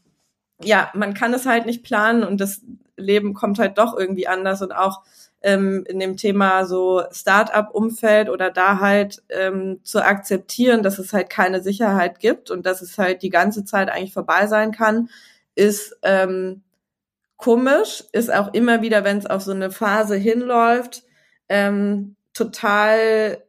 ja, 0.63 0.89
man 0.93 1.13
kann 1.13 1.33
es 1.33 1.45
halt 1.45 1.65
nicht 1.65 1.83
planen 1.83 2.23
und 2.23 2.41
das 2.41 2.61
Leben 2.97 3.33
kommt 3.33 3.59
halt 3.59 3.77
doch 3.77 3.97
irgendwie 3.97 4.27
anders 4.27 4.61
und 4.61 4.71
auch 4.71 5.03
ähm, 5.41 5.83
in 5.87 5.99
dem 5.99 6.17
Thema 6.17 6.65
so 6.65 7.03
Start-up-Umfeld 7.11 8.29
oder 8.29 8.49
da 8.51 8.79
halt 8.79 9.21
ähm, 9.29 9.79
zu 9.83 10.03
akzeptieren, 10.03 10.81
dass 10.81 10.97
es 10.97 11.13
halt 11.13 11.29
keine 11.29 11.61
Sicherheit 11.61 12.19
gibt 12.19 12.51
und 12.51 12.65
dass 12.65 12.81
es 12.81 12.97
halt 12.97 13.21
die 13.21 13.29
ganze 13.29 13.63
Zeit 13.65 13.89
eigentlich 13.89 14.13
vorbei 14.13 14.47
sein 14.47 14.71
kann, 14.71 15.09
ist 15.55 15.97
ähm, 16.03 16.63
komisch, 17.37 18.03
ist 18.11 18.33
auch 18.33 18.53
immer 18.53 18.81
wieder, 18.81 19.03
wenn 19.03 19.17
es 19.17 19.25
auf 19.25 19.41
so 19.41 19.51
eine 19.51 19.71
Phase 19.71 20.15
hinläuft, 20.15 21.03
ähm, 21.49 22.15
total 22.33 23.41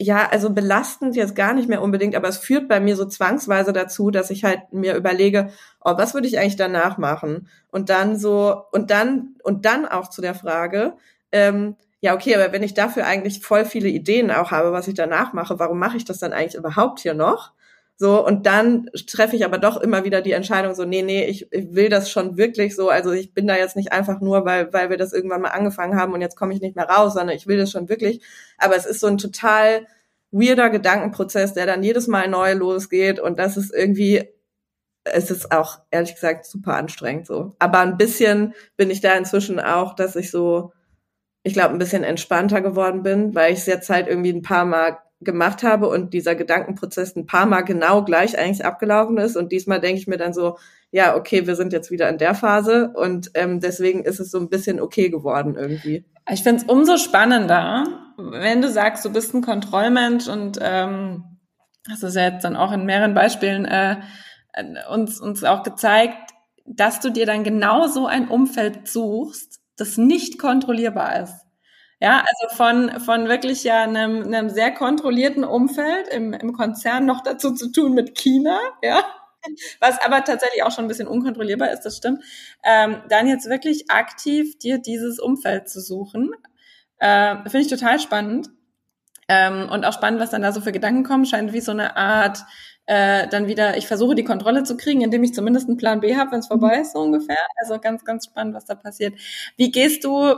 ja, 0.00 0.28
also 0.30 0.50
belastend 0.50 1.16
jetzt 1.16 1.34
gar 1.34 1.52
nicht 1.54 1.68
mehr 1.68 1.82
unbedingt, 1.82 2.14
aber 2.14 2.28
es 2.28 2.38
führt 2.38 2.68
bei 2.68 2.78
mir 2.78 2.94
so 2.94 3.04
zwangsweise 3.04 3.72
dazu, 3.72 4.10
dass 4.10 4.30
ich 4.30 4.44
halt 4.44 4.72
mir 4.72 4.94
überlege, 4.94 5.50
oh, 5.84 5.94
was 5.96 6.14
würde 6.14 6.28
ich 6.28 6.38
eigentlich 6.38 6.56
danach 6.56 6.98
machen? 6.98 7.48
Und 7.70 7.90
dann 7.90 8.16
so, 8.16 8.62
und 8.70 8.92
dann, 8.92 9.34
und 9.42 9.64
dann 9.64 9.86
auch 9.86 10.08
zu 10.08 10.22
der 10.22 10.36
Frage, 10.36 10.94
ähm, 11.32 11.74
ja, 12.00 12.14
okay, 12.14 12.36
aber 12.36 12.52
wenn 12.52 12.62
ich 12.62 12.74
dafür 12.74 13.06
eigentlich 13.06 13.40
voll 13.40 13.64
viele 13.64 13.88
Ideen 13.88 14.30
auch 14.30 14.52
habe, 14.52 14.70
was 14.70 14.86
ich 14.86 14.94
danach 14.94 15.32
mache, 15.32 15.58
warum 15.58 15.80
mache 15.80 15.96
ich 15.96 16.04
das 16.04 16.18
dann 16.18 16.32
eigentlich 16.32 16.54
überhaupt 16.54 17.00
hier 17.00 17.14
noch? 17.14 17.52
So, 18.00 18.24
und 18.24 18.46
dann 18.46 18.88
treffe 19.08 19.34
ich 19.34 19.44
aber 19.44 19.58
doch 19.58 19.76
immer 19.76 20.04
wieder 20.04 20.22
die 20.22 20.30
Entscheidung 20.30 20.72
so, 20.72 20.84
nee, 20.84 21.02
nee, 21.02 21.24
ich, 21.24 21.52
ich 21.52 21.74
will 21.74 21.88
das 21.88 22.08
schon 22.12 22.36
wirklich 22.36 22.76
so. 22.76 22.90
Also 22.90 23.10
ich 23.10 23.34
bin 23.34 23.48
da 23.48 23.56
jetzt 23.56 23.74
nicht 23.74 23.90
einfach 23.90 24.20
nur, 24.20 24.44
weil, 24.44 24.72
weil 24.72 24.88
wir 24.88 24.96
das 24.96 25.12
irgendwann 25.12 25.40
mal 25.40 25.48
angefangen 25.48 25.98
haben 25.98 26.12
und 26.12 26.20
jetzt 26.20 26.36
komme 26.36 26.54
ich 26.54 26.60
nicht 26.60 26.76
mehr 26.76 26.88
raus, 26.88 27.14
sondern 27.14 27.34
ich 27.34 27.48
will 27.48 27.58
das 27.58 27.72
schon 27.72 27.88
wirklich. 27.88 28.22
Aber 28.56 28.76
es 28.76 28.86
ist 28.86 29.00
so 29.00 29.08
ein 29.08 29.18
total 29.18 29.88
weirder 30.30 30.70
Gedankenprozess, 30.70 31.54
der 31.54 31.66
dann 31.66 31.82
jedes 31.82 32.06
Mal 32.06 32.28
neu 32.28 32.52
losgeht 32.54 33.18
und 33.18 33.36
das 33.40 33.56
ist 33.56 33.74
irgendwie, 33.74 34.28
es 35.02 35.32
ist 35.32 35.50
auch 35.50 35.80
ehrlich 35.90 36.14
gesagt 36.14 36.46
super 36.46 36.74
anstrengend 36.76 37.26
so. 37.26 37.56
Aber 37.58 37.80
ein 37.80 37.96
bisschen 37.96 38.54
bin 38.76 38.90
ich 38.90 39.00
da 39.00 39.14
inzwischen 39.16 39.58
auch, 39.58 39.94
dass 39.94 40.14
ich 40.14 40.30
so, 40.30 40.72
ich 41.42 41.52
glaube, 41.52 41.74
ein 41.74 41.78
bisschen 41.78 42.04
entspannter 42.04 42.60
geworden 42.60 43.02
bin, 43.02 43.34
weil 43.34 43.52
ich 43.52 43.60
es 43.60 43.66
jetzt 43.66 43.90
halt 43.90 44.06
irgendwie 44.06 44.32
ein 44.32 44.42
paar 44.42 44.66
Mal 44.66 44.98
gemacht 45.20 45.62
habe 45.62 45.88
und 45.88 46.14
dieser 46.14 46.34
Gedankenprozess 46.34 47.16
ein 47.16 47.26
paar 47.26 47.46
Mal 47.46 47.62
genau 47.62 48.04
gleich 48.04 48.38
eigentlich 48.38 48.64
abgelaufen 48.64 49.18
ist. 49.18 49.36
Und 49.36 49.50
diesmal 49.50 49.80
denke 49.80 50.00
ich 50.00 50.06
mir 50.06 50.16
dann 50.16 50.32
so, 50.32 50.58
ja, 50.90 51.16
okay, 51.16 51.46
wir 51.46 51.56
sind 51.56 51.72
jetzt 51.72 51.90
wieder 51.90 52.08
in 52.08 52.18
der 52.18 52.34
Phase 52.34 52.92
und 52.94 53.30
ähm, 53.34 53.60
deswegen 53.60 54.04
ist 54.04 54.20
es 54.20 54.30
so 54.30 54.38
ein 54.38 54.48
bisschen 54.48 54.80
okay 54.80 55.10
geworden 55.10 55.56
irgendwie. 55.56 56.04
Ich 56.30 56.42
finde 56.42 56.62
es 56.62 56.68
umso 56.68 56.98
spannender, 56.98 57.84
wenn 58.16 58.62
du 58.62 58.70
sagst, 58.70 59.04
du 59.04 59.12
bist 59.12 59.34
ein 59.34 59.42
Kontrollmensch 59.42 60.28
und 60.28 60.58
ähm, 60.62 61.24
hast 61.90 62.02
es 62.02 62.14
ja 62.14 62.28
jetzt 62.28 62.44
dann 62.44 62.56
auch 62.56 62.72
in 62.72 62.86
mehreren 62.86 63.14
Beispielen 63.14 63.64
äh, 63.64 63.96
uns, 64.90 65.20
uns 65.20 65.42
auch 65.44 65.62
gezeigt, 65.62 66.32
dass 66.64 67.00
du 67.00 67.10
dir 67.10 67.26
dann 67.26 67.44
genau 67.44 67.86
so 67.86 68.06
ein 68.06 68.28
Umfeld 68.28 68.88
suchst, 68.88 69.60
das 69.76 69.96
nicht 69.96 70.38
kontrollierbar 70.38 71.22
ist. 71.22 71.47
Ja, 72.00 72.20
also 72.20 72.56
von, 72.56 73.00
von 73.00 73.28
wirklich 73.28 73.64
ja 73.64 73.82
einem, 73.82 74.22
einem 74.22 74.50
sehr 74.50 74.72
kontrollierten 74.72 75.44
Umfeld 75.44 76.08
im, 76.08 76.32
im 76.32 76.52
Konzern 76.52 77.06
noch 77.06 77.22
dazu 77.22 77.52
zu 77.52 77.72
tun 77.72 77.92
mit 77.94 78.16
China, 78.16 78.58
ja, 78.82 79.04
was 79.80 80.00
aber 80.00 80.22
tatsächlich 80.24 80.62
auch 80.62 80.70
schon 80.70 80.84
ein 80.84 80.88
bisschen 80.88 81.08
unkontrollierbar 81.08 81.70
ist, 81.70 81.82
das 81.82 81.96
stimmt, 81.96 82.22
ähm, 82.64 83.02
dann 83.08 83.26
jetzt 83.26 83.48
wirklich 83.48 83.90
aktiv 83.90 84.58
dir 84.58 84.78
dieses 84.78 85.18
Umfeld 85.18 85.68
zu 85.68 85.80
suchen, 85.80 86.30
äh, 86.98 87.36
finde 87.42 87.60
ich 87.60 87.68
total 87.68 87.98
spannend. 87.98 88.48
Ähm, 89.30 89.68
und 89.70 89.84
auch 89.84 89.92
spannend, 89.92 90.20
was 90.20 90.30
dann 90.30 90.40
da 90.40 90.52
so 90.52 90.60
für 90.62 90.72
Gedanken 90.72 91.04
kommen, 91.04 91.26
scheint 91.26 91.52
wie 91.52 91.60
so 91.60 91.72
eine 91.72 91.96
Art, 91.96 92.38
äh, 92.86 93.28
dann 93.28 93.46
wieder, 93.46 93.76
ich 93.76 93.86
versuche 93.86 94.14
die 94.14 94.24
Kontrolle 94.24 94.62
zu 94.62 94.76
kriegen, 94.78 95.02
indem 95.02 95.22
ich 95.22 95.34
zumindest 95.34 95.68
einen 95.68 95.76
Plan 95.76 96.00
B 96.00 96.16
habe, 96.16 96.32
wenn 96.32 96.38
es 96.38 96.46
vorbei 96.46 96.76
mhm. 96.76 96.82
ist, 96.82 96.92
so 96.92 97.00
ungefähr. 97.00 97.36
Also 97.60 97.78
ganz, 97.78 98.04
ganz 98.04 98.24
spannend, 98.24 98.54
was 98.54 98.64
da 98.64 98.74
passiert. 98.74 99.14
Wie 99.58 99.70
gehst 99.70 100.04
du 100.04 100.34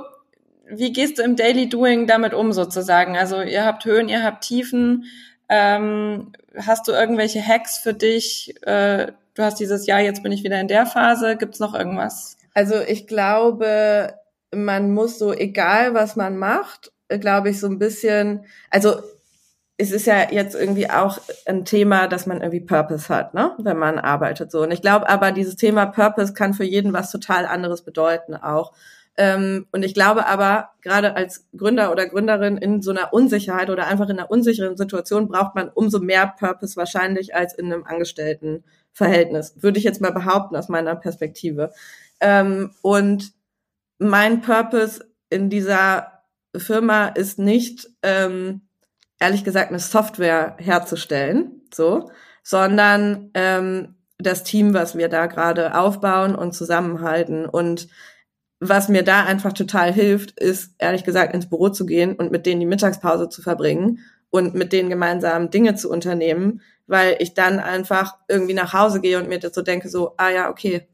wie 0.70 0.92
gehst 0.92 1.18
du 1.18 1.22
im 1.22 1.36
Daily 1.36 1.68
Doing 1.68 2.06
damit 2.06 2.34
um 2.34 2.52
sozusagen? 2.52 3.16
Also 3.16 3.42
ihr 3.42 3.64
habt 3.64 3.84
Höhen, 3.84 4.08
ihr 4.08 4.22
habt 4.22 4.44
Tiefen. 4.44 5.04
Ähm, 5.48 6.32
hast 6.56 6.88
du 6.88 6.92
irgendwelche 6.92 7.44
Hacks 7.46 7.78
für 7.78 7.94
dich? 7.94 8.54
Äh, 8.62 9.12
du 9.34 9.42
hast 9.42 9.58
dieses 9.60 9.86
Jahr, 9.86 10.00
jetzt 10.00 10.22
bin 10.22 10.32
ich 10.32 10.44
wieder 10.44 10.60
in 10.60 10.68
der 10.68 10.86
Phase. 10.86 11.36
Gibt 11.36 11.54
es 11.54 11.60
noch 11.60 11.74
irgendwas? 11.74 12.36
Also 12.54 12.80
ich 12.80 13.06
glaube, 13.06 14.14
man 14.54 14.92
muss 14.92 15.18
so, 15.18 15.32
egal 15.32 15.94
was 15.94 16.16
man 16.16 16.36
macht, 16.36 16.92
glaube 17.08 17.50
ich, 17.50 17.60
so 17.60 17.66
ein 17.66 17.78
bisschen, 17.78 18.44
also 18.70 18.96
es 19.76 19.92
ist 19.92 20.06
ja 20.06 20.30
jetzt 20.30 20.54
irgendwie 20.54 20.90
auch 20.90 21.18
ein 21.46 21.64
Thema, 21.64 22.06
dass 22.06 22.26
man 22.26 22.38
irgendwie 22.38 22.60
Purpose 22.60 23.08
hat, 23.08 23.32
ne, 23.32 23.52
wenn 23.58 23.78
man 23.78 23.98
arbeitet 23.98 24.50
so. 24.50 24.62
Und 24.62 24.72
ich 24.72 24.82
glaube 24.82 25.08
aber, 25.08 25.32
dieses 25.32 25.56
Thema 25.56 25.86
Purpose 25.86 26.34
kann 26.34 26.52
für 26.52 26.64
jeden 26.64 26.92
was 26.92 27.10
total 27.10 27.46
anderes 27.46 27.82
bedeuten 27.82 28.34
auch. 28.34 28.72
Ähm, 29.16 29.66
und 29.72 29.82
ich 29.82 29.94
glaube 29.94 30.26
aber, 30.26 30.70
gerade 30.82 31.16
als 31.16 31.46
Gründer 31.56 31.92
oder 31.92 32.06
Gründerin 32.06 32.56
in 32.56 32.80
so 32.80 32.90
einer 32.90 33.12
Unsicherheit 33.12 33.70
oder 33.70 33.86
einfach 33.86 34.08
in 34.08 34.18
einer 34.18 34.30
unsicheren 34.30 34.76
Situation 34.76 35.28
braucht 35.28 35.54
man 35.54 35.68
umso 35.68 35.98
mehr 36.00 36.32
Purpose 36.38 36.76
wahrscheinlich 36.76 37.34
als 37.34 37.54
in 37.54 37.66
einem 37.66 37.84
Angestelltenverhältnis. 37.84 39.54
Würde 39.56 39.78
ich 39.78 39.84
jetzt 39.84 40.00
mal 40.00 40.12
behaupten 40.12 40.56
aus 40.56 40.68
meiner 40.68 40.96
Perspektive. 40.96 41.72
Ähm, 42.20 42.72
und 42.82 43.32
mein 43.98 44.40
Purpose 44.40 45.04
in 45.28 45.50
dieser 45.50 46.22
Firma 46.56 47.08
ist 47.08 47.38
nicht, 47.38 47.88
ähm, 48.02 48.62
ehrlich 49.18 49.44
gesagt, 49.44 49.68
eine 49.68 49.78
Software 49.78 50.56
herzustellen, 50.58 51.62
so, 51.72 52.10
sondern 52.42 53.30
ähm, 53.34 53.96
das 54.18 54.44
Team, 54.44 54.74
was 54.74 54.96
wir 54.96 55.08
da 55.08 55.26
gerade 55.26 55.78
aufbauen 55.78 56.34
und 56.34 56.52
zusammenhalten 56.52 57.46
und 57.46 57.88
was 58.60 58.88
mir 58.88 59.02
da 59.02 59.24
einfach 59.24 59.54
total 59.54 59.92
hilft, 59.92 60.38
ist 60.38 60.74
ehrlich 60.78 61.04
gesagt 61.04 61.34
ins 61.34 61.48
Büro 61.48 61.70
zu 61.70 61.86
gehen 61.86 62.14
und 62.14 62.30
mit 62.30 62.44
denen 62.44 62.60
die 62.60 62.66
Mittagspause 62.66 63.30
zu 63.30 63.40
verbringen 63.40 64.00
und 64.28 64.54
mit 64.54 64.72
denen 64.72 64.90
gemeinsam 64.90 65.50
Dinge 65.50 65.74
zu 65.74 65.90
unternehmen, 65.90 66.60
weil 66.86 67.16
ich 67.20 67.32
dann 67.34 67.58
einfach 67.58 68.18
irgendwie 68.28 68.54
nach 68.54 68.74
Hause 68.74 69.00
gehe 69.00 69.18
und 69.18 69.28
mir 69.28 69.40
so 69.50 69.62
denke, 69.62 69.88
so, 69.88 70.12
ah 70.18 70.28
ja, 70.28 70.50
okay, 70.50 70.88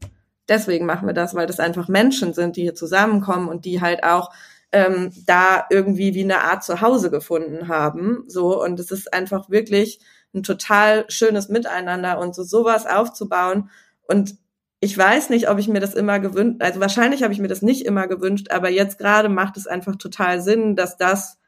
deswegen 0.47 0.85
machen 0.85 1.07
wir 1.07 1.13
das, 1.13 1.35
weil 1.35 1.45
das 1.45 1.59
einfach 1.59 1.89
Menschen 1.89 2.33
sind, 2.33 2.55
die 2.55 2.61
hier 2.61 2.75
zusammenkommen 2.75 3.49
und 3.49 3.65
die 3.65 3.81
halt 3.81 4.03
auch 4.03 4.31
ähm, 4.71 5.11
da 5.25 5.65
irgendwie 5.69 6.13
wie 6.13 6.23
eine 6.23 6.41
Art 6.41 6.63
Zuhause 6.63 7.11
gefunden 7.11 7.67
haben. 7.67 8.23
So, 8.27 8.63
und 8.63 8.79
es 8.79 8.91
ist 8.91 9.13
einfach 9.13 9.49
wirklich 9.49 9.99
ein 10.33 10.43
total 10.43 11.05
schönes 11.09 11.49
Miteinander 11.49 12.19
und 12.19 12.33
so 12.33 12.43
sowas 12.43 12.85
aufzubauen. 12.85 13.69
Und 14.07 14.35
ich 14.79 14.97
weiß 14.97 15.29
nicht, 15.29 15.49
ob 15.49 15.57
ich 15.57 15.67
mir 15.67 15.79
das 15.79 15.95
immer 15.95 16.19
gewünscht, 16.19 16.61
also 16.61 16.79
wahrscheinlich 16.79 17.23
habe 17.23 17.33
ich 17.33 17.39
mir 17.39 17.47
das 17.47 17.61
nicht 17.61 17.85
immer 17.85 18.07
gewünscht, 18.07 18.51
aber 18.51 18.69
jetzt 18.69 18.99
gerade 18.99 19.29
macht 19.29 19.57
es 19.57 19.67
einfach 19.67 19.95
total 19.95 20.41
Sinn, 20.41 20.75
dass 20.75 20.97
das 20.97 21.39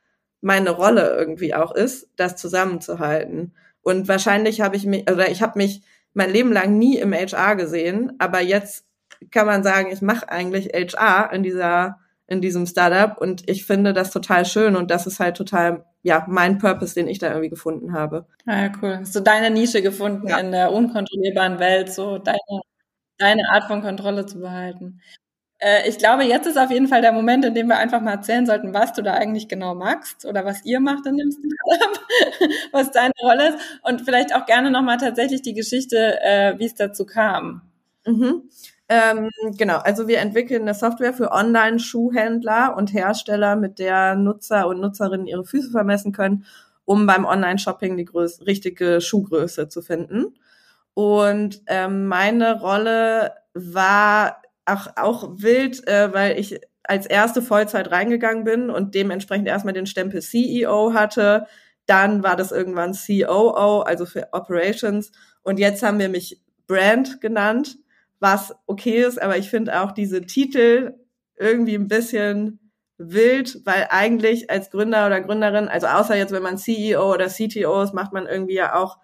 meine 0.41 0.71
Rolle 0.71 1.15
irgendwie 1.17 1.53
auch 1.53 1.73
ist, 1.73 2.09
das 2.15 2.37
zusammenzuhalten. 2.37 3.53
Und 3.81 4.07
wahrscheinlich 4.07 4.61
habe 4.61 4.75
ich 4.75 4.85
mich, 4.85 5.09
oder 5.09 5.29
ich 5.29 5.41
habe 5.41 5.59
mich 5.59 5.81
mein 6.13 6.31
Leben 6.31 6.51
lang 6.51 6.77
nie 6.77 6.97
im 6.97 7.13
HR 7.13 7.55
gesehen, 7.55 8.13
aber 8.19 8.41
jetzt 8.41 8.85
kann 9.31 9.45
man 9.45 9.63
sagen, 9.63 9.91
ich 9.91 10.01
mache 10.01 10.29
eigentlich 10.29 10.69
HR 10.73 11.31
in 11.33 11.43
dieser 11.43 11.99
in 12.29 12.41
diesem 12.41 12.67
Startup 12.67 13.19
und 13.19 13.49
ich 13.49 13.65
finde 13.65 13.91
das 13.91 14.11
total 14.11 14.45
schön 14.45 14.75
und 14.75 14.91
das 14.91 15.07
ist 15.07 15.19
halt 15.19 15.35
total 15.35 15.83
ja 16.03 16.25
mein 16.29 16.59
Purpose, 16.59 16.93
den 16.93 17.07
ich 17.07 17.17
da 17.17 17.29
irgendwie 17.29 17.49
gefunden 17.49 17.93
habe. 17.93 18.27
Ah, 18.45 18.65
ja, 18.65 18.71
cool. 18.81 18.99
Hast 19.01 19.15
du 19.15 19.19
deine 19.19 19.49
Nische 19.49 19.81
gefunden 19.81 20.27
ja. 20.27 20.37
in 20.37 20.51
der 20.51 20.71
unkontrollierbaren 20.71 21.57
Welt, 21.57 21.91
so 21.91 22.19
deine 22.19 22.61
deine 23.19 23.49
Art 23.51 23.65
von 23.65 23.81
Kontrolle 23.81 24.25
zu 24.25 24.39
behalten. 24.39 25.01
Äh, 25.59 25.87
ich 25.87 25.97
glaube, 25.97 26.23
jetzt 26.23 26.47
ist 26.47 26.57
auf 26.57 26.71
jeden 26.71 26.87
Fall 26.87 27.01
der 27.01 27.11
Moment, 27.11 27.45
in 27.45 27.53
dem 27.53 27.67
wir 27.67 27.77
einfach 27.77 28.01
mal 28.01 28.13
erzählen 28.13 28.45
sollten, 28.45 28.73
was 28.73 28.93
du 28.93 29.01
da 29.03 29.13
eigentlich 29.13 29.47
genau 29.47 29.75
magst 29.75 30.25
oder 30.25 30.45
was 30.45 30.65
ihr 30.65 30.79
macht 30.79 31.05
in 31.05 31.17
dem 31.17 31.31
Startup, 31.31 32.05
was 32.71 32.91
deine 32.91 33.13
Rolle 33.21 33.49
ist 33.49 33.57
und 33.83 34.01
vielleicht 34.01 34.33
auch 34.33 34.45
gerne 34.45 34.71
nochmal 34.71 34.97
tatsächlich 34.97 35.41
die 35.41 35.53
Geschichte, 35.53 36.19
äh, 36.21 36.57
wie 36.57 36.65
es 36.65 36.75
dazu 36.75 37.05
kam. 37.05 37.61
Mhm. 38.05 38.49
Ähm, 38.87 39.29
genau, 39.55 39.77
also 39.77 40.07
wir 40.07 40.17
entwickeln 40.19 40.63
eine 40.63 40.73
Software 40.73 41.13
für 41.13 41.31
Online-Schuhhändler 41.31 42.75
und 42.75 42.91
Hersteller, 42.91 43.55
mit 43.55 43.77
der 43.77 44.15
Nutzer 44.15 44.67
und 44.67 44.79
Nutzerinnen 44.79 45.27
ihre 45.27 45.45
Füße 45.45 45.69
vermessen 45.69 46.11
können, 46.11 46.45
um 46.85 47.05
beim 47.05 47.25
Online-Shopping 47.25 47.97
die 47.97 48.05
größ 48.05 48.47
richtige 48.47 48.99
Schuhgröße 48.99 49.69
zu 49.69 49.83
finden. 49.83 50.33
Und 50.99 51.61
ähm, 51.67 52.07
meine 52.07 52.59
Rolle 52.59 53.31
war 53.53 54.41
auch, 54.65 54.87
auch 54.97 55.29
wild, 55.37 55.87
äh, 55.87 56.13
weil 56.13 56.37
ich 56.37 56.59
als 56.83 57.05
erste 57.05 57.41
Vollzeit 57.41 57.89
reingegangen 57.89 58.43
bin 58.43 58.69
und 58.69 58.95
dementsprechend 58.95 59.47
erstmal 59.47 59.73
den 59.73 59.85
Stempel 59.85 60.21
CEO 60.21 60.93
hatte. 60.93 61.47
Dann 61.85 62.21
war 62.21 62.35
das 62.35 62.51
irgendwann 62.51 62.91
COO, 62.91 63.79
also 63.79 64.05
für 64.05 64.27
Operations. 64.33 65.13
Und 65.41 65.57
jetzt 65.57 65.83
haben 65.83 65.99
wir 65.99 66.09
mich 66.09 66.41
Brand 66.67 67.21
genannt 67.21 67.77
was 68.19 68.53
okay 68.65 69.01
ist, 69.01 69.21
aber 69.21 69.37
ich 69.37 69.49
finde 69.49 69.79
auch 69.79 69.93
diese 69.93 70.23
Titel 70.23 70.95
irgendwie 71.37 71.75
ein 71.75 71.87
bisschen 71.87 72.59
wild, 72.97 73.61
weil 73.63 73.87
eigentlich 73.89 74.49
als 74.51 74.69
Gründer 74.69 75.07
oder 75.07 75.21
Gründerin, 75.21 75.69
also 75.69 75.87
außer 75.87 76.17
jetzt, 76.17 76.33
wenn 76.33 76.43
man 76.43 76.57
CEO 76.57 77.13
oder 77.13 77.27
CTO 77.27 77.83
ist, 77.83 77.93
macht 77.93 78.11
man 78.11 78.27
irgendwie 78.27 78.55
ja 78.55 78.75
auch 78.75 78.97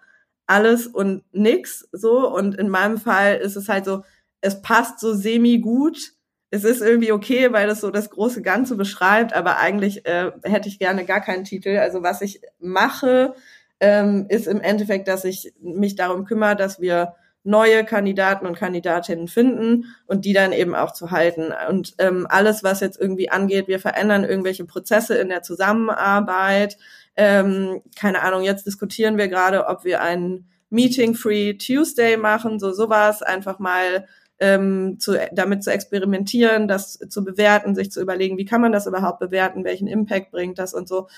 alles 0.46 0.86
und 0.86 1.24
nix 1.32 1.88
so. 1.92 2.28
Und 2.28 2.56
in 2.56 2.68
meinem 2.68 2.98
Fall 2.98 3.36
ist 3.36 3.56
es 3.56 3.68
halt 3.68 3.84
so, 3.84 4.04
es 4.40 4.62
passt 4.62 5.00
so 5.00 5.14
semi 5.14 5.58
gut. 5.58 6.12
Es 6.50 6.64
ist 6.64 6.80
irgendwie 6.80 7.12
okay, 7.12 7.52
weil 7.52 7.66
das 7.66 7.80
so 7.80 7.90
das 7.90 8.10
große 8.10 8.40
Ganze 8.42 8.76
beschreibt, 8.76 9.32
aber 9.32 9.58
eigentlich 9.58 10.06
äh, 10.06 10.30
hätte 10.44 10.68
ich 10.68 10.78
gerne 10.78 11.04
gar 11.04 11.20
keinen 11.20 11.44
Titel. 11.44 11.78
Also 11.78 12.02
was 12.02 12.22
ich 12.22 12.40
mache, 12.60 13.34
ähm, 13.80 14.26
ist 14.28 14.46
im 14.46 14.60
Endeffekt, 14.60 15.08
dass 15.08 15.24
ich 15.24 15.52
mich 15.60 15.96
darum 15.96 16.24
kümmere, 16.24 16.56
dass 16.56 16.80
wir 16.80 17.14
neue 17.46 17.84
Kandidaten 17.84 18.44
und 18.46 18.56
Kandidatinnen 18.58 19.28
finden 19.28 19.84
und 20.06 20.24
die 20.24 20.32
dann 20.32 20.52
eben 20.52 20.74
auch 20.74 20.92
zu 20.92 21.12
halten. 21.12 21.52
Und 21.68 21.94
ähm, 21.98 22.26
alles, 22.28 22.64
was 22.64 22.80
jetzt 22.80 23.00
irgendwie 23.00 23.30
angeht, 23.30 23.68
wir 23.68 23.78
verändern 23.78 24.24
irgendwelche 24.24 24.64
Prozesse 24.64 25.16
in 25.16 25.28
der 25.28 25.42
Zusammenarbeit. 25.42 26.76
Ähm, 27.16 27.82
keine 27.98 28.22
Ahnung, 28.22 28.42
jetzt 28.42 28.66
diskutieren 28.66 29.16
wir 29.16 29.28
gerade, 29.28 29.66
ob 29.66 29.84
wir 29.84 30.02
einen 30.02 30.50
Meeting-Free 30.70 31.54
Tuesday 31.54 32.16
machen, 32.16 32.58
so 32.58 32.72
sowas, 32.72 33.22
einfach 33.22 33.58
mal 33.58 34.06
ähm, 34.38 34.98
zu, 34.98 35.18
damit 35.32 35.64
zu 35.64 35.72
experimentieren, 35.72 36.68
das 36.68 36.98
zu 37.08 37.24
bewerten, 37.24 37.74
sich 37.74 37.90
zu 37.90 38.00
überlegen, 38.00 38.36
wie 38.36 38.44
kann 38.44 38.60
man 38.60 38.72
das 38.72 38.86
überhaupt 38.86 39.18
bewerten, 39.18 39.64
welchen 39.64 39.86
Impact 39.86 40.30
bringt 40.30 40.58
das 40.58 40.74
und 40.74 40.88
so. 40.88 41.08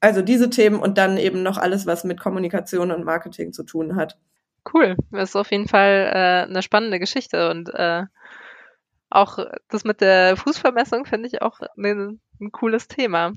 Also 0.00 0.22
diese 0.22 0.50
Themen 0.50 0.80
und 0.80 0.98
dann 0.98 1.16
eben 1.18 1.42
noch 1.42 1.58
alles, 1.58 1.86
was 1.86 2.04
mit 2.04 2.18
Kommunikation 2.18 2.90
und 2.90 3.04
Marketing 3.04 3.52
zu 3.52 3.62
tun 3.62 3.96
hat. 3.96 4.18
Cool, 4.72 4.96
das 5.10 5.30
ist 5.30 5.36
auf 5.36 5.50
jeden 5.50 5.68
Fall 5.68 6.10
äh, 6.12 6.48
eine 6.48 6.62
spannende 6.62 6.98
Geschichte 6.98 7.50
und 7.50 7.68
äh, 7.74 8.04
auch 9.10 9.38
das 9.68 9.84
mit 9.84 10.00
der 10.00 10.36
Fußvermessung 10.36 11.04
finde 11.04 11.28
ich 11.28 11.42
auch 11.42 11.60
ein, 11.76 12.20
ein 12.40 12.52
cooles 12.52 12.88
Thema. 12.88 13.32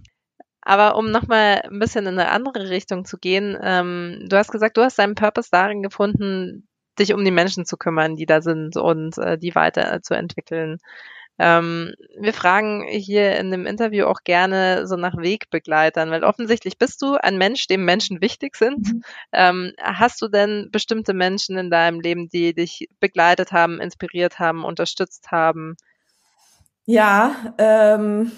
Aber 0.66 0.98
um 0.98 1.12
nochmal 1.12 1.62
ein 1.64 1.80
bisschen 1.80 2.08
in 2.08 2.20
eine 2.20 2.32
andere 2.32 2.70
Richtung 2.70 3.06
zu 3.06 3.18
gehen, 3.18 3.58
ähm, 3.62 4.26
du 4.28 4.36
hast 4.36 4.52
gesagt, 4.52 4.76
du 4.78 4.82
hast 4.82 5.00
deinen 5.00 5.16
Purpose 5.16 5.50
darin 5.52 5.84
gefunden, 5.84 6.68
dich 7.00 7.14
um 7.14 7.24
die 7.24 7.32
Menschen 7.32 7.66
zu 7.66 7.78
kümmern, 7.78 8.16
die 8.16 8.26
da 8.26 8.42
sind 8.42 8.76
und 8.76 9.18
äh, 9.18 9.38
die 9.38 9.54
weiterzuentwickeln. 9.54 10.80
Ähm, 11.38 11.94
wir 12.18 12.34
fragen 12.34 12.86
hier 12.88 13.38
in 13.38 13.52
dem 13.52 13.66
Interview 13.66 14.06
auch 14.06 14.24
gerne 14.24 14.88
so 14.88 14.96
nach 14.96 15.18
Wegbegleitern, 15.18 16.10
weil 16.10 16.24
offensichtlich 16.24 16.78
bist 16.78 17.02
du 17.02 17.16
ein 17.16 17.38
Mensch, 17.38 17.68
dem 17.68 17.84
Menschen 17.84 18.22
wichtig 18.22 18.56
sind. 18.56 18.94
Mhm. 18.94 19.04
Ähm, 19.34 19.74
hast 19.80 20.22
du 20.22 20.30
denn 20.30 20.70
bestimmte 20.72 21.14
Menschen 21.14 21.58
in 21.58 21.70
deinem 21.70 22.00
Leben, 22.00 22.30
die 22.30 22.54
dich 22.54 22.88
begleitet 23.00 23.52
haben, 23.52 23.82
inspiriert 23.82 24.40
haben, 24.40 24.64
unterstützt 24.64 25.30
haben? 25.32 25.76
Ja, 26.86 27.36
ähm, 27.58 28.32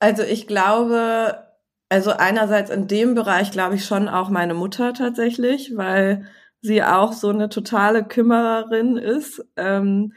also 0.00 0.22
ich 0.22 0.46
glaube, 0.46 1.45
also 1.88 2.10
einerseits 2.12 2.70
in 2.70 2.88
dem 2.88 3.14
Bereich 3.14 3.50
glaube 3.50 3.76
ich 3.76 3.84
schon 3.84 4.08
auch 4.08 4.28
meine 4.28 4.54
Mutter 4.54 4.92
tatsächlich, 4.92 5.76
weil 5.76 6.26
sie 6.60 6.82
auch 6.82 7.12
so 7.12 7.28
eine 7.30 7.48
totale 7.48 8.04
Kümmererin 8.04 8.96
ist. 8.96 9.44
Ähm, 9.56 10.12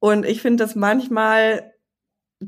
und 0.00 0.26
ich 0.26 0.42
finde 0.42 0.64
das 0.64 0.74
manchmal 0.74 1.72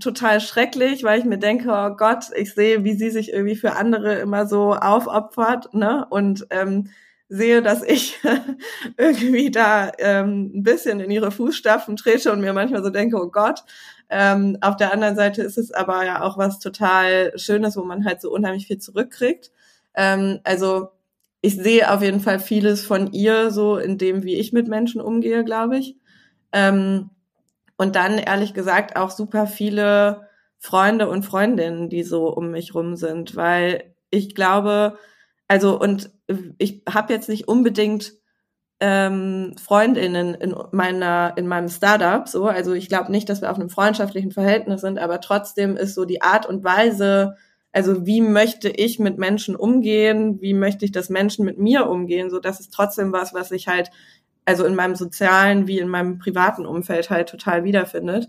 total 0.01 0.41
schrecklich, 0.41 1.03
weil 1.05 1.19
ich 1.19 1.25
mir 1.25 1.39
denke, 1.39 1.71
oh 1.71 1.97
Gott, 1.97 2.27
ich 2.37 2.55
sehe, 2.55 2.85
wie 2.85 2.95
sie 2.95 3.11
sich 3.11 3.33
irgendwie 3.33 3.57
für 3.57 3.73
andere 3.77 4.17
immer 4.17 4.47
so 4.47 4.75
aufopfert, 4.75 5.73
ne? 5.75 6.07
Und 6.11 6.47
ähm, 6.51 6.91
sehe, 7.29 7.63
dass 7.63 7.83
ich 7.83 8.19
irgendwie 8.97 9.51
da 9.51 9.93
ähm, 9.99 10.53
ein 10.55 10.63
bisschen 10.63 11.01
in 11.01 11.11
ihre 11.11 11.31
Fußstapfen 11.31 11.97
trete 11.97 12.33
und 12.33 12.41
mir 12.41 12.53
manchmal 12.53 12.83
so 12.83 12.91
denke, 12.91 13.17
oh 13.17 13.31
Gott. 13.31 13.65
Ähm, 14.11 14.59
auf 14.61 14.77
der 14.77 14.93
anderen 14.93 15.17
Seite 15.17 15.43
ist 15.43 15.59
es 15.59 15.73
aber 15.73 16.05
ja 16.05 16.23
auch 16.23 16.39
was 16.39 16.59
total 16.59 17.33
Schönes, 17.39 17.77
wo 17.77 17.85
man 17.85 18.05
halt 18.05 18.21
so 18.21 18.31
unheimlich 18.31 18.67
viel 18.67 18.79
zurückkriegt. 18.79 19.51
Ähm, 19.95 20.41
also 20.45 20.91
ich 21.41 21.57
sehe 21.57 21.93
auf 21.93 22.03
jeden 22.03 22.21
Fall 22.21 22.39
vieles 22.41 22.85
von 22.85 23.13
ihr 23.13 23.51
so 23.51 23.77
in 23.77 23.99
dem, 23.99 24.23
wie 24.25 24.37
ich 24.37 24.53
mit 24.53 24.69
Menschen 24.69 25.01
umgehe, 25.01 25.45
glaube 25.45 25.79
ich. 25.79 25.97
Ähm, 26.53 27.11
und 27.77 27.97
dann 27.97 28.19
ehrlich 28.19 28.55
gesagt 28.55 28.97
auch 28.97 29.11
super 29.11 29.47
viele 29.47 30.29
Freunde 30.59 31.09
und 31.09 31.25
Freundinnen, 31.25 31.89
die 31.89 32.03
so 32.03 32.29
um 32.29 32.51
mich 32.51 32.75
rum 32.75 32.97
sind, 32.97 33.37
weil 33.37 33.95
ich 34.11 34.35
glaube, 34.35 34.99
also 35.47 35.79
und 35.79 36.11
ich 36.59 36.83
habe 36.93 37.13
jetzt 37.13 37.29
nicht 37.29 37.47
unbedingt 37.47 38.15
ähm, 38.81 39.55
Freundinnen 39.63 40.35
in 40.35 40.55
meiner 40.71 41.35
in 41.37 41.49
meinem 41.49 41.69
Startup 41.69 42.29
so, 42.29 42.47
also 42.47 42.73
ich 42.75 42.89
glaube 42.89 43.11
nicht, 43.11 43.29
dass 43.29 43.41
wir 43.41 43.51
auf 43.51 43.59
einem 43.59 43.71
freundschaftlichen 43.71 44.31
Verhältnis 44.31 44.83
sind, 44.83 44.99
aber 44.99 45.21
trotzdem 45.21 45.77
ist 45.77 45.95
so 45.95 46.05
die 46.05 46.23
Art 46.23 46.47
und 46.47 46.63
Weise, 46.63 47.37
also 47.73 48.07
wie 48.07 48.21
möchte 48.21 48.69
ich 48.69 48.99
mit 48.99 49.19
Menschen 49.19 49.57
umgehen, 49.57 50.41
wie 50.41 50.55
möchte 50.55 50.85
ich, 50.85 50.93
dass 50.93 51.11
Menschen 51.11 51.45
mit 51.45 51.59
mir 51.59 51.89
umgehen, 51.89 52.31
so 52.31 52.39
das 52.39 52.61
ist 52.61 52.73
trotzdem 52.73 53.13
was, 53.13 53.35
was 53.35 53.51
ich 53.51 53.67
halt 53.67 53.91
also 54.45 54.65
in 54.65 54.77
meinem 54.77 54.95
sozialen 54.95 55.67
wie 55.67 55.79
in 55.79 55.89
meinem 55.89 56.19
privaten 56.19 56.65
Umfeld 56.65 57.11
halt 57.11 57.29
total 57.29 57.65
wiederfindet. 57.65 58.29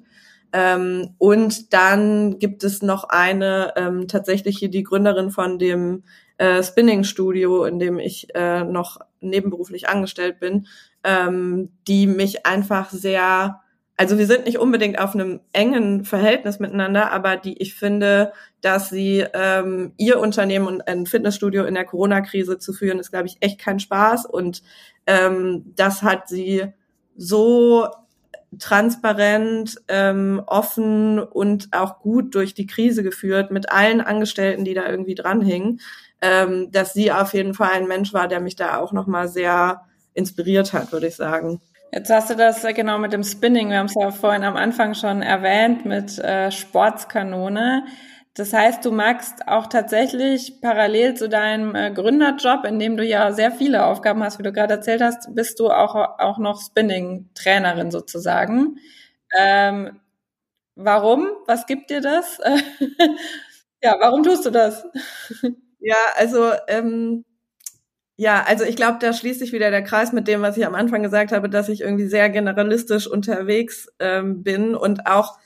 Ähm, 0.51 1.15
und 1.19 1.73
dann 1.73 2.39
gibt 2.39 2.63
es 2.63 2.81
noch 2.81 3.05
eine, 3.05 3.73
ähm, 3.75 4.07
tatsächlich 4.07 4.57
hier 4.57 4.69
die 4.69 4.83
Gründerin 4.83 5.29
von 5.29 5.59
dem 5.59 6.03
äh, 6.37 6.63
Spinning-Studio, 6.63 7.65
in 7.65 7.79
dem 7.79 7.99
ich 7.99 8.33
äh, 8.33 8.63
noch 8.63 8.99
nebenberuflich 9.21 9.89
angestellt 9.89 10.39
bin, 10.39 10.67
ähm, 11.03 11.71
die 11.87 12.07
mich 12.07 12.45
einfach 12.45 12.89
sehr, 12.89 13.61
also 13.97 14.17
wir 14.17 14.27
sind 14.27 14.45
nicht 14.45 14.59
unbedingt 14.59 14.99
auf 14.99 15.13
einem 15.13 15.41
engen 15.53 16.05
Verhältnis 16.05 16.59
miteinander, 16.59 17.11
aber 17.11 17.37
die 17.37 17.61
ich 17.61 17.75
finde, 17.75 18.33
dass 18.61 18.89
sie 18.89 19.25
ähm, 19.33 19.93
ihr 19.97 20.19
Unternehmen 20.19 20.67
und 20.67 20.87
ein 20.87 21.05
Fitnessstudio 21.05 21.65
in 21.65 21.75
der 21.75 21.85
Corona-Krise 21.85 22.57
zu 22.59 22.73
führen, 22.73 22.99
ist, 22.99 23.11
glaube 23.11 23.27
ich, 23.27 23.37
echt 23.41 23.59
kein 23.59 23.79
Spaß. 23.79 24.25
Und 24.25 24.63
ähm, 25.05 25.73
das 25.75 26.01
hat 26.03 26.27
sie 26.27 26.65
so 27.15 27.87
transparent, 28.57 29.75
ähm, 29.87 30.41
offen 30.47 31.19
und 31.19 31.69
auch 31.71 31.99
gut 31.99 32.33
durch 32.33 32.55
die 32.55 32.65
Krise 32.65 33.03
geführt 33.03 33.51
mit 33.51 33.71
allen 33.71 34.01
Angestellten, 34.01 34.65
die 34.65 34.73
da 34.73 34.89
irgendwie 34.89 35.13
dranhingen, 35.15 35.81
ähm, 36.21 36.71
dass 36.71 36.93
sie 36.93 37.11
auf 37.11 37.33
jeden 37.33 37.53
Fall 37.53 37.71
ein 37.73 37.87
Mensch 37.87 38.13
war, 38.13 38.27
der 38.27 38.39
mich 38.39 38.55
da 38.55 38.77
auch 38.77 38.91
nochmal 38.91 39.27
sehr 39.27 39.85
inspiriert 40.13 40.73
hat, 40.73 40.91
würde 40.91 41.07
ich 41.07 41.15
sagen. 41.15 41.61
Jetzt 41.91 42.11
hast 42.11 42.29
du 42.29 42.35
das 42.35 42.61
genau 42.75 42.99
mit 42.99 43.13
dem 43.13 43.23
Spinning, 43.23 43.69
wir 43.69 43.79
haben 43.79 43.87
es 43.87 43.95
ja 43.95 44.11
vorhin 44.11 44.43
am 44.43 44.55
Anfang 44.55 44.93
schon 44.93 45.21
erwähnt, 45.21 45.85
mit 45.85 46.19
äh, 46.19 46.51
Sportskanone. 46.51 47.85
Das 48.35 48.53
heißt, 48.53 48.85
du 48.85 48.91
magst 48.91 49.47
auch 49.47 49.67
tatsächlich 49.67 50.61
parallel 50.61 51.15
zu 51.15 51.29
deinem 51.29 51.73
äh, 51.73 51.91
Gründerjob, 51.91 52.63
in 52.65 52.77
dem 52.77 52.95
du 52.95 53.03
ja 53.03 53.31
sehr 53.31 53.51
viele 53.51 53.85
Aufgaben 53.85 54.23
hast, 54.23 54.37
wie 54.37 54.43
du 54.43 54.53
gerade 54.53 54.75
erzählt 54.75 55.01
hast, 55.01 55.33
bist 55.33 55.59
du 55.59 55.69
auch, 55.69 55.95
auch 55.95 56.37
noch 56.37 56.61
Spinning-Trainerin 56.61 57.89
sozusagen. 57.89 58.77
Ähm, 59.37 59.99
warum? 60.75 61.27
Was 61.47 61.65
gibt 61.65 61.89
dir 61.89 62.01
das? 62.01 62.39
ja, 63.83 63.95
warum 63.99 64.21
tust 64.21 64.45
du 64.45 64.51
das? 64.51 64.85
ja, 65.79 65.95
also 66.17 66.51
ähm, 66.67 67.25
ja, 68.17 68.43
also 68.45 68.65
ich 68.65 68.75
glaube, 68.75 68.97
da 68.99 69.13
schließt 69.13 69.39
sich 69.39 69.53
wieder 69.53 69.71
der 69.71 69.83
Kreis 69.83 70.11
mit 70.11 70.27
dem, 70.27 70.41
was 70.41 70.57
ich 70.57 70.65
am 70.65 70.75
Anfang 70.75 71.03
gesagt 71.03 71.31
habe, 71.31 71.49
dass 71.49 71.69
ich 71.69 71.81
irgendwie 71.81 72.07
sehr 72.07 72.29
generalistisch 72.29 73.07
unterwegs 73.07 73.87
ähm, 73.99 74.43
bin 74.43 74.75
und 74.75 75.07
auch 75.07 75.39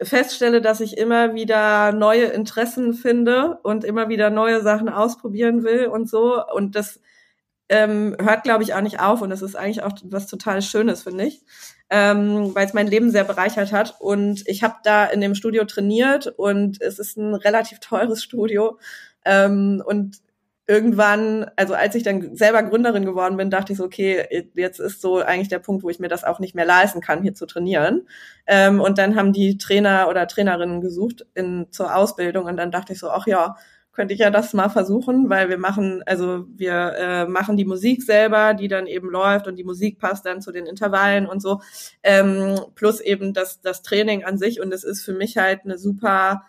feststelle, 0.00 0.60
dass 0.62 0.80
ich 0.80 0.96
immer 0.96 1.34
wieder 1.34 1.92
neue 1.92 2.26
Interessen 2.26 2.94
finde 2.94 3.58
und 3.62 3.84
immer 3.84 4.08
wieder 4.08 4.30
neue 4.30 4.62
Sachen 4.62 4.88
ausprobieren 4.88 5.64
will 5.64 5.86
und 5.86 6.08
so. 6.08 6.42
Und 6.46 6.76
das 6.76 7.00
ähm, 7.68 8.16
hört, 8.20 8.44
glaube 8.44 8.62
ich, 8.62 8.74
auch 8.74 8.80
nicht 8.80 9.00
auf. 9.00 9.20
Und 9.22 9.30
das 9.30 9.42
ist 9.42 9.56
eigentlich 9.56 9.82
auch 9.82 9.92
was 10.04 10.26
total 10.26 10.62
Schönes, 10.62 11.02
finde 11.02 11.24
ich, 11.24 11.42
ähm, 11.90 12.54
weil 12.54 12.66
es 12.66 12.74
mein 12.74 12.86
Leben 12.86 13.10
sehr 13.10 13.24
bereichert 13.24 13.72
hat. 13.72 13.96
Und 14.00 14.46
ich 14.46 14.62
habe 14.62 14.76
da 14.84 15.04
in 15.06 15.20
dem 15.20 15.34
Studio 15.34 15.64
trainiert 15.64 16.28
und 16.36 16.80
es 16.80 16.98
ist 16.98 17.16
ein 17.16 17.34
relativ 17.34 17.80
teures 17.80 18.22
Studio. 18.22 18.78
Ähm, 19.24 19.82
und 19.84 20.18
irgendwann, 20.68 21.50
also 21.56 21.72
als 21.72 21.94
ich 21.94 22.02
dann 22.02 22.36
selber 22.36 22.62
Gründerin 22.62 23.06
geworden 23.06 23.38
bin, 23.38 23.50
dachte 23.50 23.72
ich 23.72 23.78
so, 23.78 23.84
okay, 23.84 24.46
jetzt 24.54 24.78
ist 24.78 25.00
so 25.00 25.16
eigentlich 25.16 25.48
der 25.48 25.60
Punkt, 25.60 25.82
wo 25.82 25.88
ich 25.88 25.98
mir 25.98 26.08
das 26.08 26.24
auch 26.24 26.40
nicht 26.40 26.54
mehr 26.54 26.66
leisten 26.66 27.00
kann, 27.00 27.22
hier 27.22 27.34
zu 27.34 27.46
trainieren. 27.46 28.06
Ähm, 28.46 28.80
und 28.80 28.98
dann 28.98 29.16
haben 29.16 29.32
die 29.32 29.56
Trainer 29.56 30.08
oder 30.10 30.28
Trainerinnen 30.28 30.82
gesucht 30.82 31.26
in, 31.34 31.68
zur 31.70 31.96
Ausbildung 31.96 32.44
und 32.44 32.58
dann 32.58 32.70
dachte 32.70 32.92
ich 32.92 32.98
so, 32.98 33.08
ach 33.08 33.26
ja, 33.26 33.56
könnte 33.98 34.14
ich 34.14 34.20
ja 34.20 34.30
das 34.30 34.52
mal 34.52 34.68
versuchen, 34.68 35.28
weil 35.30 35.48
wir 35.48 35.58
machen, 35.58 36.02
also 36.06 36.46
wir 36.54 36.94
äh, 36.98 37.26
machen 37.26 37.56
die 37.56 37.64
Musik 37.64 38.02
selber, 38.02 38.54
die 38.54 38.68
dann 38.68 38.86
eben 38.86 39.10
läuft 39.10 39.48
und 39.48 39.56
die 39.56 39.64
Musik 39.64 39.98
passt 39.98 40.24
dann 40.26 40.40
zu 40.40 40.52
den 40.52 40.66
Intervallen 40.66 41.26
und 41.26 41.40
so, 41.40 41.62
ähm, 42.02 42.60
plus 42.76 43.00
eben 43.00 43.32
das, 43.32 43.60
das 43.60 43.82
Training 43.82 44.22
an 44.22 44.38
sich 44.38 44.60
und 44.60 44.72
es 44.72 44.84
ist 44.84 45.02
für 45.02 45.14
mich 45.14 45.38
halt 45.38 45.62
eine 45.64 45.78
super 45.78 46.42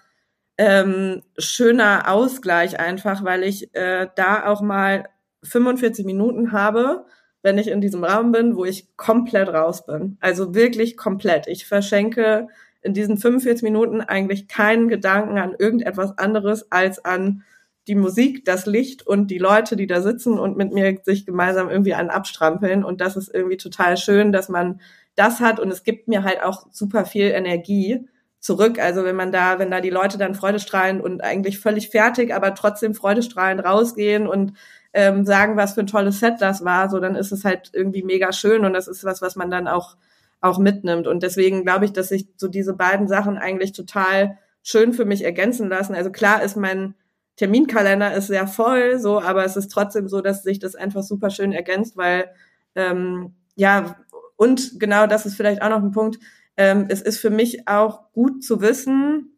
ähm, 0.60 1.24
schöner 1.38 2.12
Ausgleich 2.12 2.82
einfach, 2.82 3.24
weil 3.24 3.44
ich 3.44 3.74
äh, 3.76 4.10
da 4.16 4.46
auch 4.46 4.62
mal 4.62 5.08
45 5.44 6.06
Minuten 6.06 6.52
habe, 6.52 7.06
wenn 7.42 7.58
ich 7.58 7.70
in 7.70 7.80
diesem 7.80 8.04
Raum 8.04 8.34
bin, 8.34 8.58
wo 8.58 8.66
ich 8.66 8.86
komplett 8.98 9.48
raus 9.48 9.86
bin. 9.86 10.18
Also 10.20 10.54
wirklich 10.54 10.98
komplett. 10.98 11.48
Ich 11.48 11.66
verschenke 11.66 12.50
in 12.82 12.94
diesen 12.94 13.18
45 13.18 13.64
Minuten 13.64 14.02
eigentlich 14.02 14.50
keinen 14.50 14.90
Gedanken 14.90 15.38
an 15.38 15.56
irgendetwas 15.58 16.18
anderes 16.18 16.70
als 16.74 17.06
an 17.06 17.44
die 17.88 17.96
Musik, 17.96 18.44
das 18.44 18.66
Licht 18.66 19.08
und 19.08 19.32
die 19.32 19.38
Leute, 19.38 19.78
die 19.78 19.88
da 19.88 20.02
sitzen 20.02 20.38
und 20.38 20.58
mit 20.58 20.74
mir 20.74 21.00
sich 21.06 21.26
gemeinsam 21.26 21.70
irgendwie 21.70 21.94
an 21.94 22.10
abstrampeln. 22.10 22.84
Und 22.84 23.00
das 23.00 23.16
ist 23.16 23.34
irgendwie 23.34 23.58
total 23.58 23.96
schön, 23.96 24.34
dass 24.34 24.50
man 24.50 24.82
das 25.16 25.40
hat. 25.40 25.62
Und 25.62 25.72
es 25.72 25.86
gibt 25.86 26.10
mir 26.10 26.26
halt 26.26 26.44
auch 26.44 26.68
super 26.70 27.06
viel 27.06 27.28
Energie 27.32 28.06
zurück. 28.40 28.80
Also 28.80 29.04
wenn 29.04 29.16
man 29.16 29.32
da, 29.32 29.60
wenn 29.60 29.72
da 29.72 29.82
die 29.82 29.90
Leute 29.90 30.18
dann 30.18 30.36
freudestrahlend 30.36 31.02
und 31.02 31.22
eigentlich 31.24 31.60
völlig 31.60 31.90
fertig, 31.90 32.34
aber 32.34 32.56
trotzdem 32.56 32.94
freudestrahlend 32.94 33.64
rausgehen 33.64 34.28
und 34.28 34.54
ähm, 34.94 35.26
sagen, 35.26 35.58
was 35.58 35.74
für 35.74 35.82
ein 35.82 35.88
tolles 35.88 36.20
Set 36.20 36.36
das 36.40 36.64
war, 36.64 36.90
so 36.90 37.00
dann 37.00 37.16
ist 37.16 37.32
es 37.32 37.46
halt 37.46 37.70
irgendwie 37.74 38.04
mega 38.04 38.32
schön 38.32 38.66
und 38.66 38.74
das 38.74 38.88
ist 38.88 39.04
was, 39.04 39.22
was 39.22 39.36
man 39.36 39.52
dann 39.52 39.68
auch 39.68 39.98
auch 40.42 40.58
mitnimmt. 40.58 41.08
Und 41.08 41.24
deswegen 41.24 41.64
glaube 41.64 41.86
ich, 41.86 41.94
dass 41.94 42.10
sich 42.10 42.28
so 42.38 42.48
diese 42.48 42.74
beiden 42.74 43.08
Sachen 43.08 43.38
eigentlich 43.38 43.74
total 43.74 44.38
schön 44.64 44.94
für 44.94 45.06
mich 45.06 45.24
ergänzen 45.24 45.70
lassen. 45.70 45.96
Also 45.96 46.12
klar 46.12 46.42
ist 46.44 46.56
mein 46.56 46.96
Terminkalender 47.36 48.14
ist 48.14 48.28
sehr 48.28 48.48
voll, 48.48 49.00
so, 49.00 49.22
aber 49.22 49.46
es 49.46 49.56
ist 49.56 49.72
trotzdem 49.72 50.08
so, 50.10 50.22
dass 50.22 50.44
sich 50.44 50.60
das 50.60 50.76
einfach 50.76 51.04
super 51.04 51.30
schön 51.30 51.54
ergänzt, 51.54 51.96
weil 51.96 52.30
ähm, 52.76 53.34
ja 53.56 53.96
und 54.36 54.80
genau 54.80 55.08
das 55.08 55.26
ist 55.26 55.36
vielleicht 55.36 55.62
auch 55.62 55.70
noch 55.70 55.84
ein 55.84 55.92
Punkt 55.92 56.20
ähm, 56.60 56.88
es 56.90 57.02
ist 57.02 57.20
für 57.20 57.30
mich 57.30 57.70
auch 57.70 58.12
gut 58.12 58.44
zu 58.44 58.60
wissen, 58.60 59.32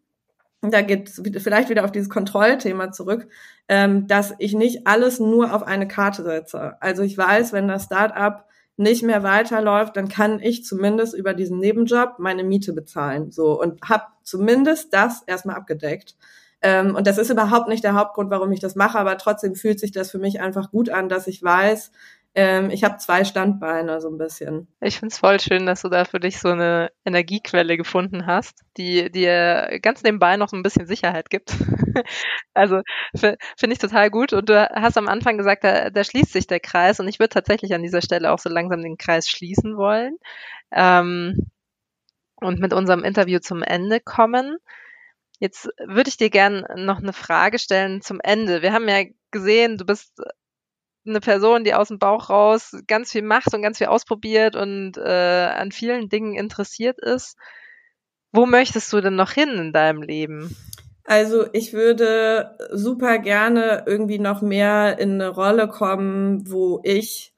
da 0.61 0.82
geht 0.82 1.07
es 1.07 1.22
vielleicht 1.43 1.69
wieder 1.69 1.86
auf 1.86 1.91
dieses 1.91 2.09
Kontrollthema 2.09 2.91
zurück, 2.91 3.28
ähm, 3.67 4.07
dass 4.07 4.34
ich 4.39 4.53
nicht 4.53 4.88
alles 4.88 5.19
nur 5.19 5.53
auf 5.53 5.61
eine 5.61 5.88
Karte 5.88 6.24
setze. 6.24 6.82
Also 6.82 7.03
ich 7.03 7.15
weiß, 7.15 7.53
wenn 7.53 7.67
das 7.67 7.86
Startup 7.86 8.45
nicht 8.76 9.03
mehr 9.03 9.22
weiterläuft, 9.22 9.97
dann 9.97 10.07
kann 10.07 10.39
ich 10.39 10.65
zumindest 10.65 11.13
über 11.13 11.36
diesen 11.36 11.59
Nebenjob 11.59 12.15
meine 12.17 12.43
Miete 12.43 12.74
bezahlen. 12.74 13.30
So 13.30 13.61
und 13.61 13.80
habe 13.88 14.05
zumindest 14.24 14.91
das 14.91 15.22
erstmal 15.28 15.57
abgedeckt. 15.57 16.15
Ähm, 16.63 16.95
und 16.95 17.05
das 17.05 17.19
ist 17.19 17.30
überhaupt 17.30 17.69
nicht 17.69 17.84
der 17.84 17.93
Hauptgrund, 17.93 18.32
warum 18.32 18.51
ich 18.51 18.59
das 18.59 18.76
mache, 18.76 18.97
aber 18.97 19.19
trotzdem 19.19 19.53
fühlt 19.53 19.80
sich 19.80 19.91
das 19.91 20.09
für 20.09 20.19
mich 20.19 20.41
einfach 20.41 20.72
gut 20.72 20.89
an, 20.89 21.07
dass 21.07 21.28
ich 21.28 21.43
weiß, 21.43 21.91
ähm, 22.34 22.69
ich 22.69 22.86
habe 22.86 22.97
zwei 22.97 23.25
Standbeine 23.25 23.99
so 23.99 24.09
ein 24.09 24.17
bisschen. 24.17 24.67
Ich 24.79 24.99
finde 24.99 25.11
es 25.11 25.19
voll 25.19 25.39
schön, 25.39 25.65
dass 25.65 25.82
du 25.82 25.89
da 25.89 26.05
für 26.05 26.19
dich 26.19 26.39
so 26.39 26.49
eine 26.49 26.89
Energiequelle 27.03 27.75
gefunden 27.75 28.25
hast, 28.25 28.61
die 28.77 29.11
dir 29.11 29.79
ganz 29.82 30.01
nebenbei 30.03 30.38
noch 30.38 30.47
so 30.47 30.55
ein 30.55 30.63
bisschen 30.63 30.88
Sicherheit 30.88 31.29
gibt. 31.29 31.53
also 32.53 32.82
finde 33.13 33.38
ich 33.73 33.79
total 33.79 34.09
gut. 34.09 34.32
Und 34.32 34.47
du 34.47 34.69
hast 34.69 34.97
am 34.97 35.09
Anfang 35.09 35.38
gesagt, 35.38 35.65
da, 35.65 35.89
da 35.89 36.03
schließt 36.05 36.32
sich 36.32 36.47
der 36.47 36.61
Kreis 36.61 37.01
und 37.01 37.07
ich 37.09 37.19
würde 37.19 37.34
tatsächlich 37.34 37.73
an 37.73 37.84
dieser 37.84 38.01
Stelle 38.01 38.32
auch 38.32 38.39
so 38.39 38.49
langsam 38.49 38.82
den 38.82 38.97
Kreis 38.97 39.27
schließen 39.27 39.75
wollen. 39.75 40.15
Ähm, 40.71 41.36
und 42.36 42.59
mit 42.59 42.73
unserem 42.73 43.03
Interview 43.03 43.39
zum 43.39 43.61
Ende 43.61 43.99
kommen. 43.99 44.57
Jetzt 45.39 45.69
würde 45.86 46.09
ich 46.09 46.17
dir 46.17 46.29
gern 46.29 46.65
noch 46.75 46.99
eine 46.99 47.13
Frage 47.13 47.59
stellen 47.59 48.01
zum 48.01 48.19
Ende. 48.21 48.61
Wir 48.61 48.73
haben 48.73 48.88
ja 48.88 49.03
gesehen, 49.32 49.77
du 49.77 49.86
bist 49.86 50.21
eine 51.05 51.19
Person, 51.19 51.63
die 51.63 51.73
aus 51.73 51.87
dem 51.87 51.99
Bauch 51.99 52.29
raus 52.29 52.75
ganz 52.87 53.11
viel 53.11 53.23
macht 53.23 53.53
und 53.53 53.61
ganz 53.61 53.77
viel 53.77 53.87
ausprobiert 53.87 54.55
und 54.55 54.97
äh, 54.97 55.01
an 55.01 55.71
vielen 55.71 56.09
Dingen 56.09 56.35
interessiert 56.35 56.99
ist. 56.99 57.37
Wo 58.31 58.45
möchtest 58.45 58.91
du 58.93 59.01
denn 59.01 59.15
noch 59.15 59.31
hin 59.31 59.49
in 59.49 59.73
deinem 59.73 60.01
Leben? 60.01 60.55
Also 61.03 61.45
ich 61.51 61.73
würde 61.73 62.57
super 62.71 63.17
gerne 63.17 63.83
irgendwie 63.87 64.19
noch 64.19 64.41
mehr 64.41 64.99
in 64.99 65.13
eine 65.13 65.29
Rolle 65.29 65.67
kommen, 65.67 66.49
wo 66.49 66.79
ich 66.83 67.33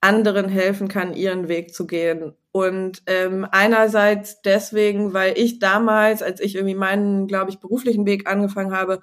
anderen 0.00 0.48
helfen 0.48 0.88
kann, 0.88 1.14
ihren 1.14 1.48
Weg 1.48 1.72
zu 1.72 1.86
gehen. 1.86 2.34
Und 2.52 3.02
ähm, 3.06 3.46
einerseits 3.50 4.42
deswegen, 4.42 5.14
weil 5.14 5.38
ich 5.38 5.58
damals, 5.58 6.22
als 6.22 6.40
ich 6.40 6.56
irgendwie 6.56 6.74
meinen, 6.74 7.26
glaube 7.26 7.50
ich, 7.50 7.60
beruflichen 7.60 8.06
Weg 8.06 8.28
angefangen 8.28 8.72
habe, 8.72 9.00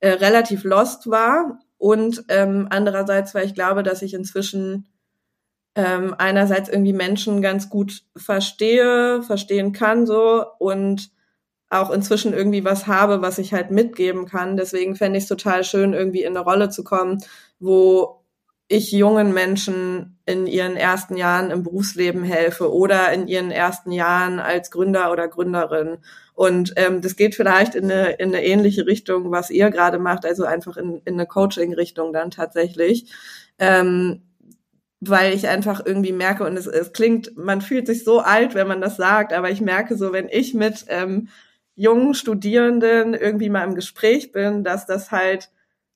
äh, 0.00 0.10
relativ 0.10 0.64
lost 0.64 1.10
war 1.10 1.58
und 1.78 2.24
ähm, 2.28 2.66
andererseits, 2.70 3.34
weil 3.34 3.46
ich 3.46 3.54
glaube, 3.54 3.82
dass 3.82 4.02
ich 4.02 4.14
inzwischen 4.14 4.88
ähm, 5.74 6.14
einerseits 6.16 6.68
irgendwie 6.68 6.94
Menschen 6.94 7.42
ganz 7.42 7.68
gut 7.68 8.02
verstehe, 8.16 9.22
verstehen 9.22 9.72
kann 9.72 10.06
so 10.06 10.44
und 10.58 11.10
auch 11.68 11.90
inzwischen 11.90 12.32
irgendwie 12.32 12.64
was 12.64 12.86
habe, 12.86 13.22
was 13.22 13.38
ich 13.38 13.52
halt 13.52 13.70
mitgeben 13.70 14.26
kann. 14.26 14.56
Deswegen 14.56 14.96
fände 14.96 15.18
ich 15.18 15.24
es 15.24 15.28
total 15.28 15.64
schön, 15.64 15.92
irgendwie 15.92 16.22
in 16.22 16.36
eine 16.36 16.44
Rolle 16.44 16.70
zu 16.70 16.84
kommen, 16.84 17.22
wo 17.58 18.22
ich 18.68 18.90
jungen 18.92 19.32
Menschen 19.32 20.18
in 20.26 20.46
ihren 20.46 20.76
ersten 20.76 21.16
Jahren 21.16 21.50
im 21.50 21.62
Berufsleben 21.62 22.24
helfe 22.24 22.72
oder 22.72 23.12
in 23.12 23.28
ihren 23.28 23.50
ersten 23.50 23.92
Jahren 23.92 24.40
als 24.40 24.70
Gründer 24.70 25.12
oder 25.12 25.28
Gründerin. 25.28 25.98
Und 26.36 26.74
ähm, 26.76 27.00
das 27.00 27.16
geht 27.16 27.34
vielleicht 27.34 27.74
in 27.74 27.90
eine, 27.90 28.12
in 28.12 28.28
eine 28.28 28.44
ähnliche 28.44 28.86
Richtung, 28.86 29.30
was 29.30 29.48
ihr 29.50 29.70
gerade 29.70 29.98
macht, 29.98 30.26
also 30.26 30.44
einfach 30.44 30.76
in, 30.76 31.00
in 31.06 31.14
eine 31.14 31.26
Coaching-Richtung 31.26 32.12
dann 32.12 32.30
tatsächlich. 32.30 33.10
Ähm, 33.58 34.20
weil 35.00 35.32
ich 35.32 35.48
einfach 35.48 35.80
irgendwie 35.84 36.12
merke, 36.12 36.44
und 36.44 36.58
es, 36.58 36.66
es 36.66 36.92
klingt, 36.92 37.36
man 37.38 37.62
fühlt 37.62 37.86
sich 37.86 38.04
so 38.04 38.20
alt, 38.20 38.54
wenn 38.54 38.68
man 38.68 38.82
das 38.82 38.98
sagt, 38.98 39.32
aber 39.32 39.50
ich 39.50 39.62
merke 39.62 39.96
so, 39.96 40.12
wenn 40.12 40.28
ich 40.28 40.52
mit 40.52 40.84
ähm, 40.88 41.28
jungen 41.74 42.12
Studierenden 42.12 43.14
irgendwie 43.14 43.48
mal 43.48 43.64
im 43.64 43.74
Gespräch 43.74 44.30
bin, 44.30 44.62
dass 44.62 44.84
das 44.84 45.10
halt 45.10 45.50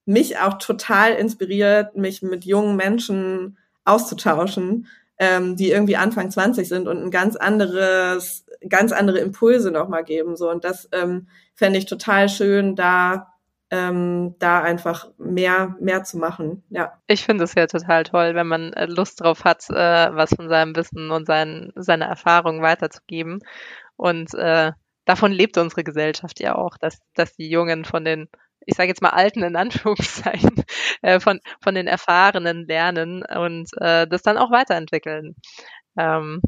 mich 0.07 0.39
auch 0.39 0.55
total 0.55 1.13
inspiriert, 1.13 1.97
mich 1.97 2.23
mit 2.23 2.47
jungen 2.47 2.77
Menschen 2.77 3.59
auszutauschen, 3.85 4.87
ähm, 5.19 5.57
die 5.57 5.71
irgendwie 5.71 5.97
Anfang 5.97 6.31
20 6.31 6.67
sind 6.67 6.89
und 6.89 7.03
ein 7.03 7.11
ganz 7.11 7.37
anderes, 7.37 8.47
ganz 8.69 8.93
andere 8.93 9.19
Impulse 9.19 9.71
nochmal 9.71 10.05
geben. 10.05 10.37
So 10.37 10.51
und 10.51 10.65
das 10.65 10.89
ähm, 10.93 11.29
fände 11.55 11.79
ich 11.79 11.87
total 11.87 12.29
schön, 12.29 12.77
da 12.77 13.33
ähm, 13.71 14.35
da 14.41 14.63
einfach 14.63 15.09
mehr 15.17 15.77
mehr 15.81 16.03
zu 16.03 16.19
machen. 16.19 16.65
Ja. 16.71 17.01
Ich 17.07 17.25
finde 17.25 17.45
es 17.45 17.55
ja 17.55 17.67
total 17.67 18.03
toll, 18.05 18.35
wenn 18.35 18.49
man 18.49 18.73
äh, 18.73 18.87
Lust 18.87 19.21
drauf 19.21 19.45
hat, 19.45 19.65
äh, 19.71 19.75
was 20.15 20.35
von 20.35 20.49
seinem 20.49 20.75
Wissen 20.75 21.11
und 21.11 21.27
sein, 21.27 21.73
seiner 21.77 22.07
Erfahrung 22.07 22.63
weiterzugeben. 22.63 23.39
Und 23.97 24.35
äh, 24.35 24.73
davon 25.05 25.31
lebt 25.31 25.57
unsere 25.57 25.85
Gesellschaft 25.85 26.41
ja 26.41 26.57
auch, 26.57 26.77
dass, 26.79 26.99
dass 27.15 27.35
die 27.37 27.49
Jungen 27.49 27.85
von 27.85 28.05
den 28.05 28.29
ich 28.67 28.77
sage 28.77 28.89
jetzt 28.89 29.03
mal 29.03 29.11
alten 29.11 29.43
in 29.43 29.57
Anführungszeichen, 29.57 30.63
äh, 31.03 31.21
von, 31.21 31.41
von 31.63 31.75
den 31.75 31.87
Erfahrenen 31.87 32.67
lernen 32.67 33.23
und 33.25 33.71
äh, 33.79 34.07
das 34.07 34.23
dann 34.23 34.37
auch 34.37 34.51
weiterentwickeln. 34.51 35.35
Ähm, 35.99 36.41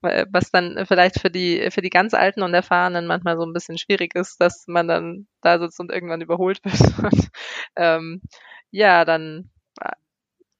was 0.00 0.50
dann 0.50 0.84
vielleicht 0.86 1.20
für 1.20 1.30
die, 1.30 1.70
für 1.70 1.82
die 1.82 1.90
ganz 1.90 2.14
Alten 2.14 2.42
und 2.42 2.54
Erfahrenen 2.54 3.06
manchmal 3.06 3.36
so 3.36 3.44
ein 3.44 3.52
bisschen 3.52 3.78
schwierig 3.78 4.14
ist, 4.14 4.40
dass 4.40 4.66
man 4.66 4.86
dann 4.86 5.26
da 5.40 5.58
sitzt 5.58 5.80
und 5.80 5.90
irgendwann 5.90 6.20
überholt 6.20 6.60
wird 6.64 6.98
und 6.98 7.30
ähm, 7.76 8.22
ja, 8.70 9.04
dann 9.04 9.50
äh, 9.80 9.90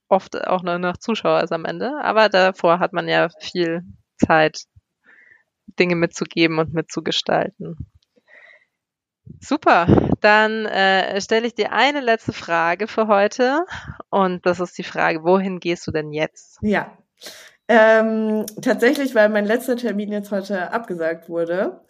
oft 0.09 0.47
auch 0.47 0.63
nur 0.63 0.79
noch 0.79 0.97
Zuschauer 0.97 1.43
ist 1.43 1.53
am 1.53 1.65
Ende. 1.65 1.93
Aber 2.03 2.29
davor 2.29 2.79
hat 2.79 2.93
man 2.93 3.09
ja 3.09 3.29
viel 3.41 3.83
Zeit, 4.17 4.65
Dinge 5.79 5.95
mitzugeben 5.95 6.59
und 6.59 6.73
mitzugestalten. 6.73 7.77
Super, 9.41 9.87
dann 10.21 10.65
äh, 10.65 11.21
stelle 11.21 11.47
ich 11.47 11.55
dir 11.55 11.73
eine 11.73 12.01
letzte 12.01 12.33
Frage 12.33 12.89
für 12.89 13.09
heute 13.09 13.67
und 14.09 14.47
das 14.47 14.59
ist 14.59 14.79
die 14.79 14.85
Frage, 14.85 15.23
wohin 15.23 15.61
gehst 15.61 15.87
du 15.87 15.91
denn 15.91 16.13
jetzt? 16.13 16.59
Ja, 16.63 16.97
ähm, 17.69 18.47
tatsächlich, 18.63 19.15
weil 19.15 19.29
mein 19.29 19.45
letzter 19.45 19.77
Termin 19.77 20.11
jetzt 20.11 20.31
heute 20.31 20.73
abgesagt 20.73 21.29
wurde, 21.29 21.81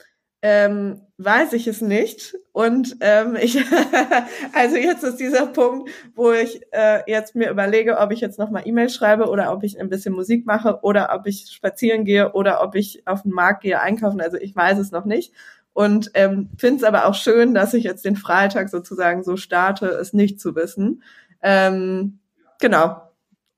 ähm, 0.43 1.01
weiß 1.19 1.53
ich 1.53 1.67
es 1.67 1.81
nicht. 1.81 2.37
Und 2.53 2.97
ähm, 3.01 3.37
ich, 3.41 3.59
also 4.53 4.77
jetzt 4.77 5.03
ist 5.03 5.17
dieser 5.17 5.47
Punkt, 5.47 5.91
wo 6.15 6.33
ich 6.33 6.61
äh, 6.73 7.03
jetzt 7.07 7.35
mir 7.35 7.51
überlege, 7.51 7.99
ob 7.99 8.13
ich 8.13 8.21
jetzt 8.21 8.39
nochmal 8.39 8.63
E-Mail 8.67 8.91
schreibe 8.91 9.29
oder 9.29 9.53
ob 9.53 9.65
ich 9.65 9.81
ein 9.81 9.89
bisschen 9.89 10.15
Musik 10.15 10.47
mache 10.47 10.81
oder 10.83 11.15
ob 11.15 11.27
ich 11.27 11.49
spazieren 11.51 12.05
gehe 12.05 12.33
oder 12.33 12.63
ob 12.63 12.75
ich 12.75 13.07
auf 13.07 13.23
den 13.23 13.33
Markt 13.33 13.63
gehe 13.63 13.81
einkaufen. 13.81 14.21
Also 14.21 14.37
ich 14.37 14.55
weiß 14.55 14.79
es 14.79 14.91
noch 14.93 15.05
nicht. 15.05 15.33
Und 15.73 16.11
ähm, 16.15 16.51
finde 16.57 16.79
es 16.79 16.85
aber 16.85 17.07
auch 17.07 17.15
schön, 17.15 17.55
dass 17.55 17.75
ich 17.75 17.85
jetzt 17.85 18.05
den 18.05 18.17
Freitag 18.17 18.69
sozusagen 18.69 19.23
so 19.23 19.37
starte, 19.37 19.87
es 19.87 20.13
nicht 20.13 20.41
zu 20.41 20.57
wissen. 20.57 21.03
Ähm, 21.41 22.19
genau, 22.61 23.08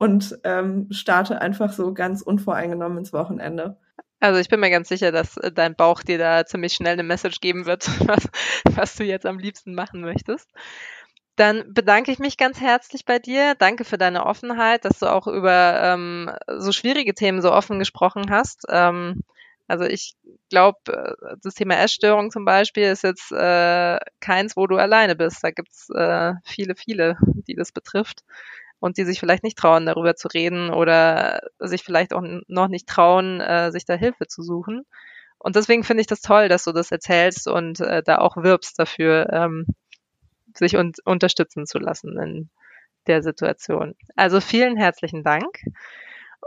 und 0.01 0.39
ähm, 0.45 0.87
starte 0.89 1.41
einfach 1.41 1.71
so 1.71 1.93
ganz 1.93 2.23
unvoreingenommen 2.23 2.97
ins 2.97 3.13
Wochenende. 3.13 3.77
Also 4.19 4.39
ich 4.39 4.49
bin 4.49 4.59
mir 4.59 4.71
ganz 4.71 4.89
sicher, 4.89 5.11
dass 5.11 5.37
äh, 5.37 5.51
dein 5.51 5.75
Bauch 5.75 6.01
dir 6.01 6.17
da 6.17 6.43
ziemlich 6.43 6.73
schnell 6.73 6.93
eine 6.93 7.03
Message 7.03 7.39
geben 7.39 7.67
wird, 7.67 7.87
was, 8.07 8.27
was 8.63 8.95
du 8.95 9.03
jetzt 9.03 9.27
am 9.27 9.37
liebsten 9.37 9.75
machen 9.75 10.01
möchtest. 10.01 10.49
Dann 11.35 11.71
bedanke 11.71 12.11
ich 12.11 12.17
mich 12.17 12.37
ganz 12.37 12.59
herzlich 12.59 13.05
bei 13.05 13.19
dir. 13.19 13.53
Danke 13.53 13.85
für 13.85 13.99
deine 13.99 14.25
Offenheit, 14.25 14.85
dass 14.85 14.97
du 14.97 15.05
auch 15.05 15.27
über 15.27 15.79
ähm, 15.83 16.31
so 16.47 16.71
schwierige 16.71 17.13
Themen 17.13 17.43
so 17.43 17.51
offen 17.51 17.77
gesprochen 17.77 18.31
hast. 18.31 18.63
Ähm, 18.69 19.21
also 19.67 19.83
ich 19.83 20.15
glaube, 20.49 20.79
äh, 20.87 21.35
das 21.43 21.53
Thema 21.53 21.77
Essstörung 21.77 22.31
zum 22.31 22.43
Beispiel 22.43 22.85
ist 22.85 23.03
jetzt 23.03 23.31
äh, 23.31 23.99
keins, 24.19 24.57
wo 24.57 24.65
du 24.65 24.77
alleine 24.77 25.15
bist. 25.15 25.43
Da 25.43 25.51
gibt's 25.51 25.91
äh, 25.91 26.33
viele, 26.43 26.73
viele, 26.73 27.17
die 27.47 27.53
das 27.53 27.71
betrifft 27.71 28.23
und 28.81 28.97
die 28.97 29.05
sich 29.05 29.19
vielleicht 29.19 29.43
nicht 29.43 29.57
trauen, 29.57 29.85
darüber 29.85 30.15
zu 30.15 30.27
reden 30.27 30.71
oder 30.71 31.41
sich 31.59 31.83
vielleicht 31.83 32.13
auch 32.13 32.23
noch 32.47 32.67
nicht 32.67 32.87
trauen, 32.89 33.39
äh, 33.39 33.71
sich 33.71 33.85
da 33.85 33.93
Hilfe 33.93 34.27
zu 34.27 34.41
suchen. 34.41 34.85
Und 35.37 35.55
deswegen 35.55 35.83
finde 35.83 36.01
ich 36.01 36.07
das 36.07 36.21
toll, 36.21 36.49
dass 36.49 36.65
du 36.65 36.71
das 36.71 36.91
erzählst 36.91 37.47
und 37.47 37.79
äh, 37.79 38.01
da 38.03 38.17
auch 38.17 38.37
wirbst 38.37 38.79
dafür, 38.79 39.29
ähm, 39.31 39.67
sich 40.55 40.75
un 40.75 40.93
unterstützen 41.05 41.67
zu 41.67 41.77
lassen 41.77 42.17
in 42.19 42.49
der 43.05 43.21
Situation. 43.21 43.95
Also 44.15 44.41
vielen 44.41 44.77
herzlichen 44.77 45.23
Dank. 45.23 45.59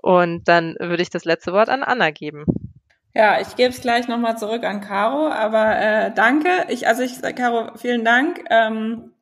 Und 0.02 0.48
dann 0.48 0.76
würde 0.80 1.02
ich 1.02 1.10
das 1.10 1.24
letzte 1.24 1.52
Wort 1.52 1.68
an 1.68 1.84
Anna 1.84 2.10
geben. 2.10 2.44
Ja, 3.14 3.40
ich 3.40 3.54
gebe 3.54 3.70
es 3.70 3.80
gleich 3.80 4.08
nochmal 4.08 4.36
zurück 4.36 4.64
an 4.64 4.80
Caro, 4.80 5.28
aber 5.28 5.78
äh, 5.78 6.12
danke. 6.12 6.66
Ich, 6.68 6.88
also 6.88 7.04
ich 7.04 7.22
Caro, 7.36 7.76
vielen 7.76 8.04
Dank. 8.04 8.44
Ähm, 8.50 9.13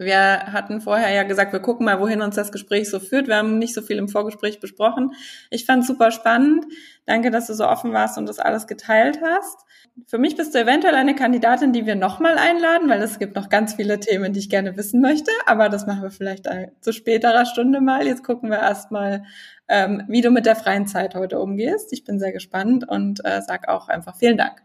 wir 0.00 0.46
hatten 0.52 0.80
vorher 0.80 1.12
ja 1.12 1.24
gesagt, 1.24 1.52
wir 1.52 1.60
gucken 1.60 1.84
mal, 1.84 2.00
wohin 2.00 2.22
uns 2.22 2.34
das 2.34 2.50
Gespräch 2.50 2.88
so 2.88 2.98
führt. 3.00 3.28
Wir 3.28 3.36
haben 3.36 3.58
nicht 3.58 3.74
so 3.74 3.82
viel 3.82 3.98
im 3.98 4.08
Vorgespräch 4.08 4.58
besprochen. 4.58 5.12
Ich 5.50 5.66
fand 5.66 5.84
super 5.84 6.10
spannend. 6.10 6.64
Danke, 7.04 7.30
dass 7.30 7.48
du 7.48 7.54
so 7.54 7.68
offen 7.68 7.92
warst 7.92 8.16
und 8.16 8.26
das 8.26 8.38
alles 8.38 8.66
geteilt 8.66 9.20
hast. 9.22 9.58
Für 10.06 10.16
mich 10.16 10.36
bist 10.36 10.54
du 10.54 10.58
eventuell 10.58 10.94
eine 10.94 11.14
Kandidatin, 11.14 11.74
die 11.74 11.84
wir 11.84 11.96
nochmal 11.96 12.38
einladen, 12.38 12.88
weil 12.88 13.02
es 13.02 13.18
gibt 13.18 13.36
noch 13.36 13.50
ganz 13.50 13.74
viele 13.74 14.00
Themen, 14.00 14.32
die 14.32 14.40
ich 14.40 14.48
gerne 14.48 14.74
wissen 14.78 15.02
möchte. 15.02 15.30
Aber 15.44 15.68
das 15.68 15.86
machen 15.86 16.02
wir 16.02 16.10
vielleicht 16.10 16.48
zu 16.80 16.92
späterer 16.94 17.44
Stunde 17.44 17.82
mal. 17.82 18.06
Jetzt 18.06 18.24
gucken 18.24 18.50
wir 18.50 18.58
erstmal, 18.58 19.24
ähm, 19.68 20.04
wie 20.08 20.22
du 20.22 20.30
mit 20.30 20.46
der 20.46 20.56
freien 20.56 20.86
Zeit 20.86 21.14
heute 21.14 21.38
umgehst. 21.38 21.92
Ich 21.92 22.04
bin 22.04 22.18
sehr 22.18 22.32
gespannt 22.32 22.88
und 22.88 23.22
äh, 23.24 23.42
sag 23.42 23.68
auch 23.68 23.88
einfach 23.88 24.16
vielen 24.16 24.38
Dank. 24.38 24.62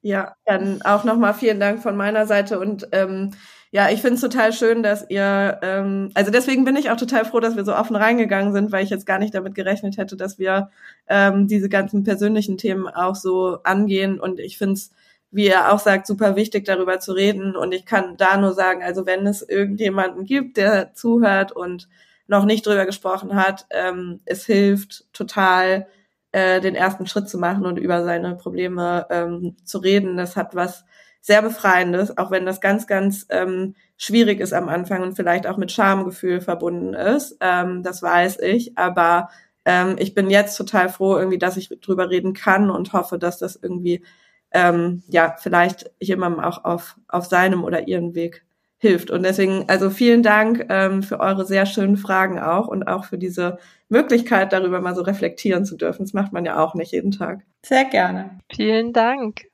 Ja, 0.00 0.34
dann 0.44 0.82
auch 0.82 1.04
nochmal 1.04 1.34
vielen 1.34 1.60
Dank 1.60 1.80
von 1.80 1.96
meiner 1.96 2.26
Seite 2.26 2.58
und 2.58 2.88
ähm, 2.90 3.30
ja, 3.74 3.88
ich 3.88 4.02
finde 4.02 4.16
es 4.16 4.20
total 4.20 4.52
schön, 4.52 4.82
dass 4.82 5.08
ihr, 5.08 5.58
ähm, 5.62 6.10
also 6.12 6.30
deswegen 6.30 6.66
bin 6.66 6.76
ich 6.76 6.90
auch 6.90 6.98
total 6.98 7.24
froh, 7.24 7.40
dass 7.40 7.56
wir 7.56 7.64
so 7.64 7.74
offen 7.74 7.96
reingegangen 7.96 8.52
sind, 8.52 8.70
weil 8.70 8.84
ich 8.84 8.90
jetzt 8.90 9.06
gar 9.06 9.18
nicht 9.18 9.34
damit 9.34 9.54
gerechnet 9.54 9.96
hätte, 9.96 10.14
dass 10.14 10.38
wir 10.38 10.70
ähm, 11.08 11.48
diese 11.48 11.70
ganzen 11.70 12.04
persönlichen 12.04 12.58
Themen 12.58 12.86
auch 12.86 13.14
so 13.14 13.60
angehen. 13.64 14.20
Und 14.20 14.40
ich 14.40 14.58
finde 14.58 14.74
es, 14.74 14.90
wie 15.30 15.46
ihr 15.46 15.72
auch 15.72 15.78
sagt, 15.78 16.06
super 16.06 16.36
wichtig, 16.36 16.66
darüber 16.66 17.00
zu 17.00 17.14
reden. 17.14 17.56
Und 17.56 17.72
ich 17.72 17.86
kann 17.86 18.18
da 18.18 18.36
nur 18.36 18.52
sagen, 18.52 18.82
also 18.82 19.06
wenn 19.06 19.26
es 19.26 19.40
irgendjemanden 19.40 20.26
gibt, 20.26 20.58
der 20.58 20.92
zuhört 20.92 21.52
und 21.52 21.88
noch 22.26 22.44
nicht 22.44 22.66
drüber 22.66 22.84
gesprochen 22.84 23.36
hat, 23.36 23.64
ähm, 23.70 24.20
es 24.26 24.44
hilft 24.44 25.06
total, 25.14 25.86
äh, 26.32 26.60
den 26.60 26.74
ersten 26.74 27.06
Schritt 27.06 27.30
zu 27.30 27.38
machen 27.38 27.64
und 27.64 27.78
über 27.78 28.04
seine 28.04 28.34
Probleme 28.36 29.06
ähm, 29.08 29.56
zu 29.64 29.78
reden. 29.78 30.18
Das 30.18 30.36
hat 30.36 30.54
was 30.54 30.84
sehr 31.22 31.40
befreiendes, 31.40 32.18
auch 32.18 32.30
wenn 32.30 32.44
das 32.44 32.60
ganz, 32.60 32.86
ganz 32.86 33.26
ähm, 33.30 33.76
schwierig 33.96 34.40
ist 34.40 34.52
am 34.52 34.68
Anfang 34.68 35.02
und 35.02 35.14
vielleicht 35.14 35.46
auch 35.46 35.56
mit 35.56 35.70
Schamgefühl 35.70 36.40
verbunden 36.40 36.94
ist. 36.94 37.36
Ähm, 37.40 37.84
das 37.84 38.02
weiß 38.02 38.40
ich. 38.40 38.76
Aber 38.76 39.30
ähm, 39.64 39.94
ich 39.98 40.14
bin 40.14 40.28
jetzt 40.28 40.56
total 40.56 40.88
froh, 40.88 41.16
irgendwie, 41.16 41.38
dass 41.38 41.56
ich 41.56 41.68
drüber 41.80 42.10
reden 42.10 42.34
kann 42.34 42.70
und 42.70 42.92
hoffe, 42.92 43.18
dass 43.18 43.38
das 43.38 43.54
irgendwie 43.54 44.04
ähm, 44.50 45.04
ja 45.08 45.36
vielleicht 45.38 45.92
jemandem 46.00 46.42
auch 46.42 46.64
auf, 46.64 46.96
auf 47.06 47.26
seinem 47.26 47.62
oder 47.62 47.86
ihren 47.86 48.16
Weg 48.16 48.44
hilft. 48.78 49.12
Und 49.12 49.22
deswegen, 49.22 49.68
also 49.68 49.90
vielen 49.90 50.24
Dank 50.24 50.66
ähm, 50.68 51.04
für 51.04 51.20
eure 51.20 51.46
sehr 51.46 51.66
schönen 51.66 51.96
Fragen 51.96 52.40
auch 52.40 52.66
und 52.66 52.82
auch 52.88 53.04
für 53.04 53.16
diese 53.16 53.58
Möglichkeit, 53.88 54.52
darüber 54.52 54.80
mal 54.80 54.96
so 54.96 55.02
reflektieren 55.02 55.64
zu 55.64 55.76
dürfen. 55.76 56.02
Das 56.02 56.14
macht 56.14 56.32
man 56.32 56.44
ja 56.44 56.58
auch 56.58 56.74
nicht 56.74 56.90
jeden 56.90 57.12
Tag. 57.12 57.42
Sehr 57.64 57.84
gerne. 57.84 58.40
Vielen 58.52 58.92
Dank. 58.92 59.51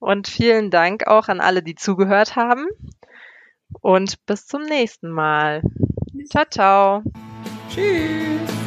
Und 0.00 0.26
vielen 0.26 0.70
Dank 0.70 1.06
auch 1.06 1.28
an 1.28 1.40
alle, 1.40 1.62
die 1.62 1.76
zugehört 1.76 2.34
haben. 2.34 2.66
Und 3.80 4.26
bis 4.26 4.46
zum 4.46 4.62
nächsten 4.62 5.10
Mal. 5.10 5.62
Ciao, 6.28 6.44
ciao. 6.50 7.02
Tschüss. 7.68 8.59